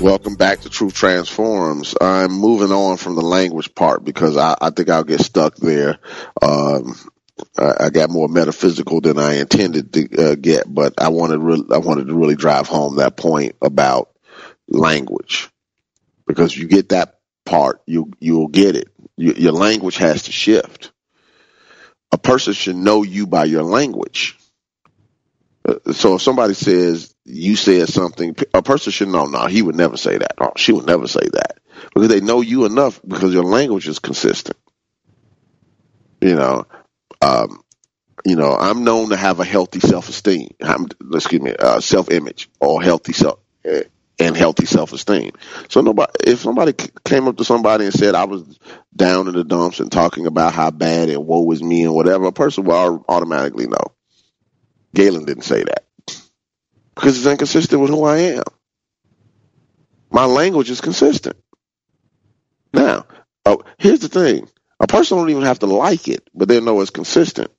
Welcome 0.00 0.36
back 0.36 0.60
to 0.60 0.70
Truth 0.70 0.94
Transforms. 0.94 1.96
I'm 2.00 2.30
moving 2.30 2.70
on 2.70 2.96
from 2.96 3.16
the 3.16 3.22
language 3.22 3.74
part 3.74 4.04
because 4.04 4.36
I, 4.36 4.56
I 4.60 4.70
think 4.70 4.88
I'll 4.88 5.02
get 5.02 5.20
stuck 5.20 5.56
there. 5.56 5.98
Um, 6.40 6.94
I, 7.58 7.86
I 7.86 7.90
got 7.90 8.10
more 8.10 8.28
metaphysical 8.28 9.00
than 9.00 9.18
I 9.18 9.34
intended 9.34 9.92
to 9.92 10.32
uh, 10.32 10.34
get, 10.34 10.72
but 10.72 10.94
I 10.98 11.08
wanted 11.08 11.38
re- 11.38 11.64
I 11.72 11.78
wanted 11.78 12.08
to 12.08 12.14
really 12.14 12.36
drive 12.36 12.68
home 12.68 12.96
that 12.96 13.16
point 13.16 13.56
about 13.62 14.10
language 14.68 15.48
because 16.26 16.56
you 16.56 16.66
get 16.68 16.90
that 16.90 17.18
part, 17.44 17.82
you 17.86 18.12
you'll 18.20 18.48
get 18.48 18.76
it. 18.76 18.88
You, 19.16 19.32
your 19.32 19.52
language 19.52 19.96
has 19.96 20.24
to 20.24 20.32
shift. 20.32 20.92
A 22.12 22.18
person 22.18 22.52
should 22.52 22.76
know 22.76 23.02
you 23.02 23.26
by 23.26 23.44
your 23.44 23.64
language. 23.64 24.38
Uh, 25.64 25.92
so 25.92 26.14
if 26.14 26.22
somebody 26.22 26.54
says 26.54 27.14
you 27.24 27.56
said 27.56 27.88
something, 27.88 28.36
a 28.54 28.62
person 28.62 28.92
should 28.92 29.08
know. 29.08 29.26
No, 29.26 29.46
he 29.46 29.62
would 29.62 29.76
never 29.76 29.96
say 29.96 30.16
that. 30.16 30.34
Oh, 30.40 30.52
she 30.56 30.72
would 30.72 30.86
never 30.86 31.06
say 31.06 31.28
that 31.32 31.58
because 31.94 32.08
they 32.08 32.20
know 32.20 32.40
you 32.40 32.64
enough 32.64 33.00
because 33.06 33.32
your 33.32 33.44
language 33.44 33.88
is 33.88 33.98
consistent. 33.98 34.56
You 36.20 36.34
know, 36.34 36.66
um, 37.20 37.62
you 38.24 38.36
know, 38.36 38.54
I'm 38.54 38.84
known 38.84 39.10
to 39.10 39.16
have 39.16 39.40
a 39.40 39.44
healthy 39.44 39.80
self-esteem. 39.80 40.50
I'm, 40.60 40.86
excuse 41.12 41.40
me, 41.40 41.54
uh, 41.58 41.80
self-image 41.80 42.50
or 42.60 42.82
healthy 42.82 43.12
self 43.12 43.40
uh, 43.68 43.82
and 44.18 44.36
healthy 44.36 44.66
self-esteem. 44.66 45.32
So 45.68 45.80
nobody, 45.80 46.12
if 46.26 46.40
somebody 46.40 46.74
came 47.04 47.28
up 47.28 47.36
to 47.36 47.44
somebody 47.44 47.84
and 47.84 47.94
said 47.94 48.14
I 48.14 48.24
was 48.24 48.58
down 48.94 49.28
in 49.28 49.34
the 49.34 49.44
dumps 49.44 49.80
and 49.80 49.90
talking 49.90 50.26
about 50.26 50.52
how 50.52 50.70
bad 50.70 51.08
and 51.08 51.26
woe 51.26 51.50
is 51.52 51.62
me 51.62 51.84
and 51.84 51.94
whatever, 51.94 52.26
a 52.26 52.32
person 52.32 52.64
will 52.64 53.04
automatically 53.08 53.66
know. 53.66 53.92
Gaylon 54.94 55.24
didn't 55.24 55.44
say 55.44 55.62
that 55.62 55.84
because 56.94 57.16
it's 57.16 57.26
inconsistent 57.26 57.80
with 57.80 57.90
who 57.90 58.04
I 58.04 58.18
am. 58.18 58.42
My 60.10 60.24
language 60.24 60.70
is 60.70 60.80
consistent. 60.80 61.36
Now, 62.72 63.06
oh, 63.46 63.62
here's 63.78 64.00
the 64.00 64.08
thing. 64.08 64.48
A 64.80 64.86
person 64.86 65.18
don't 65.18 65.30
even 65.30 65.42
have 65.44 65.60
to 65.60 65.66
like 65.66 66.08
it, 66.08 66.28
but 66.34 66.48
they 66.48 66.60
know 66.60 66.80
it's 66.80 66.90
consistent. 66.90 67.50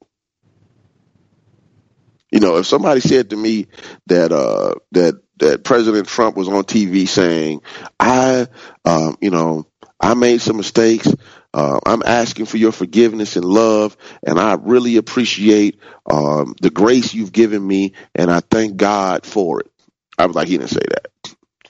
You 2.32 2.40
know, 2.40 2.58
if 2.58 2.68
somebody 2.68 3.02
said 3.02 3.32
to 3.32 3.36
me 3.38 3.68
that 4.08 4.32
uh, 4.32 4.76
that 4.92 5.22
that 5.38 5.64
President 5.64 6.08
Trump 6.08 6.38
was 6.38 6.48
on 6.48 6.64
TV 6.64 7.08
saying, 7.08 7.62
"I, 8.00 8.48
um, 8.86 9.18
you 9.22 9.32
know, 9.32 9.68
I 10.00 10.14
made 10.14 10.42
some 10.42 10.58
mistakes. 10.58 11.14
Uh, 11.54 11.80
I'm 11.86 12.04
asking 12.06 12.46
for 12.46 12.58
your 12.58 12.72
forgiveness 12.72 13.36
and 13.36 13.46
love, 13.46 13.98
and 14.24 14.40
I 14.40 14.54
really 14.56 14.98
appreciate 14.98 15.80
um, 16.10 16.56
the 16.62 16.70
grace 16.70 17.14
you've 17.14 17.32
given 17.34 17.66
me, 17.66 17.94
and 18.16 18.32
I 18.32 18.42
thank 18.42 18.78
God 18.78 19.26
for 19.26 19.62
it." 19.62 19.72
I 20.20 20.26
was 20.28 20.36
like, 20.36 20.48
he 20.50 20.58
didn't 20.58 20.72
say 20.72 20.84
that. 20.90 21.08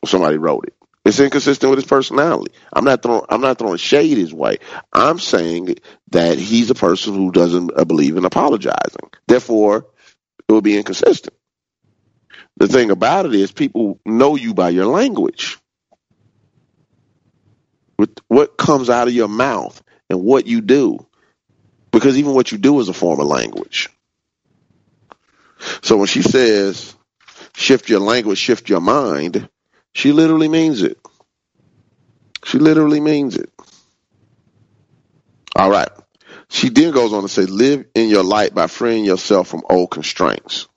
Somebody 0.05 0.37
wrote 0.37 0.65
it. 0.67 0.75
It's 1.09 1.19
inconsistent 1.19 1.71
with 1.71 1.79
his 1.79 1.87
personality. 1.87 2.53
I'm 2.71 2.83
not 2.83 3.01
throwing 3.01 3.25
I'm 3.29 3.41
not 3.41 3.57
throwing 3.57 3.77
shade 3.77 4.15
his 4.15 4.31
way. 4.31 4.59
I'm 4.93 5.17
saying 5.17 5.77
that 6.11 6.37
he's 6.37 6.69
a 6.69 6.75
person 6.75 7.15
who 7.15 7.31
doesn't 7.31 7.71
uh, 7.75 7.83
believe 7.83 8.15
in 8.15 8.25
apologizing. 8.25 9.09
Therefore, 9.27 9.87
it 10.47 10.51
will 10.51 10.61
be 10.61 10.77
inconsistent. 10.77 11.35
The 12.57 12.67
thing 12.67 12.91
about 12.91 13.25
it 13.25 13.33
is 13.33 13.51
people 13.51 13.99
know 14.05 14.35
you 14.35 14.53
by 14.53 14.69
your 14.69 14.85
language. 14.85 15.57
With 17.97 18.15
what 18.27 18.55
comes 18.55 18.91
out 18.91 19.07
of 19.07 19.13
your 19.15 19.29
mouth 19.29 19.81
and 20.11 20.21
what 20.21 20.45
you 20.45 20.61
do. 20.61 21.07
Because 21.91 22.19
even 22.19 22.35
what 22.35 22.51
you 22.51 22.59
do 22.59 22.79
is 22.81 22.87
a 22.87 22.93
form 22.93 23.19
of 23.19 23.25
language. 23.25 23.89
So 25.81 25.97
when 25.97 26.05
she 26.05 26.21
says 26.21 26.95
shift 27.55 27.89
your 27.89 27.99
language, 27.99 28.37
shift 28.37 28.69
your 28.69 28.79
mind, 28.79 29.49
she 29.95 30.11
literally 30.11 30.47
means 30.47 30.83
it. 30.83 30.98
She 32.43 32.57
literally 32.57 32.99
means 32.99 33.35
it. 33.35 33.51
All 35.55 35.69
right. 35.69 35.89
She 36.49 36.69
then 36.69 36.91
goes 36.91 37.13
on 37.13 37.23
to 37.23 37.29
say, 37.29 37.43
live 37.43 37.85
in 37.93 38.09
your 38.09 38.23
light 38.23 38.55
by 38.55 38.67
freeing 38.67 39.05
yourself 39.05 39.47
from 39.47 39.63
old 39.69 39.91
constraints. 39.91 40.67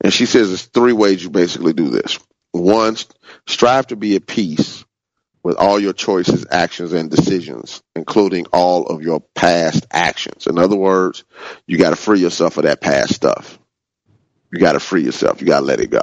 And 0.00 0.12
she 0.12 0.26
says 0.26 0.48
there's 0.48 0.66
three 0.66 0.92
ways 0.92 1.22
you 1.22 1.30
basically 1.30 1.72
do 1.72 1.90
this. 1.90 2.18
One, 2.52 2.96
strive 3.46 3.88
to 3.88 3.96
be 3.96 4.16
at 4.16 4.26
peace 4.26 4.84
with 5.42 5.56
all 5.56 5.78
your 5.78 5.92
choices, 5.92 6.46
actions, 6.50 6.92
and 6.92 7.10
decisions, 7.10 7.82
including 7.94 8.46
all 8.52 8.86
of 8.86 9.02
your 9.02 9.20
past 9.34 9.86
actions. 9.90 10.46
In 10.46 10.58
other 10.58 10.76
words, 10.76 11.24
you 11.66 11.78
got 11.78 11.90
to 11.90 11.96
free 11.96 12.20
yourself 12.20 12.56
of 12.56 12.64
that 12.64 12.80
past 12.80 13.14
stuff. 13.14 13.58
You 14.52 14.60
got 14.60 14.72
to 14.72 14.80
free 14.80 15.02
yourself. 15.02 15.40
You 15.40 15.46
got 15.46 15.60
to 15.60 15.66
let 15.66 15.80
it 15.80 15.90
go. 15.90 16.02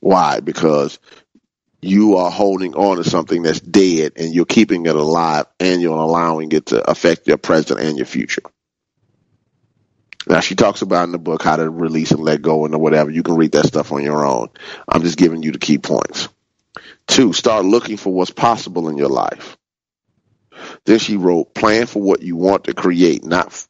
Why? 0.00 0.40
Because 0.40 0.98
you 1.82 2.16
are 2.16 2.30
holding 2.30 2.74
on 2.74 2.96
to 2.96 3.04
something 3.04 3.42
that's 3.42 3.60
dead 3.60 4.12
and 4.16 4.34
you're 4.34 4.44
keeping 4.44 4.86
it 4.86 4.94
alive 4.94 5.46
and 5.58 5.80
you're 5.80 5.96
allowing 5.96 6.52
it 6.52 6.66
to 6.66 6.90
affect 6.90 7.26
your 7.26 7.38
present 7.38 7.80
and 7.80 7.96
your 7.96 8.06
future. 8.06 8.42
Now 10.26 10.40
she 10.40 10.54
talks 10.54 10.82
about 10.82 11.04
in 11.04 11.12
the 11.12 11.18
book 11.18 11.42
how 11.42 11.56
to 11.56 11.70
release 11.70 12.10
and 12.10 12.20
let 12.20 12.42
go 12.42 12.66
and 12.66 12.78
whatever. 12.78 13.10
You 13.10 13.22
can 13.22 13.36
read 13.36 13.52
that 13.52 13.66
stuff 13.66 13.92
on 13.92 14.02
your 14.02 14.26
own. 14.26 14.48
I'm 14.86 15.02
just 15.02 15.16
giving 15.16 15.42
you 15.42 15.52
the 15.52 15.58
key 15.58 15.78
points. 15.78 16.28
Two, 17.06 17.32
start 17.32 17.64
looking 17.64 17.96
for 17.96 18.12
what's 18.12 18.30
possible 18.30 18.88
in 18.88 18.98
your 18.98 19.08
life. 19.08 19.56
Then 20.84 20.98
she 20.98 21.16
wrote, 21.16 21.54
plan 21.54 21.86
for 21.86 22.02
what 22.02 22.22
you 22.22 22.36
want 22.36 22.64
to 22.64 22.74
create, 22.74 23.24
not 23.24 23.66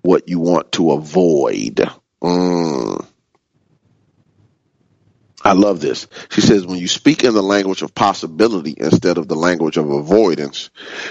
what 0.00 0.28
you 0.28 0.40
want 0.40 0.72
to 0.72 0.92
avoid. 0.92 1.88
Mm. 2.22 3.06
I 5.44 5.52
love 5.54 5.80
this. 5.80 6.06
She 6.30 6.40
says, 6.40 6.64
when 6.66 6.78
you 6.78 6.88
speak 6.88 7.24
in 7.24 7.34
the 7.34 7.42
language 7.42 7.82
of 7.82 7.94
possibility 7.94 8.74
instead 8.76 9.18
of 9.18 9.28
the 9.28 9.34
language 9.34 9.76
of 9.76 9.90
avoidance, 9.90 10.70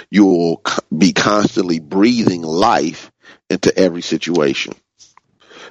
you 0.10 0.26
will 0.26 0.64
be 0.96 1.12
constantly 1.14 1.80
breathing 1.80 2.42
life 2.42 3.12
into 3.50 3.78
every 3.78 4.02
situation. 4.02 4.74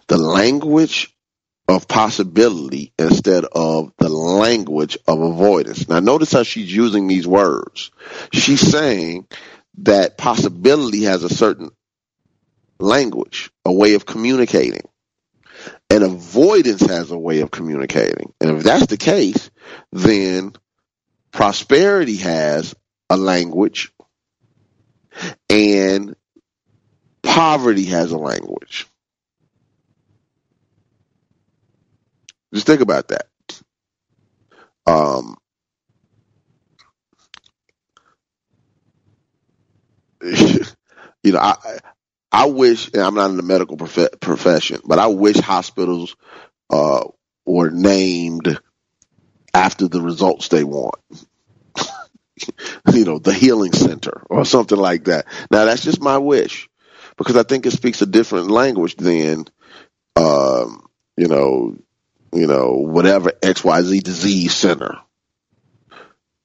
The 0.08 0.18
language 0.18 1.14
of 1.68 1.86
possibility 1.88 2.92
instead 2.98 3.44
of 3.44 3.92
the 3.98 4.08
language 4.08 4.98
of 5.06 5.20
avoidance. 5.20 5.88
Now 5.88 6.00
notice 6.00 6.32
how 6.32 6.42
she's 6.42 6.74
using 6.74 7.06
these 7.06 7.26
words. 7.26 7.90
She's 8.32 8.60
saying 8.60 9.28
that 9.78 10.18
possibility 10.18 11.04
has 11.04 11.22
a 11.22 11.28
certain 11.28 11.70
language, 12.80 13.50
a 13.64 13.72
way 13.72 13.94
of 13.94 14.04
communicating. 14.04 14.89
And 15.90 16.04
avoidance 16.04 16.82
has 16.82 17.10
a 17.10 17.18
way 17.18 17.40
of 17.40 17.50
communicating. 17.50 18.32
And 18.40 18.56
if 18.56 18.62
that's 18.62 18.86
the 18.86 18.96
case, 18.96 19.50
then 19.92 20.52
prosperity 21.32 22.16
has 22.18 22.74
a 23.08 23.16
language 23.16 23.92
and 25.48 26.14
poverty 27.22 27.86
has 27.86 28.12
a 28.12 28.18
language. 28.18 28.86
Just 32.54 32.66
think 32.66 32.80
about 32.80 33.08
that. 33.08 33.26
Um, 34.86 35.36
you 40.22 41.32
know, 41.32 41.38
I 41.38 41.78
I 42.32 42.46
wish 42.46 42.90
and 42.92 43.02
I'm 43.02 43.14
not 43.14 43.30
in 43.30 43.36
the 43.36 43.42
medical 43.42 43.76
prof- 43.76 44.20
profession, 44.20 44.80
but 44.84 44.98
I 44.98 45.08
wish 45.08 45.36
hospitals 45.36 46.16
uh, 46.70 47.04
were 47.44 47.70
named 47.70 48.58
after 49.52 49.88
the 49.88 50.00
results 50.00 50.48
they 50.48 50.64
want. 50.64 50.96
you 52.92 53.04
know, 53.04 53.18
the 53.18 53.32
healing 53.32 53.72
center 53.72 54.22
or 54.30 54.44
something 54.44 54.78
like 54.78 55.04
that. 55.04 55.26
Now 55.50 55.64
that's 55.64 55.82
just 55.82 56.00
my 56.00 56.18
wish 56.18 56.68
because 57.16 57.36
I 57.36 57.42
think 57.42 57.66
it 57.66 57.72
speaks 57.72 58.00
a 58.02 58.06
different 58.06 58.50
language 58.50 58.96
than, 58.96 59.46
um, 60.16 60.86
you 61.16 61.28
know, 61.28 61.76
you 62.32 62.46
know, 62.46 62.74
whatever 62.76 63.32
XYZ 63.32 64.02
disease 64.02 64.54
center. 64.54 64.98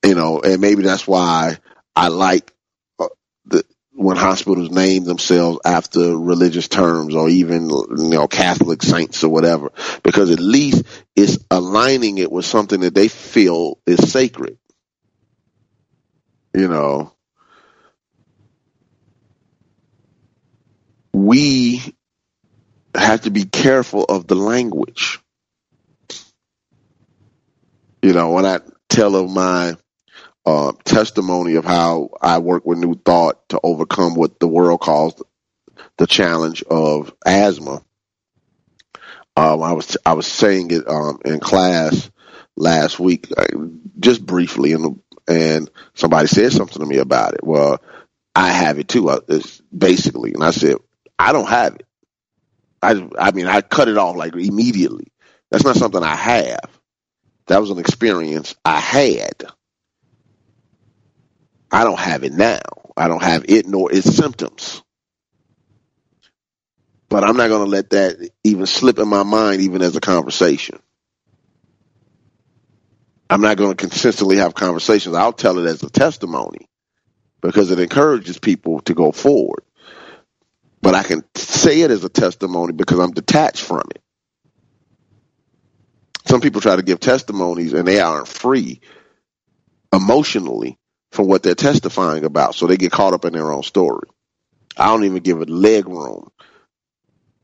You 0.04 0.16
know, 0.16 0.42
and 0.42 0.62
maybe 0.62 0.84
that's 0.84 1.08
why 1.08 1.58
I 1.96 2.10
like 2.10 2.52
uh, 3.00 3.08
the 3.46 3.64
when 3.98 4.18
hospitals 4.18 4.72
name 4.72 5.06
themselves 5.06 5.60
after 5.64 6.18
religious 6.18 6.68
terms 6.68 7.16
or 7.16 7.30
even 7.30 7.70
you 7.70 8.10
know 8.10 8.28
Catholic 8.28 8.84
saints 8.84 9.24
or 9.24 9.30
whatever 9.30 9.72
because 10.04 10.32
at 10.32 10.40
least 10.40 10.84
it's 11.16 11.38
aligning 11.50 12.18
it 12.18 12.30
with 12.30 12.46
something 12.46 12.82
that 12.82 12.94
they 12.94 13.08
feel 13.08 13.80
is 13.88 14.12
sacred. 14.12 14.58
You 16.54 16.68
know, 16.68 17.14
we 21.14 21.82
have 22.94 23.22
to 23.22 23.30
be 23.30 23.46
careful 23.46 24.04
of 24.04 24.28
the 24.28 24.36
language. 24.36 25.20
You 28.02 28.14
know, 28.14 28.32
when 28.32 28.46
I 28.46 28.60
tell 28.90 29.16
of 29.16 29.32
my 29.32 29.76
uh, 30.46 30.74
testimony 30.84 31.56
of 31.56 31.66
how 31.66 32.10
I 32.22 32.40
work 32.40 32.66
with 32.66 32.78
New 32.78 32.96
Thought 32.96 33.50
to 33.50 33.60
overcome 33.64 34.16
what 34.16 34.40
the 34.40 34.48
world 34.48 34.80
calls 34.80 35.22
the 35.98 36.08
challenge 36.08 36.64
of 36.64 37.14
asthma. 37.26 37.84
Um, 39.38 39.64
I 39.64 39.74
was 39.74 39.98
I 40.06 40.14
was 40.14 40.28
saying 40.28 40.72
it 40.72 40.88
um, 40.88 41.20
in 41.26 41.40
class 41.40 42.10
last 42.56 43.00
week, 43.00 43.28
just 44.00 44.26
briefly, 44.26 44.72
and 44.74 45.02
and 45.28 45.70
somebody 45.94 46.28
said 46.28 46.54
something 46.54 46.80
to 46.80 46.86
me 46.86 46.98
about 46.98 47.34
it. 47.34 47.44
Well, 47.44 47.82
I 48.34 48.52
have 48.52 48.80
it 48.80 48.88
too. 48.88 49.10
Uh, 49.10 49.20
basically, 49.76 50.34
and 50.34 50.44
I 50.44 50.52
said 50.52 50.78
I 51.20 51.34
don't 51.34 51.50
have 51.50 51.76
it. 51.76 51.86
I 52.82 53.10
I 53.18 53.32
mean 53.32 53.48
I 53.48 53.62
cut 53.62 53.90
it 53.90 53.98
off 53.98 54.16
like 54.16 54.36
immediately. 54.36 55.08
That's 55.52 55.66
not 55.66 55.76
something 55.76 56.04
I 56.04 56.16
have. 56.16 56.70
That 57.48 57.62
was 57.62 57.72
an 57.72 57.80
experience 57.80 58.56
I 58.64 58.80
had. 58.80 59.44
I 61.76 61.84
don't 61.84 62.00
have 62.00 62.24
it 62.24 62.34
now. 62.34 62.62
I 62.96 63.10
don't 63.10 63.22
have 63.24 63.48
it 63.50 63.68
nor 63.68 63.92
its 63.94 64.16
symptoms. 64.16 64.82
But 67.10 67.26
I'm 67.26 67.38
not 67.38 67.50
going 67.50 67.66
to 67.66 67.70
let 67.70 67.90
that 67.92 68.32
even 68.46 68.66
slip 68.66 68.98
in 68.98 69.10
my 69.10 69.24
mind, 69.24 69.62
even 69.62 69.82
as 69.82 69.98
a 69.98 70.02
conversation. 70.02 70.80
I'm 73.30 73.42
not 73.42 73.58
going 73.58 73.72
to 73.72 73.76
consistently 73.76 74.38
have 74.38 74.56
conversations. 74.56 75.16
I'll 75.18 75.34
tell 75.34 75.60
it 75.60 75.68
as 75.70 75.84
a 75.84 75.90
testimony 75.90 76.70
because 77.42 77.72
it 77.72 77.80
encourages 77.80 78.40
people 78.40 78.80
to 78.82 78.94
go 78.94 79.12
forward. 79.12 79.64
But 80.82 80.96
I 80.96 81.04
can 81.04 81.26
say 81.36 81.82
it 81.82 81.92
as 81.92 82.06
a 82.06 82.10
testimony 82.10 82.74
because 82.74 83.00
I'm 83.00 83.12
detached 83.12 83.64
from 83.64 83.84
it. 83.96 84.02
Some 86.28 86.42
people 86.42 86.62
try 86.62 86.78
to 86.78 86.84
give 86.84 87.02
testimonies 87.02 87.74
and 87.74 87.88
they 87.88 88.00
aren't 88.00 88.30
free 88.30 88.82
emotionally 89.94 90.80
from 91.16 91.28
what 91.28 91.44
they're 91.44 91.56
testifying 91.56 92.26
about. 92.26 92.56
So 92.56 92.68
they 92.68 92.78
get 92.78 92.92
caught 92.92 93.14
up 93.14 93.26
in 93.26 93.34
their 93.34 93.52
own 93.52 93.64
story. 93.64 94.08
I 94.78 94.88
don't 94.88 95.06
even 95.06 95.24
give 95.24 95.42
it 95.42 95.50
leg 95.50 95.88
room. 95.88 96.30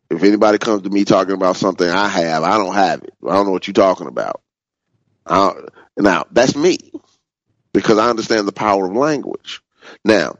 If 0.09 0.23
anybody 0.23 0.57
comes 0.57 0.83
to 0.83 0.89
me 0.89 1.05
talking 1.05 1.33
about 1.33 1.55
something 1.55 1.89
I 1.89 2.09
have, 2.09 2.43
I 2.43 2.57
don't 2.57 2.75
have 2.75 3.03
it. 3.03 3.13
I 3.25 3.33
don't 3.33 3.45
know 3.45 3.51
what 3.51 3.67
you're 3.67 3.73
talking 3.73 4.07
about. 4.07 4.41
now, 5.97 6.25
that's 6.31 6.55
me 6.55 6.77
because 7.73 7.97
I 7.97 8.09
understand 8.09 8.47
the 8.47 8.51
power 8.51 8.87
of 8.87 8.95
language. 8.95 9.61
Now, 10.03 10.35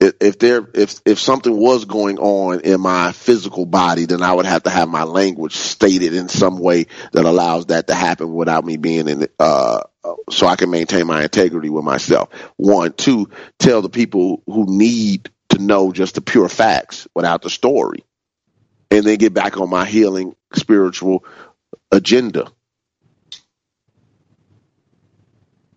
if 0.00 0.38
there 0.38 0.66
if 0.74 1.00
if 1.04 1.18
something 1.18 1.54
was 1.54 1.84
going 1.84 2.18
on 2.18 2.60
in 2.60 2.80
my 2.80 3.12
physical 3.12 3.66
body, 3.66 4.06
then 4.06 4.22
I 4.22 4.32
would 4.32 4.46
have 4.46 4.62
to 4.62 4.70
have 4.70 4.88
my 4.88 5.04
language 5.04 5.54
stated 5.54 6.14
in 6.14 6.28
some 6.28 6.58
way 6.58 6.86
that 7.12 7.26
allows 7.26 7.66
that 7.66 7.88
to 7.88 7.94
happen 7.94 8.32
without 8.32 8.64
me 8.64 8.78
being 8.78 9.08
in 9.08 9.28
uh 9.38 9.82
so 10.30 10.46
I 10.46 10.56
can 10.56 10.70
maintain 10.70 11.06
my 11.06 11.22
integrity 11.22 11.68
with 11.68 11.84
myself. 11.84 12.30
One, 12.56 12.92
two, 12.92 13.28
tell 13.58 13.82
the 13.82 13.90
people 13.90 14.42
who 14.46 14.64
need 14.66 15.30
to 15.50 15.58
know 15.58 15.92
just 15.92 16.14
the 16.14 16.22
pure 16.22 16.48
facts 16.48 17.06
without 17.14 17.42
the 17.42 17.50
story. 17.50 18.04
And 18.90 19.04
then 19.04 19.18
get 19.18 19.34
back 19.34 19.58
on 19.58 19.68
my 19.68 19.84
healing 19.84 20.34
spiritual 20.54 21.24
agenda. 21.92 22.50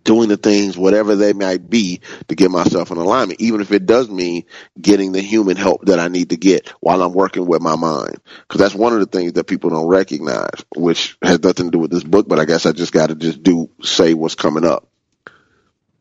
Doing 0.04 0.28
the 0.30 0.38
things, 0.38 0.78
whatever 0.78 1.16
they 1.16 1.34
might 1.34 1.70
be, 1.70 2.02
to 2.28 2.36
get 2.36 2.52
myself 2.52 2.92
in 2.92 2.98
alignment, 2.98 3.40
even 3.40 3.62
if 3.62 3.72
it 3.72 3.86
does 3.86 4.10
mean 4.10 4.44
getting 4.80 5.14
the 5.14 5.22
human 5.22 5.56
help 5.56 5.86
that 5.86 6.00
I 6.00 6.10
need 6.10 6.32
to 6.32 6.38
get 6.38 6.70
while 6.82 7.02
I'm 7.02 7.14
working 7.14 7.46
with 7.46 7.62
my 7.62 7.76
mind. 7.76 8.18
Because 8.42 8.60
that's 8.60 8.76
one 8.76 8.94
of 8.94 9.00
the 9.00 9.06
things 9.06 9.34
that 9.34 9.48
people 9.48 9.70
don't 9.70 9.88
recognize, 9.88 10.66
which 10.76 11.18
has 11.22 11.42
nothing 11.42 11.68
to 11.68 11.72
do 11.72 11.80
with 11.80 11.92
this 11.92 12.04
book, 12.04 12.28
but 12.28 12.40
I 12.40 12.46
guess 12.46 12.66
I 12.66 12.74
just 12.74 12.92
got 12.92 13.08
to 13.08 13.16
just 13.16 13.44
do 13.44 13.70
say 13.82 14.14
what's 14.14 14.36
coming 14.36 14.66
up. 14.66 14.90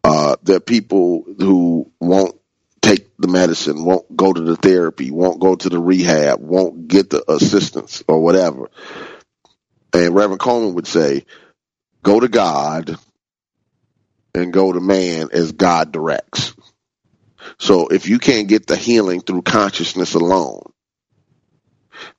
Uh, 0.05 0.37
there 0.43 0.57
are 0.57 0.61
people 0.61 1.25
who 1.39 1.93
won't 2.01 2.35
take 2.81 3.17
the 3.17 3.29
medicine, 3.29 3.85
won't 3.85 4.17
go 4.17 4.33
to 4.33 4.41
the 4.41 4.57
therapy, 4.57 5.13
won't 5.13 5.41
go 5.41 5.55
to 5.55 5.69
the 5.69 5.79
rehab, 5.79 6.41
won't 6.41 6.89
get 6.89 7.09
the 7.09 7.25
assistance 7.31 8.03
or 8.09 8.21
whatever. 8.21 8.69
And 9.93 10.15
Reverend 10.15 10.41
Colemon 10.41 10.75
would 10.75 10.89
say, 10.89 11.25
go 12.03 12.19
to 12.19 12.29
God 12.29 12.99
and 14.35 14.53
go 14.53 14.73
to 14.73 14.81
man 14.81 15.29
as 15.33 15.53
God 15.53 15.93
directs. 15.93 16.55
So 17.59 17.89
if 17.89 18.09
you 18.09 18.19
can't 18.19 18.49
get 18.49 18.67
the 18.67 18.77
healing 18.77 19.21
through 19.21 19.43
consciousness 19.43 20.15
alone, 20.15 20.63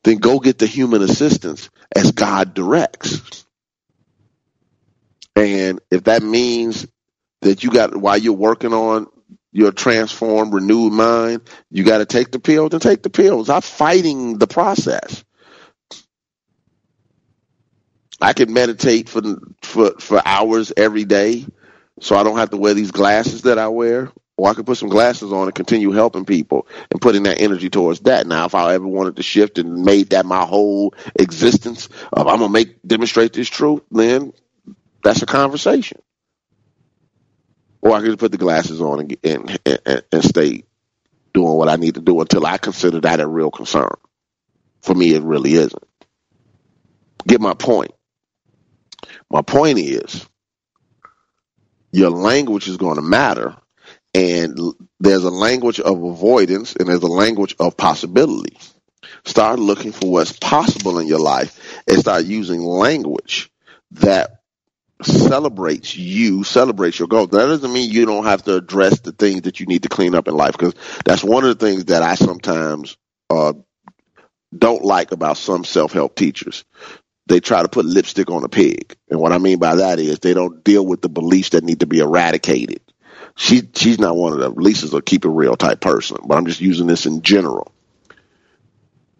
then 0.03 0.17
go 0.17 0.39
get 0.39 0.57
the 0.57 0.67
human 0.67 1.01
assistance 1.01 1.69
as 1.95 2.11
God 2.11 2.53
directs. 2.53 3.45
And 5.35 5.79
if 5.89 6.03
that 6.03 6.21
means 6.21 6.87
that 7.41 7.63
you 7.63 7.71
got 7.71 7.95
while 7.95 8.17
you're 8.17 8.33
working 8.33 8.73
on 8.73 9.07
your 9.51 9.71
transformed, 9.71 10.53
renewed 10.53 10.93
mind, 10.93 11.41
you 11.69 11.83
got 11.83 11.99
to 11.99 12.05
take 12.05 12.31
the 12.31 12.39
pills, 12.39 12.71
then 12.71 12.79
take 12.79 13.03
the 13.03 13.09
pills. 13.09 13.49
I'm 13.49 13.61
fighting 13.61 14.37
the 14.37 14.47
process. 14.47 15.23
I 18.21 18.33
can 18.33 18.53
meditate 18.53 19.09
for 19.09 19.21
for 19.61 19.91
for 19.99 20.21
hours 20.25 20.71
every 20.75 21.03
day, 21.05 21.45
so 22.03 22.17
I 22.17 22.23
don't 22.23 22.37
have 22.37 22.49
to 22.51 22.57
wear 22.57 22.73
these 22.73 22.91
glasses 22.91 23.43
that 23.43 23.57
I 23.57 23.69
wear. 23.69 24.11
Or 24.35 24.49
I 24.49 24.55
could 24.55 24.65
put 24.65 24.77
some 24.77 24.89
glasses 24.89 25.31
on 25.31 25.43
and 25.43 25.53
continue 25.53 25.91
helping 25.91 26.25
people 26.25 26.67
and 26.91 26.99
putting 26.99 27.23
that 27.23 27.39
energy 27.39 27.69
towards 27.69 28.01
that. 28.01 28.25
Now, 28.25 28.45
if 28.45 28.55
I 28.55 28.73
ever 28.73 28.87
wanted 28.87 29.17
to 29.17 29.23
shift 29.23 29.59
and 29.59 29.83
made 29.85 30.09
that 30.09 30.25
my 30.25 30.43
whole 30.43 30.95
existence 31.15 31.87
of 32.11 32.27
I'm 32.27 32.39
gonna 32.39 32.49
make 32.49 32.81
demonstrate 32.81 33.33
this 33.33 33.47
truth, 33.47 33.83
then 33.91 34.33
that's 35.03 35.21
a 35.21 35.27
conversation. 35.27 36.01
Or 37.81 37.93
I 37.93 37.99
could 37.99 38.07
just 38.07 38.19
put 38.19 38.31
the 38.31 38.39
glasses 38.39 38.81
on 38.81 39.01
and 39.01 39.17
and, 39.23 39.59
and, 39.85 40.03
and 40.11 40.23
stay 40.23 40.63
doing 41.33 41.53
what 41.53 41.69
I 41.69 41.75
need 41.75 41.95
to 41.95 42.01
do 42.01 42.19
until 42.19 42.45
I 42.45 42.57
consider 42.57 43.01
that 43.01 43.19
a 43.19 43.27
real 43.27 43.51
concern. 43.51 43.93
For 44.81 44.95
me, 44.95 45.13
it 45.13 45.23
really 45.23 45.53
isn't. 45.53 45.83
Get 47.27 47.39
my 47.39 47.53
point. 47.53 47.91
My 49.29 49.41
point 49.43 49.79
is, 49.79 50.27
your 51.93 52.09
language 52.09 52.67
is 52.67 52.77
going 52.77 52.95
to 52.95 53.01
matter, 53.01 53.55
and 54.13 54.59
there's 54.99 55.23
a 55.23 55.29
language 55.29 55.79
of 55.79 56.03
avoidance 56.03 56.75
and 56.75 56.89
there's 56.89 57.03
a 57.03 57.07
language 57.07 57.55
of 57.59 57.77
possibility. 57.77 58.57
Start 59.25 59.59
looking 59.59 59.91
for 59.91 60.11
what's 60.11 60.33
possible 60.33 60.99
in 60.99 61.07
your 61.07 61.19
life 61.19 61.83
and 61.87 61.99
start 61.99 62.25
using 62.25 62.61
language 62.61 63.51
that 63.91 64.41
celebrates 65.03 65.95
you, 65.95 66.43
celebrates 66.43 66.97
your 66.97 67.07
goals. 67.07 67.29
That 67.29 67.45
doesn't 67.45 67.71
mean 67.71 67.91
you 67.91 68.05
don't 68.05 68.25
have 68.25 68.43
to 68.43 68.55
address 68.55 68.99
the 68.99 69.11
things 69.11 69.43
that 69.43 69.59
you 69.59 69.65
need 69.67 69.83
to 69.83 69.89
clean 69.89 70.15
up 70.15 70.27
in 70.27 70.35
life 70.35 70.53
because 70.53 70.73
that's 71.05 71.23
one 71.23 71.43
of 71.43 71.57
the 71.57 71.65
things 71.65 71.85
that 71.85 72.01
I 72.01 72.15
sometimes 72.15 72.97
uh, 73.29 73.53
don't 74.55 74.83
like 74.83 75.11
about 75.11 75.37
some 75.37 75.63
self 75.63 75.93
help 75.93 76.15
teachers 76.15 76.65
they 77.27 77.39
try 77.39 77.61
to 77.61 77.69
put 77.69 77.85
lipstick 77.85 78.29
on 78.29 78.43
a 78.43 78.49
pig. 78.49 78.95
And 79.09 79.19
what 79.19 79.31
I 79.31 79.37
mean 79.37 79.59
by 79.59 79.75
that 79.75 79.99
is 79.99 80.19
they 80.19 80.33
don't 80.33 80.63
deal 80.63 80.85
with 80.85 81.01
the 81.01 81.09
beliefs 81.09 81.49
that 81.49 81.63
need 81.63 81.79
to 81.79 81.87
be 81.87 81.99
eradicated. 81.99 82.81
She 83.35 83.63
she's 83.73 83.99
not 83.99 84.15
one 84.15 84.33
of 84.33 84.39
the 84.39 84.49
Lisa's 84.49 84.93
a 84.93 85.01
keep 85.01 85.25
it 85.25 85.29
real 85.29 85.55
type 85.55 85.79
person, 85.79 86.17
but 86.25 86.35
I'm 86.35 86.45
just 86.45 86.61
using 86.61 86.87
this 86.87 87.05
in 87.05 87.21
general. 87.21 87.71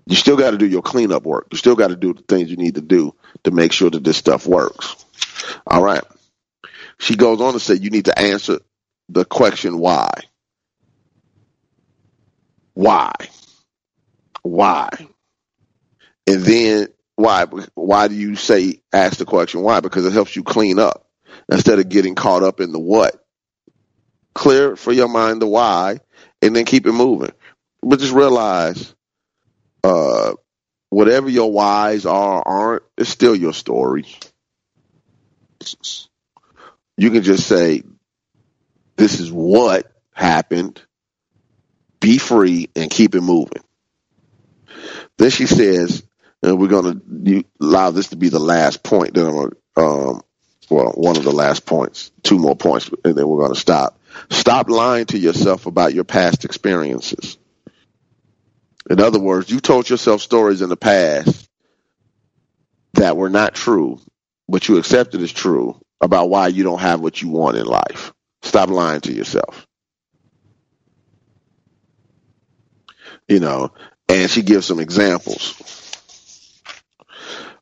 You 0.06 0.16
still 0.16 0.36
got 0.36 0.52
to 0.52 0.58
do 0.58 0.68
your 0.68 0.82
cleanup 0.82 1.24
work. 1.24 1.48
You 1.52 1.58
still 1.58 1.76
got 1.76 1.88
to 1.88 1.96
do 1.96 2.14
the 2.14 2.22
things 2.24 2.52
you 2.52 2.58
need 2.58 2.76
to 2.76 2.82
do 2.82 3.16
to 3.46 3.52
make 3.52 3.72
sure 3.72 3.90
that 3.90 4.04
this 4.04 4.18
stuff 4.18 4.46
works. 4.46 5.06
All 5.66 5.82
right. 5.82 6.04
She 7.00 7.16
goes 7.16 7.42
on 7.42 7.54
to 7.54 7.60
say 7.60 7.76
you 7.76 7.90
need 7.90 8.06
to 8.06 8.20
answer 8.20 8.60
the 9.10 9.26
question 9.26 9.80
why. 9.80 10.10
Why? 12.74 13.14
Why? 14.42 14.90
And 16.28 16.42
then 16.42 16.88
why? 17.16 17.46
Why 17.76 18.08
do 18.08 18.16
you 18.16 18.36
say 18.36 18.82
ask 18.92 19.18
the 19.18 19.26
question 19.26 19.62
why? 19.62 19.80
Because 19.80 20.06
it 20.06 20.14
helps 20.14 20.36
you 20.36 20.44
clean 20.44 20.80
up 20.80 21.08
instead 21.52 21.80
of 21.80 21.90
getting 21.90 22.16
caught 22.16 22.44
up 22.44 22.60
in 22.60 22.72
the 22.72 22.80
what. 22.80 23.24
Clear 24.34 24.76
for 24.76 24.92
your 24.92 25.08
mind 25.08 25.42
the 25.42 25.48
why, 25.48 26.00
and 26.42 26.56
then 26.56 26.66
keep 26.66 26.88
it 26.88 26.92
moving. 26.92 27.32
But 27.82 28.00
just 28.00 28.14
realize, 28.14 28.96
uh, 29.84 30.34
whatever 30.90 31.30
your 31.30 31.52
whys 31.52 32.06
are 32.06 32.42
aren't, 32.46 32.84
it's 32.98 33.10
still 33.10 33.36
your 33.36 33.54
story. 33.54 34.06
You 36.98 37.12
can 37.12 37.24
just 37.24 37.48
say, 37.48 37.84
"This 38.96 39.20
is 39.20 39.32
what 39.32 39.92
happened." 40.14 40.82
Be 42.00 42.18
free 42.18 42.70
and 42.76 42.92
keep 42.92 43.16
it 43.16 43.22
moving. 43.22 43.64
Then 45.18 45.30
she 45.30 45.46
says, 45.46 46.04
and 46.44 46.60
we're 46.60 46.68
going 46.68 47.02
to 47.26 47.44
allow 47.62 47.92
this 47.92 48.10
to 48.10 48.18
be 48.18 48.30
the 48.30 48.40
last 48.40 48.84
point. 48.84 49.14
Then 49.14 49.26
I'm 49.26 49.34
going 49.34 49.52
to, 49.52 49.82
um, 49.82 50.22
well, 50.70 50.92
one 50.92 51.16
of 51.16 51.24
the 51.24 51.32
last 51.32 51.66
points, 51.66 52.12
two 52.22 52.38
more 52.38 52.56
points, 52.56 52.90
and 53.06 53.16
then 53.16 53.28
we're 53.28 53.40
going 53.40 53.54
to 53.54 53.60
stop. 53.60 54.00
Stop 54.30 54.70
lying 54.70 55.06
to 55.08 55.18
yourself 55.18 55.66
about 55.66 55.94
your 55.94 56.04
past 56.04 56.44
experiences. 56.46 57.38
In 58.90 59.00
other 59.00 59.20
words, 59.20 59.50
you 59.50 59.62
told 59.62 59.90
yourself 59.90 60.22
stories 60.22 60.62
in 60.62 60.70
the 60.70 60.78
past 60.78 61.50
that 62.94 63.16
were 63.16 63.30
not 63.30 63.56
true, 63.56 64.02
but 64.50 64.68
you 64.68 64.78
accepted 64.78 65.22
as 65.22 65.32
true 65.32 65.80
about 66.02 66.30
why 66.30 66.50
you 66.50 66.64
don't 66.64 66.82
have 66.82 67.00
what 67.00 67.22
you 67.22 67.30
want 67.30 67.56
in 67.56 67.66
life. 67.66 68.14
Stop 68.42 68.70
lying 68.70 69.00
to 69.02 69.14
yourself. 69.14 69.66
You 73.30 73.40
know, 73.40 73.72
and 74.10 74.30
she 74.30 74.42
gives 74.42 74.66
some 74.66 74.82
examples. 74.82 75.83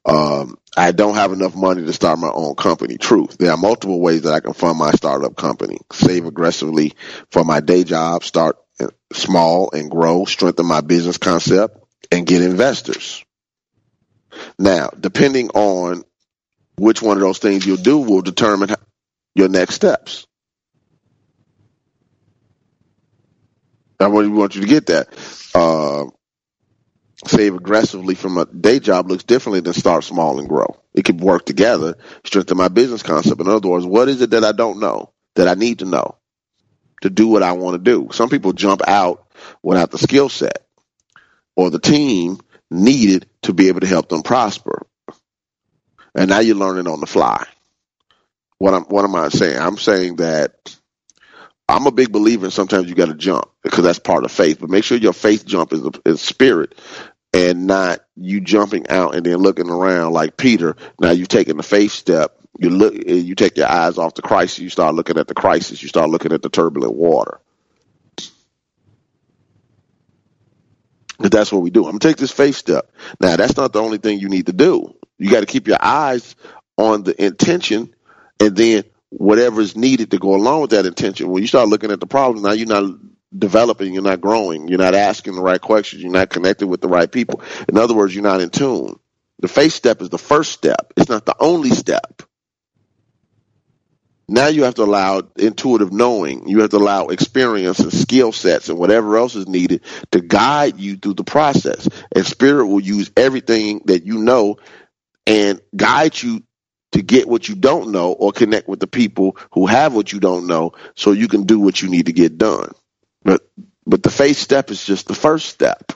Um, 0.05 0.57
I 0.75 0.91
don't 0.91 1.15
have 1.15 1.31
enough 1.31 1.55
money 1.55 1.85
to 1.85 1.93
start 1.93 2.19
my 2.19 2.31
own 2.33 2.55
company. 2.55 2.97
Truth. 2.97 3.37
There 3.37 3.51
are 3.51 3.57
multiple 3.57 3.99
ways 3.99 4.23
that 4.23 4.33
I 4.33 4.39
can 4.39 4.53
fund 4.53 4.79
my 4.79 4.91
startup 4.91 5.35
company. 5.35 5.77
Save 5.91 6.25
aggressively 6.25 6.93
for 7.29 7.43
my 7.43 7.59
day 7.59 7.83
job, 7.83 8.23
start 8.23 8.57
small 9.13 9.71
and 9.71 9.91
grow, 9.91 10.25
strengthen 10.25 10.65
my 10.65 10.81
business 10.81 11.17
concept, 11.17 11.77
and 12.11 12.25
get 12.25 12.41
investors. 12.41 13.23
Now, 14.57 14.89
depending 14.97 15.49
on 15.49 16.03
which 16.77 17.01
one 17.01 17.17
of 17.17 17.21
those 17.21 17.39
things 17.39 17.65
you'll 17.65 17.77
do 17.77 17.99
will 17.99 18.21
determine 18.21 18.73
your 19.35 19.49
next 19.49 19.75
steps. 19.75 20.25
I 23.99 24.07
really 24.07 24.29
want 24.29 24.55
you 24.55 24.61
to 24.61 24.67
get 24.67 24.87
that. 24.87 25.09
Uh, 25.53 26.05
save 27.27 27.55
aggressively 27.55 28.15
from 28.15 28.37
a 28.37 28.45
day 28.45 28.79
job 28.79 29.09
looks 29.09 29.23
differently 29.23 29.61
than 29.61 29.73
start 29.73 30.03
small 30.03 30.39
and 30.39 30.49
grow. 30.49 30.77
It 30.93 31.05
could 31.05 31.21
work 31.21 31.45
together, 31.45 31.95
strengthen 32.25 32.57
my 32.57 32.67
business 32.67 33.03
concept. 33.03 33.41
In 33.41 33.47
other 33.47 33.69
words, 33.69 33.85
what 33.85 34.09
is 34.09 34.21
it 34.21 34.31
that 34.31 34.43
I 34.43 34.51
don't 34.51 34.79
know 34.79 35.11
that 35.35 35.47
I 35.47 35.53
need 35.53 35.79
to 35.79 35.85
know 35.85 36.15
to 37.01 37.09
do 37.09 37.27
what 37.27 37.43
I 37.43 37.53
want 37.53 37.75
to 37.75 37.91
do? 37.91 38.09
Some 38.11 38.29
people 38.29 38.53
jump 38.53 38.81
out 38.87 39.27
without 39.61 39.91
the 39.91 39.97
skill 39.97 40.29
set 40.29 40.65
or 41.55 41.69
the 41.69 41.79
team 41.79 42.39
needed 42.69 43.27
to 43.43 43.53
be 43.53 43.67
able 43.67 43.81
to 43.81 43.87
help 43.87 44.09
them 44.09 44.23
prosper. 44.23 44.85
And 46.15 46.29
now 46.29 46.39
you're 46.39 46.55
learning 46.55 46.87
on 46.87 46.99
the 46.99 47.07
fly. 47.07 47.45
What 48.57 48.73
am 48.73 48.83
what 48.83 49.05
am 49.05 49.15
I 49.15 49.29
saying? 49.29 49.57
I'm 49.57 49.77
saying 49.77 50.17
that 50.17 50.75
I'm 51.67 51.87
a 51.87 51.91
big 51.91 52.11
believer 52.11 52.45
in 52.45 52.51
sometimes 52.51 52.89
you 52.89 52.95
got 52.95 53.07
to 53.07 53.15
jump 53.15 53.49
because 53.63 53.83
that's 53.83 53.99
part 53.99 54.25
of 54.25 54.31
faith. 54.31 54.59
But 54.59 54.69
make 54.69 54.83
sure 54.83 54.97
your 54.97 55.13
faith 55.13 55.45
jump 55.45 55.73
is, 55.73 55.81
is 56.05 56.21
spirit 56.21 56.75
and 57.33 57.67
not 57.67 57.99
you 58.15 58.41
jumping 58.41 58.89
out 58.89 59.15
and 59.15 59.25
then 59.25 59.37
looking 59.37 59.69
around 59.69 60.13
like 60.13 60.37
Peter. 60.37 60.75
Now 60.99 61.11
you've 61.11 61.27
taken 61.27 61.57
the 61.57 61.63
faith 61.63 61.91
step. 61.91 62.37
You 62.59 62.69
look, 62.69 62.93
you 62.93 63.35
take 63.35 63.57
your 63.57 63.69
eyes 63.69 63.97
off 63.97 64.15
the 64.15 64.21
crisis. 64.21 64.59
You 64.59 64.69
start 64.69 64.95
looking 64.95 65.17
at 65.17 65.27
the 65.27 65.33
crisis. 65.33 65.81
You 65.81 65.87
start 65.87 66.09
looking 66.09 66.33
at 66.33 66.41
the 66.41 66.49
turbulent 66.49 66.93
water. 66.93 67.39
But 71.17 71.31
that's 71.31 71.51
what 71.51 71.61
we 71.61 71.69
do. 71.69 71.85
I'm 71.85 71.91
gonna 71.91 71.99
take 71.99 72.17
this 72.17 72.31
faith 72.31 72.55
step. 72.55 72.91
Now 73.19 73.35
that's 73.35 73.55
not 73.55 73.73
the 73.73 73.81
only 73.81 73.99
thing 73.99 74.19
you 74.19 74.29
need 74.29 74.47
to 74.47 74.53
do. 74.53 74.95
You 75.17 75.29
got 75.29 75.41
to 75.41 75.45
keep 75.45 75.67
your 75.67 75.77
eyes 75.79 76.35
on 76.77 77.03
the 77.03 77.23
intention, 77.23 77.93
and 78.39 78.55
then 78.55 78.83
whatever 79.09 79.61
is 79.61 79.75
needed 79.75 80.11
to 80.11 80.17
go 80.17 80.33
along 80.35 80.61
with 80.61 80.71
that 80.71 80.87
intention. 80.87 81.29
When 81.29 81.43
you 81.43 81.47
start 81.47 81.69
looking 81.69 81.91
at 81.91 81.99
the 81.99 82.07
problem, 82.07 82.43
now 82.43 82.53
you're 82.53 82.67
not 82.67 82.95
developing, 83.37 83.93
you're 83.93 84.03
not 84.03 84.21
growing, 84.21 84.67
you're 84.67 84.77
not 84.77 84.95
asking 84.95 85.35
the 85.35 85.41
right 85.41 85.61
questions, 85.61 86.01
you're 86.01 86.11
not 86.11 86.29
connected 86.29 86.67
with 86.67 86.81
the 86.81 86.87
right 86.87 87.11
people. 87.11 87.41
In 87.69 87.77
other 87.77 87.93
words, 87.93 88.13
you're 88.13 88.23
not 88.23 88.41
in 88.41 88.49
tune. 88.49 88.99
The 89.39 89.47
faith 89.47 89.73
step 89.73 90.01
is 90.01 90.09
the 90.09 90.17
first 90.17 90.51
step. 90.51 90.93
It's 90.97 91.09
not 91.09 91.25
the 91.25 91.35
only 91.39 91.71
step. 91.71 92.23
Now 94.27 94.47
you 94.47 94.63
have 94.63 94.75
to 94.75 94.83
allow 94.83 95.23
intuitive 95.35 95.91
knowing. 95.91 96.47
You 96.47 96.61
have 96.61 96.69
to 96.69 96.77
allow 96.77 97.07
experience 97.07 97.79
and 97.79 97.91
skill 97.91 98.31
sets 98.31 98.69
and 98.69 98.77
whatever 98.77 99.17
else 99.17 99.35
is 99.35 99.47
needed 99.47 99.81
to 100.11 100.21
guide 100.21 100.79
you 100.79 100.95
through 100.95 101.15
the 101.15 101.25
process. 101.25 101.89
And 102.15 102.25
spirit 102.25 102.67
will 102.67 102.79
use 102.79 103.11
everything 103.17 103.81
that 103.85 104.05
you 104.05 104.19
know 104.19 104.57
and 105.27 105.59
guide 105.75 106.21
you 106.21 106.43
to 106.93 107.01
get 107.01 107.27
what 107.27 107.49
you 107.49 107.55
don't 107.55 107.91
know 107.91 108.13
or 108.13 108.31
connect 108.31 108.69
with 108.69 108.79
the 108.79 108.87
people 108.87 109.37
who 109.51 109.65
have 109.65 109.93
what 109.93 110.13
you 110.13 110.19
don't 110.19 110.47
know 110.47 110.73
so 110.95 111.11
you 111.11 111.27
can 111.27 111.43
do 111.43 111.59
what 111.59 111.81
you 111.81 111.89
need 111.89 112.05
to 112.05 112.13
get 112.13 112.37
done. 112.37 112.71
But 113.23 113.41
but 113.87 114.03
the 114.03 114.11
faith 114.11 114.37
step 114.37 114.71
is 114.71 114.85
just 114.85 115.07
the 115.07 115.15
first 115.15 115.47
step. 115.47 115.93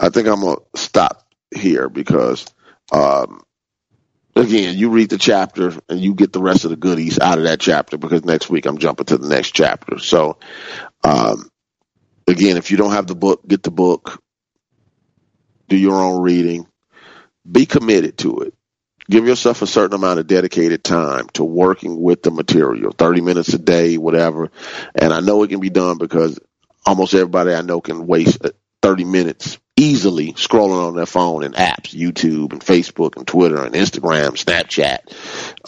I 0.00 0.10
think 0.10 0.28
I'm 0.28 0.42
gonna 0.42 0.58
stop 0.76 1.26
here 1.54 1.88
because 1.88 2.46
um, 2.92 3.42
again, 4.36 4.78
you 4.78 4.90
read 4.90 5.10
the 5.10 5.18
chapter 5.18 5.72
and 5.88 6.00
you 6.00 6.14
get 6.14 6.32
the 6.32 6.42
rest 6.42 6.64
of 6.64 6.70
the 6.70 6.76
goodies 6.76 7.18
out 7.18 7.38
of 7.38 7.44
that 7.44 7.60
chapter 7.60 7.98
because 7.98 8.24
next 8.24 8.50
week 8.50 8.66
I'm 8.66 8.78
jumping 8.78 9.06
to 9.06 9.18
the 9.18 9.28
next 9.28 9.52
chapter. 9.52 9.98
So, 9.98 10.38
um, 11.04 11.50
again, 12.28 12.56
if 12.58 12.70
you 12.70 12.76
don't 12.78 12.92
have 12.92 13.06
the 13.08 13.16
book, 13.16 13.46
get 13.46 13.62
the 13.62 13.70
book, 13.70 14.22
do 15.68 15.76
your 15.76 16.00
own 16.00 16.22
reading, 16.22 16.66
be 17.50 17.66
committed 17.66 18.18
to 18.18 18.40
it. 18.40 18.54
Give 19.08 19.26
yourself 19.26 19.62
a 19.62 19.66
certain 19.66 19.94
amount 19.94 20.20
of 20.20 20.26
dedicated 20.26 20.82
time 20.82 21.28
to 21.34 21.44
working 21.44 22.00
with 22.00 22.22
the 22.22 22.30
material, 22.30 22.92
30 22.92 23.20
minutes 23.20 23.52
a 23.52 23.58
day, 23.58 23.98
whatever. 23.98 24.50
And 24.94 25.12
I 25.12 25.20
know 25.20 25.42
it 25.42 25.48
can 25.48 25.60
be 25.60 25.70
done 25.70 25.98
because 25.98 26.38
almost 26.86 27.14
everybody 27.14 27.52
I 27.52 27.60
know 27.60 27.80
can 27.80 28.06
waste 28.06 28.46
30 28.82 29.04
minutes 29.04 29.58
easily 29.76 30.32
scrolling 30.34 30.88
on 30.88 30.96
their 30.96 31.06
phone 31.06 31.42
and 31.42 31.54
apps, 31.54 31.94
YouTube 31.94 32.52
and 32.52 32.60
Facebook 32.60 33.16
and 33.16 33.26
Twitter 33.26 33.62
and 33.64 33.74
Instagram, 33.74 34.30
Snapchat, 34.32 34.98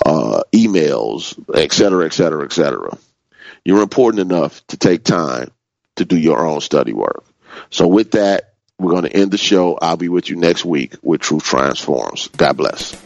uh, 0.04 0.42
emails, 0.52 1.34
et 1.54 1.72
cetera, 1.72 2.06
et 2.06 2.12
cetera, 2.12 2.44
et 2.44 2.52
cetera. 2.52 2.96
You're 3.64 3.82
important 3.82 4.20
enough 4.20 4.64
to 4.68 4.76
take 4.76 5.02
time 5.02 5.50
to 5.96 6.04
do 6.04 6.16
your 6.16 6.46
own 6.46 6.60
study 6.60 6.92
work. 6.92 7.24
So 7.70 7.88
with 7.88 8.12
that, 8.12 8.54
we're 8.78 8.92
going 8.92 9.04
to 9.04 9.12
end 9.12 9.30
the 9.30 9.38
show. 9.38 9.76
I'll 9.80 9.96
be 9.96 10.08
with 10.08 10.28
you 10.28 10.36
next 10.36 10.64
week 10.64 10.94
with 11.02 11.20
Truth 11.20 11.44
Transforms. 11.44 12.28
God 12.28 12.56
bless. 12.56 13.05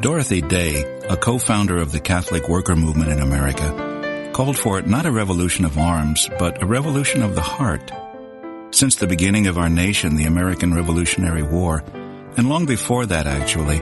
Dorothy 0.00 0.40
Day, 0.40 0.82
a 1.10 1.16
co-founder 1.16 1.76
of 1.76 1.92
the 1.92 2.00
Catholic 2.00 2.48
worker 2.48 2.74
movement 2.74 3.10
in 3.10 3.20
America, 3.20 4.30
called 4.32 4.56
for 4.56 4.80
not 4.80 5.04
a 5.04 5.12
revolution 5.12 5.66
of 5.66 5.76
arms, 5.76 6.30
but 6.38 6.62
a 6.62 6.66
revolution 6.66 7.22
of 7.22 7.34
the 7.34 7.42
heart. 7.42 7.92
Since 8.70 8.96
the 8.96 9.06
beginning 9.06 9.46
of 9.46 9.58
our 9.58 9.68
nation, 9.68 10.16
the 10.16 10.24
American 10.24 10.72
Revolutionary 10.72 11.42
War, 11.42 11.84
and 12.38 12.48
long 12.48 12.64
before 12.64 13.04
that 13.04 13.26
actually, 13.26 13.80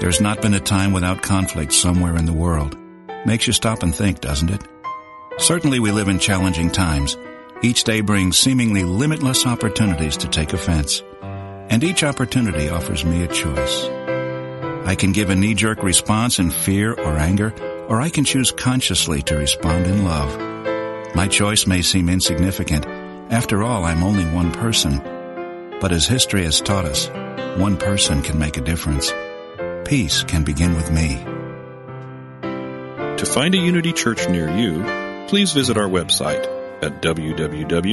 there's 0.00 0.20
not 0.20 0.42
been 0.42 0.54
a 0.54 0.60
time 0.60 0.92
without 0.92 1.22
conflict 1.22 1.72
somewhere 1.72 2.16
in 2.16 2.26
the 2.26 2.32
world. 2.32 2.76
Makes 3.24 3.46
you 3.46 3.52
stop 3.52 3.84
and 3.84 3.94
think, 3.94 4.20
doesn't 4.20 4.50
it? 4.50 4.62
Certainly 5.38 5.78
we 5.78 5.92
live 5.92 6.08
in 6.08 6.18
challenging 6.18 6.72
times. 6.72 7.16
Each 7.62 7.84
day 7.84 8.00
brings 8.00 8.36
seemingly 8.36 8.82
limitless 8.82 9.46
opportunities 9.46 10.16
to 10.16 10.28
take 10.28 10.52
offense. 10.52 11.00
And 11.22 11.84
each 11.84 12.02
opportunity 12.02 12.70
offers 12.70 13.04
me 13.04 13.22
a 13.22 13.28
choice. 13.28 13.88
I 14.86 14.94
can 14.96 15.12
give 15.12 15.30
a 15.30 15.34
knee-jerk 15.34 15.82
response 15.82 16.38
in 16.38 16.50
fear 16.50 16.92
or 16.92 17.16
anger, 17.16 17.54
or 17.88 18.02
I 18.02 18.10
can 18.10 18.24
choose 18.24 18.50
consciously 18.50 19.22
to 19.22 19.36
respond 19.36 19.86
in 19.86 20.04
love. 20.04 20.36
My 21.14 21.26
choice 21.26 21.66
may 21.66 21.80
seem 21.80 22.10
insignificant. 22.10 22.84
After 23.32 23.62
all, 23.62 23.84
I'm 23.84 24.02
only 24.02 24.26
one 24.26 24.52
person. 24.52 24.98
But 25.80 25.92
as 25.92 26.06
history 26.06 26.44
has 26.44 26.60
taught 26.60 26.84
us, 26.84 27.08
one 27.58 27.78
person 27.78 28.20
can 28.20 28.38
make 28.38 28.58
a 28.58 28.60
difference. 28.60 29.10
Peace 29.86 30.22
can 30.22 30.44
begin 30.44 30.74
with 30.74 30.90
me. 30.90 31.24
To 33.16 33.24
find 33.24 33.54
a 33.54 33.58
Unity 33.58 33.92
Church 33.92 34.28
near 34.28 34.50
you, 34.50 34.82
please 35.28 35.52
visit 35.52 35.78
our 35.78 35.88
website 35.88 36.44
at 36.82 37.00
www.unity.org. 37.00 37.90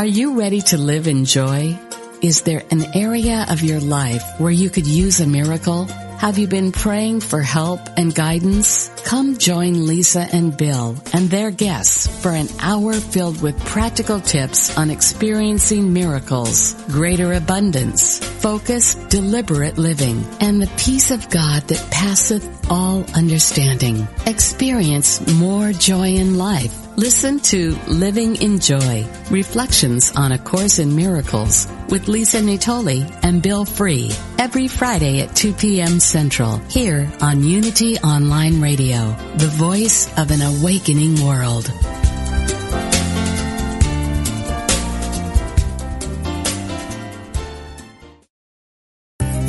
Are 0.00 0.06
you 0.06 0.40
ready 0.40 0.62
to 0.62 0.78
live 0.78 1.06
in 1.06 1.26
joy? 1.26 1.78
Is 2.22 2.40
there 2.40 2.62
an 2.70 2.96
area 2.96 3.44
of 3.50 3.60
your 3.60 3.80
life 3.80 4.40
where 4.40 4.50
you 4.50 4.70
could 4.70 4.86
use 4.86 5.20
a 5.20 5.26
miracle? 5.26 5.84
Have 6.16 6.38
you 6.38 6.46
been 6.46 6.72
praying 6.72 7.20
for 7.20 7.42
help 7.42 7.80
and 7.98 8.14
guidance? 8.14 8.88
Come 9.04 9.36
join 9.36 9.86
Lisa 9.86 10.26
and 10.32 10.56
Bill 10.56 10.96
and 11.12 11.28
their 11.28 11.50
guests 11.50 12.06
for 12.22 12.30
an 12.30 12.48
hour 12.60 12.94
filled 12.94 13.42
with 13.42 13.62
practical 13.66 14.20
tips 14.20 14.74
on 14.78 14.88
experiencing 14.88 15.92
miracles, 15.92 16.72
greater 16.84 17.34
abundance, 17.34 18.26
focus, 18.40 18.94
deliberate 19.10 19.76
living, 19.76 20.24
and 20.40 20.62
the 20.62 20.72
peace 20.78 21.10
of 21.10 21.28
God 21.28 21.64
that 21.64 21.90
passeth 21.90 22.70
all 22.70 23.04
understanding. 23.14 24.08
Experience 24.24 25.20
more 25.34 25.72
joy 25.72 26.14
in 26.14 26.38
life. 26.38 26.89
Listen 26.96 27.38
to 27.40 27.76
Living 27.86 28.36
in 28.36 28.58
Joy, 28.58 29.06
Reflections 29.30 30.12
on 30.16 30.32
A 30.32 30.38
Course 30.38 30.78
in 30.78 30.94
Miracles 30.96 31.66
with 31.88 32.08
Lisa 32.08 32.38
Natoli 32.40 33.08
and 33.22 33.40
Bill 33.40 33.64
Free 33.64 34.10
every 34.38 34.68
Friday 34.68 35.20
at 35.20 35.34
2 35.34 35.52
p.m. 35.54 36.00
Central 36.00 36.58
here 36.68 37.10
on 37.20 37.44
Unity 37.44 37.96
Online 37.98 38.60
Radio, 38.60 39.16
the 39.36 39.46
voice 39.46 40.06
of 40.18 40.30
an 40.30 40.42
awakening 40.42 41.24
world. 41.24 41.70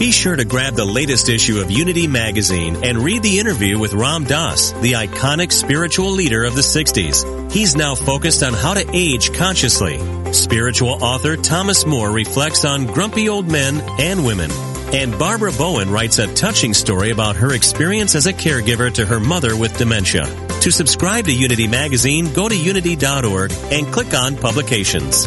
Be 0.00 0.12
sure 0.12 0.34
to 0.34 0.46
grab 0.46 0.76
the 0.76 0.84
latest 0.86 1.28
issue 1.28 1.60
of 1.60 1.70
Unity 1.70 2.06
magazine 2.06 2.84
and 2.84 2.96
read 2.96 3.22
the 3.22 3.38
interview 3.38 3.78
with 3.78 3.92
Ram 3.92 4.24
Dass, 4.24 4.72
the 4.72 4.92
iconic 4.92 5.52
spiritual 5.52 6.10
leader 6.12 6.42
of 6.42 6.54
the 6.54 6.62
60s. 6.62 7.52
He's 7.52 7.76
now 7.76 7.94
focused 7.94 8.42
on 8.42 8.54
how 8.54 8.72
to 8.72 8.90
age 8.94 9.34
consciously. 9.34 10.00
Spiritual 10.32 11.04
author 11.04 11.36
Thomas 11.36 11.84
Moore 11.84 12.10
reflects 12.10 12.64
on 12.64 12.86
grumpy 12.86 13.28
old 13.28 13.46
men 13.46 13.82
and 14.00 14.24
women. 14.24 14.50
And 14.94 15.18
Barbara 15.18 15.52
Bowen 15.52 15.90
writes 15.90 16.18
a 16.18 16.32
touching 16.32 16.72
story 16.72 17.10
about 17.10 17.36
her 17.36 17.52
experience 17.52 18.14
as 18.14 18.24
a 18.24 18.32
caregiver 18.32 18.90
to 18.94 19.04
her 19.04 19.20
mother 19.20 19.54
with 19.54 19.76
dementia. 19.76 20.24
To 20.62 20.70
subscribe 20.70 21.26
to 21.26 21.34
Unity 21.34 21.68
Magazine, 21.68 22.32
go 22.32 22.48
to 22.48 22.56
unity.org 22.56 23.52
and 23.70 23.86
click 23.92 24.14
on 24.14 24.34
Publications. 24.36 25.26